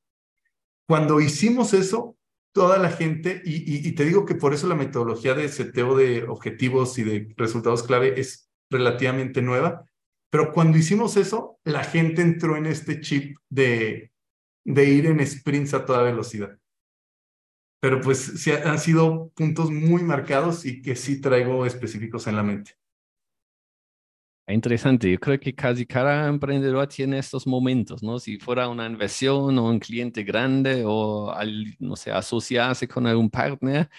Cuando 0.89 1.21
hicimos 1.21 1.75
eso, 1.75 2.17
toda 2.53 2.79
la 2.79 2.91
gente, 2.91 3.43
y, 3.45 3.93
te 3.93 4.05
digo 4.05 4.25
que 4.25 4.35
por 4.35 4.55
eso 4.55 4.67
la 4.67 4.75
metodología 4.75 5.35
de 5.35 5.49
seteo 5.49 5.97
de 5.97 6.25
objetivos 6.25 6.99
y 6.99 7.05
de 7.05 7.35
resultados 7.37 7.83
clave 7.83 8.19
es 8.19 8.51
relativamente 8.71 9.43
nueva, 9.43 9.85
pero 10.31 10.53
cuando 10.53 10.79
hicimos 10.79 11.17
eso, 11.17 11.59
la 11.65 11.85
gente 11.85 12.23
entró 12.23 12.57
en 12.57 12.67
este 12.67 13.01
chip 13.01 13.37
de, 13.49 14.13
de 14.65 14.85
ir 14.85 15.07
en 15.07 15.27
sprints 15.27 15.75
a 15.75 15.85
toda 15.85 16.03
velocidad. 16.03 16.59
Pero 17.81 18.01
pues 18.01 18.19
sí, 18.19 18.51
han 18.51 18.79
sido 18.79 19.31
puntos 19.35 19.71
muy 19.71 20.03
marcados 20.03 20.65
y 20.65 20.83
que 20.83 20.97
sí 20.97 21.21
traigo 21.21 21.65
específicos 21.65 22.27
en 22.27 22.37
la 22.37 22.43
mente. 22.43 22.78
Interesante, 24.51 25.11
yo 25.11 25.19
creo 25.21 25.39
que 25.39 25.55
casi 25.55 25.85
cada 25.85 26.27
emprendedor 26.27 26.87
tiene 26.89 27.19
estos 27.19 27.47
momentos, 27.47 28.03
¿no? 28.03 28.19
Si 28.19 28.39
fuera 28.39 28.67
una 28.69 28.87
inversión 28.87 29.59
o 29.59 29.69
un 29.69 29.79
cliente 29.79 30.23
grande 30.25 30.85
o, 30.87 31.31
al, 31.31 31.77
no 31.79 31.97
sé, 31.97 32.11
asociarse 32.11 32.89
con 32.89 33.07
algún 33.07 33.29
partner, 33.29 33.91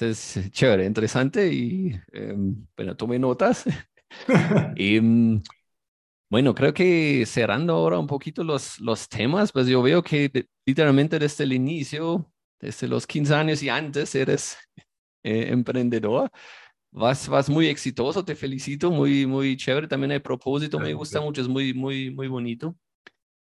es 0.00 0.38
chévere, 0.52 0.86
interesante 0.86 1.52
y, 1.52 1.92
eh, 2.12 2.34
bueno, 2.76 2.96
tome 2.96 3.18
notas. 3.18 3.64
y, 4.76 5.00
mm, 5.00 5.42
bueno, 6.30 6.54
creo 6.54 6.74
que 6.74 7.24
cerrando 7.26 7.74
ahora 7.74 7.98
un 7.98 8.06
poquito 8.06 8.44
los, 8.44 8.80
los 8.80 9.08
temas, 9.08 9.52
pues 9.52 9.66
yo 9.66 9.82
veo 9.82 10.02
que 10.02 10.48
literalmente 10.66 11.18
desde 11.18 11.44
el 11.44 11.52
inicio, 11.54 12.32
desde 12.60 12.88
los 12.88 13.06
15 13.06 13.34
años 13.34 13.62
y 13.62 13.68
antes, 13.68 14.14
eres 14.14 14.56
eh, 15.24 15.48
emprendedor 15.52 16.30
vas, 16.90 17.28
vas 17.28 17.48
muy 17.48 17.66
exitoso, 17.68 18.24
te 18.24 18.34
felicito, 18.34 18.90
muy, 18.90 19.26
muy 19.26 19.56
chévere. 19.56 19.88
También 19.88 20.12
el 20.12 20.22
propósito 20.22 20.78
me 20.78 20.94
gusta 20.94 21.20
mucho, 21.20 21.40
es 21.40 21.48
muy, 21.48 21.74
muy, 21.74 22.10
muy 22.10 22.28
bonito. 22.28 22.76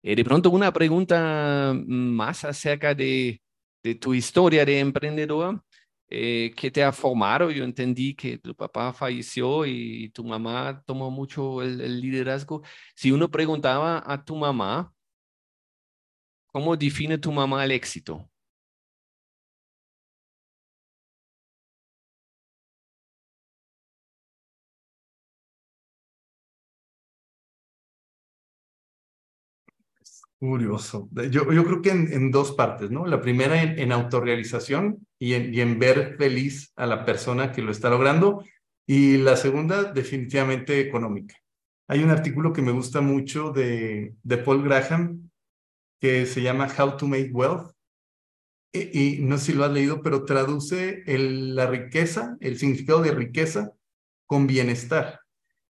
Eh, 0.03 0.15
de 0.15 0.23
pronto, 0.23 0.49
una 0.49 0.71
pregunta 0.71 1.73
más 1.85 2.45
acerca 2.45 2.93
de, 2.95 3.41
de 3.83 3.95
tu 3.95 4.13
historia 4.13 4.65
de 4.65 4.79
emprendedor. 4.79 5.61
Eh, 6.09 6.53
que 6.55 6.71
te 6.71 6.83
ha 6.83 6.91
formado. 6.93 7.51
Yo 7.51 7.65
entendí 7.65 8.15
que 8.15 8.37
tu 8.37 8.55
papá 8.55 8.93
falleció 8.93 9.65
y 9.65 10.09
tu 10.11 10.23
mamá 10.23 10.81
tomó 10.85 11.11
mucho 11.11 11.61
el, 11.61 11.81
el, 11.81 11.99
liderazgo. 11.99 12.61
Si 12.95 13.11
uno 13.11 13.29
preguntaba 13.29 14.01
a 14.05 14.23
tu 14.23 14.35
mamá, 14.37 14.93
¿cómo 16.47 16.77
define 16.77 17.17
tu 17.17 17.31
mamá 17.31 17.65
el 17.65 17.71
éxito? 17.71 18.29
Curioso. 30.39 31.09
Yo, 31.31 31.51
yo 31.51 31.65
creo 31.65 31.81
que 31.81 31.89
en, 31.89 32.13
en, 32.13 32.29
dos 32.29 32.51
partes, 32.51 32.91
¿no? 32.91 33.07
La 33.07 33.21
primera 33.21 33.61
en, 33.63 33.79
en 33.79 33.91
autorrealización 33.91 35.07
y 35.17 35.33
en, 35.33 35.51
y 35.51 35.61
en 35.61 35.79
ver 35.79 36.15
feliz 36.17 36.71
a 36.75 36.85
la 36.85 37.05
persona 37.05 37.51
que 37.51 37.63
lo 37.63 37.71
está 37.71 37.89
logrando. 37.89 38.43
Y 38.85 39.17
la 39.17 39.35
segunda, 39.35 39.83
definitivamente 39.85 40.79
económica. 40.79 41.35
Hay 41.87 42.03
un 42.03 42.11
artículo 42.11 42.53
que 42.53 42.61
me 42.61 42.71
gusta 42.71 43.01
mucho 43.01 43.51
de, 43.51 44.13
de 44.21 44.37
Paul 44.37 44.63
Graham 44.63 45.29
que 45.99 46.27
se 46.27 46.43
llama 46.43 46.67
How 46.67 46.97
to 46.97 47.07
Make 47.07 47.31
Wealth. 47.31 47.71
Y, 48.71 49.15
y 49.15 49.21
no 49.21 49.39
sé 49.39 49.45
si 49.45 49.53
lo 49.53 49.65
has 49.65 49.71
leído, 49.71 50.03
pero 50.03 50.23
traduce 50.23 51.03
el, 51.07 51.55
la 51.55 51.65
riqueza, 51.65 52.37
el 52.41 52.59
significado 52.59 53.01
de 53.01 53.11
riqueza 53.11 53.71
con 54.27 54.45
bienestar 54.45 55.21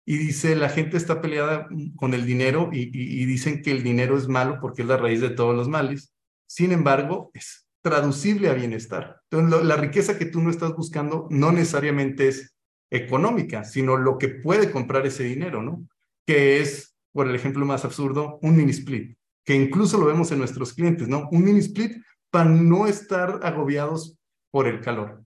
y 0.05 0.17
dice, 0.17 0.55
la 0.55 0.69
gente 0.69 0.97
está 0.97 1.19
peleada 1.19 1.67
con 1.95 2.13
el 2.13 2.25
dinero 2.25 2.69
y, 2.71 3.25
dicen 3.25 3.63
que 3.63 3.71
el 3.71 3.81
dinero 3.81 4.17
es 4.17 4.27
malo 4.27 4.59
porque 4.61 4.83
es 4.83 4.87
la 4.87 4.97
raíz 4.97 5.19
de 5.19 5.31
todos 5.31 5.55
los 5.55 5.67
males. 5.67 6.13
Sin 6.47 6.71
embargo, 6.71 7.31
es 7.33 7.67
traducible 7.81 8.49
a 8.49 8.53
bienestar. 8.53 9.21
Entonces, 9.31 9.65
la 9.65 9.77
riqueza 9.77 10.19
que 10.19 10.27
tú 10.27 10.41
no 10.41 10.51
estás 10.51 10.75
buscando 10.75 11.27
no 11.31 11.51
necesariamente 11.51 12.27
es 12.27 12.55
económica, 12.91 13.63
sino 13.63 13.97
lo 13.97 14.19
que 14.19 14.29
puede 14.29 14.71
comprar 14.71 15.07
ese 15.07 15.23
dinero, 15.23 15.63
¿no? 15.63 15.87
Que 16.25 16.61
es, 16.61 16.95
por 17.11 17.27
el 17.27 17.33
ejemplo 17.33 17.65
más 17.65 17.83
absurdo, 17.83 18.37
un 18.43 18.55
mini 18.55 18.71
split, 18.71 19.17
que 19.43 19.55
incluso 19.55 19.97
lo 19.97 20.05
vemos 20.05 20.31
en 20.31 20.37
nuestros 20.37 20.73
clientes, 20.73 21.07
¿no? 21.07 21.27
Un 21.31 21.43
mini 21.43 21.59
split 21.59 21.97
para 22.29 22.49
no 22.49 22.85
estar 22.85 23.39
agobiados 23.41 24.19
por 24.51 24.67
el 24.67 24.81
calor 24.81 25.24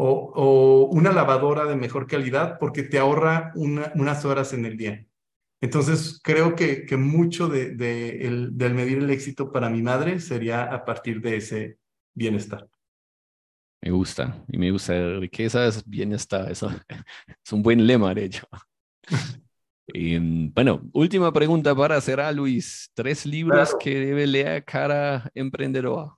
o, 0.00 0.32
o, 0.34 0.86
una 0.90 1.12
lavadora 1.12 1.64
de 1.64 1.74
mejor 1.74 2.06
calidad 2.06 2.58
porque 2.60 2.84
te 2.84 3.00
ahorra 3.00 3.50
una, 3.56 3.90
unas 3.96 4.24
horas 4.24 4.52
en 4.52 4.64
el 4.64 4.76
día. 4.76 5.04
Entonces, 5.60 6.20
creo 6.22 6.54
que, 6.54 6.86
que 6.86 6.96
mucho 6.96 7.48
de, 7.48 7.74
de 7.74 8.26
el, 8.28 8.56
del 8.56 8.74
medir 8.74 8.98
el 8.98 9.10
éxito 9.10 9.50
para 9.50 9.68
mi 9.68 9.82
madre 9.82 10.20
sería 10.20 10.62
a 10.62 10.84
partir 10.84 11.20
de 11.20 11.36
ese 11.36 11.78
bienestar. 12.14 12.68
Me 13.82 13.90
gusta, 13.90 14.44
y 14.46 14.56
me 14.56 14.70
gusta 14.70 15.18
riqueza 15.18 15.66
es 15.66 15.84
bienestar, 15.84 16.50
eso 16.50 16.70
es 17.44 17.52
un 17.52 17.62
buen 17.62 17.84
lema, 17.84 18.14
de 18.14 18.24
hecho. 18.24 18.46
Em, 19.90 20.52
bueno, 20.52 20.82
última 20.92 21.32
pregunta 21.32 21.74
para 21.74 21.96
hacer 21.96 22.20
a 22.20 22.30
Luis. 22.30 22.90
Tres 22.92 23.24
libros 23.24 23.74
que 23.80 23.98
debe 23.98 24.26
leer 24.26 24.62
cada 24.62 25.30
emprendedor. 25.34 26.17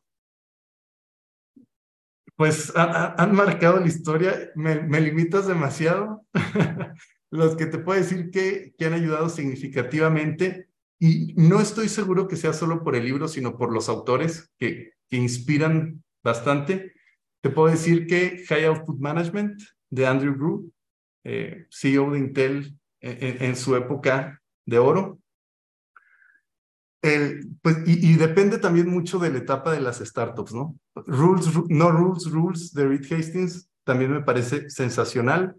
Pues 2.41 2.73
han 2.75 3.35
marcado 3.35 3.81
la 3.81 3.87
historia, 3.87 4.51
me, 4.55 4.99
limitas 4.99 5.47
demasiado. 5.47 6.25
Los 7.31 7.55
que 7.55 7.67
te 7.67 7.77
puedo 7.77 8.01
decir 8.01 8.31
que, 8.31 8.73
que 8.79 8.87
han 8.87 8.95
ayudado 8.95 9.29
significativamente, 9.29 10.71
y 10.99 11.35
no 11.37 11.61
estoy 11.61 11.91
seguro 11.91 12.29
que 12.29 12.37
sea 12.37 12.55
solo 12.55 12.83
por 12.83 12.97
el 12.97 13.05
libro, 13.05 13.29
sino 13.29 13.59
por 13.59 13.75
los 13.75 13.91
autores 13.91 14.51
que, 14.59 14.95
que 15.11 15.19
inspiran 15.19 16.03
bastante. 16.25 16.95
Te 17.43 17.51
puedo 17.51 17.69
decir 17.69 18.07
que 18.07 18.43
High 18.49 18.65
Output 18.65 18.99
Management 18.99 19.61
de 19.91 20.07
Andrew 20.07 20.35
Gru, 20.35 20.73
eh, 21.25 21.67
CEO 21.69 22.13
de 22.13 22.21
Intel 22.21 22.75
en, 23.03 23.55
su 23.55 23.77
época 23.77 24.41
de 24.65 24.79
oro. 24.79 25.19
El, 27.03 27.57
pues, 27.63 27.79
y, 27.87 28.15
depende 28.17 28.59
también 28.59 28.89
mucho 28.89 29.19
de 29.19 29.31
la 29.31 29.39
etapa 29.39 29.73
de 29.73 29.81
las 29.81 30.01
startups, 30.01 30.53
¿no? 30.53 30.79
Rules, 30.95 31.49
No 31.69 31.91
Rules, 31.91 32.31
Rules 32.31 32.75
de 32.75 32.87
Reed 32.87 33.11
Hastings 33.11 33.71
también 33.85 34.13
me 34.13 34.23
parece 34.23 34.69
sensacional. 34.69 35.57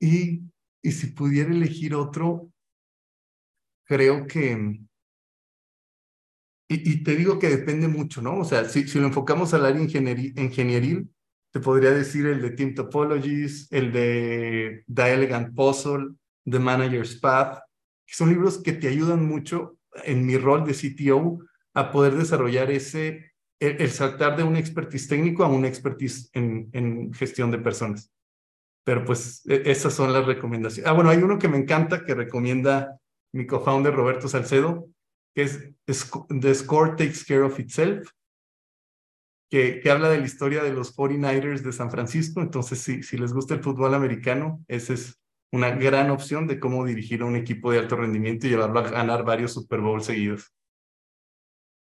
Y, 0.00 0.42
y 0.80 0.92
si 0.92 1.08
pudiera 1.08 1.50
elegir 1.50 1.94
otro, 1.94 2.50
creo 3.84 4.26
que... 4.26 4.80
Y, 6.70 6.92
y, 6.92 7.02
te 7.02 7.16
digo 7.16 7.38
que 7.38 7.48
depende 7.48 7.88
mucho, 7.88 8.22
¿no? 8.22 8.38
O 8.38 8.44
sea, 8.44 8.64
si, 8.66 8.86
si 8.86 9.00
lo 9.00 9.06
enfocamos 9.06 9.54
al 9.54 9.66
área 9.66 9.82
ingenieril, 9.82 11.10
te 11.50 11.60
podría 11.60 11.90
decir 11.90 12.26
el 12.26 12.42
de 12.42 12.50
Team 12.50 12.74
Topologies, 12.74 13.72
el 13.72 13.90
de 13.90 14.84
The 14.92 15.14
Elegant 15.14 15.54
Puzzle, 15.54 16.14
The 16.44 16.58
Manager's 16.58 17.16
Path, 17.16 17.60
son 18.14 18.30
libros 18.30 18.62
que 18.62 18.72
te 18.72 18.88
ayudan 18.88 19.26
mucho 19.26 19.78
en 20.04 20.26
mi 20.26 20.36
rol 20.36 20.64
de 20.64 20.74
CTO 20.74 21.38
a 21.74 21.92
poder 21.92 22.14
desarrollar 22.14 22.70
ese, 22.70 23.32
el, 23.60 23.90
saltar 23.90 24.36
de 24.36 24.42
un 24.42 24.56
expertise 24.56 25.08
técnico 25.08 25.44
a 25.44 25.48
un 25.48 25.64
expertise 25.64 26.30
en, 26.32 26.68
en 26.72 27.12
gestión 27.12 27.50
de 27.50 27.58
personas. 27.58 28.12
Pero 28.84 29.04
pues 29.04 29.42
e, 29.46 29.70
esas 29.70 29.92
son 29.92 30.12
las 30.12 30.26
recomendaciones. 30.26 30.88
Ah, 30.88 30.92
bueno, 30.92 31.10
hay 31.10 31.18
uno 31.18 31.38
que 31.38 31.48
me 31.48 31.58
encanta 31.58 32.04
que 32.04 32.14
recomienda 32.14 32.98
mi 33.32 33.46
co-founder 33.46 33.94
Roberto 33.94 34.28
Salcedo, 34.28 34.88
que 35.34 35.42
es 35.42 35.72
The 35.84 36.54
Score 36.54 36.96
Takes 36.96 37.24
Care 37.26 37.42
of 37.42 37.58
Itself 37.60 38.10
que, 39.50 39.82
habla 39.90 40.10
de 40.10 40.18
la 40.18 40.26
historia 40.26 40.62
de 40.62 40.72
los 40.72 40.94
49ers 40.94 41.62
de 41.62 41.72
San 41.72 41.90
Francisco. 41.90 42.40
Entonces, 42.40 42.80
si, 42.80 43.02
si 43.02 43.16
les 43.16 43.32
gusta 43.32 43.54
el 43.54 43.62
fútbol 43.62 43.94
americano, 43.94 44.62
esa 44.68 44.94
es 44.94 45.20
una 45.52 45.70
gran 45.70 46.10
opción 46.10 46.46
de 46.46 46.60
cómo 46.60 46.84
dirigir 46.84 47.22
a 47.22 47.26
un 47.26 47.36
equipo 47.36 47.72
de 47.72 47.78
alto 47.78 47.96
rendimiento 47.96 48.46
y 48.46 48.50
llevarlo 48.50 48.80
a 48.80 48.90
ganar 48.90 49.24
varios 49.24 49.52
Super 49.52 49.80
Bowl 49.80 50.02
seguidos. 50.02 50.52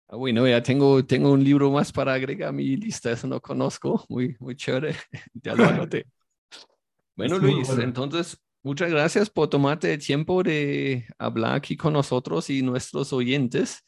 Ah, 0.08 0.16
bueno, 0.16 0.46
ya 0.46 0.62
tengo, 0.62 1.04
tengo 1.04 1.32
un 1.32 1.42
libro 1.42 1.70
más 1.70 1.90
para 1.90 2.12
agregar 2.12 2.50
a 2.50 2.52
mi 2.52 2.76
lista, 2.76 3.10
eso 3.10 3.26
no 3.26 3.40
conozco, 3.40 4.04
muy, 4.08 4.36
muy 4.38 4.54
chévere, 4.54 4.94
ya 5.34 5.54
lo 5.54 5.64
anoté. 5.64 6.06
Bueno, 7.16 7.38
Luis, 7.38 7.70
entonces, 7.70 8.38
muchas 8.62 8.90
gracias 8.90 9.30
por 9.30 9.48
tomarte 9.48 9.94
el 9.94 10.04
tiempo 10.04 10.42
de 10.42 11.06
hablar 11.18 11.54
aquí 11.54 11.76
con 11.76 11.92
nosotros 11.92 12.50
y 12.50 12.60
nuestros 12.60 13.12
oyentes. 13.12 13.84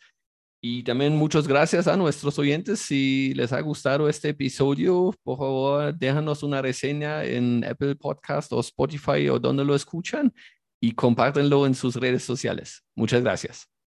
Y 0.68 0.82
también 0.82 1.14
muchas 1.14 1.46
gracias 1.46 1.86
a 1.86 1.96
nuestros 1.96 2.40
oyentes. 2.40 2.80
Si 2.80 3.32
les 3.34 3.52
ha 3.52 3.60
gustado 3.60 4.08
este 4.08 4.30
episodio, 4.30 5.14
por 5.22 5.38
favor, 5.38 5.96
déjanos 5.96 6.42
una 6.42 6.60
reseña 6.60 7.22
en 7.22 7.64
Apple 7.64 7.94
Podcast 7.94 8.52
o 8.52 8.58
Spotify 8.58 9.28
o 9.28 9.38
donde 9.38 9.64
lo 9.64 9.76
escuchan 9.76 10.34
y 10.80 10.90
compártenlo 10.90 11.66
en 11.66 11.76
sus 11.76 11.94
redes 11.94 12.24
sociales. 12.24 12.82
Muchas 12.96 13.22
gracias. 13.22 13.75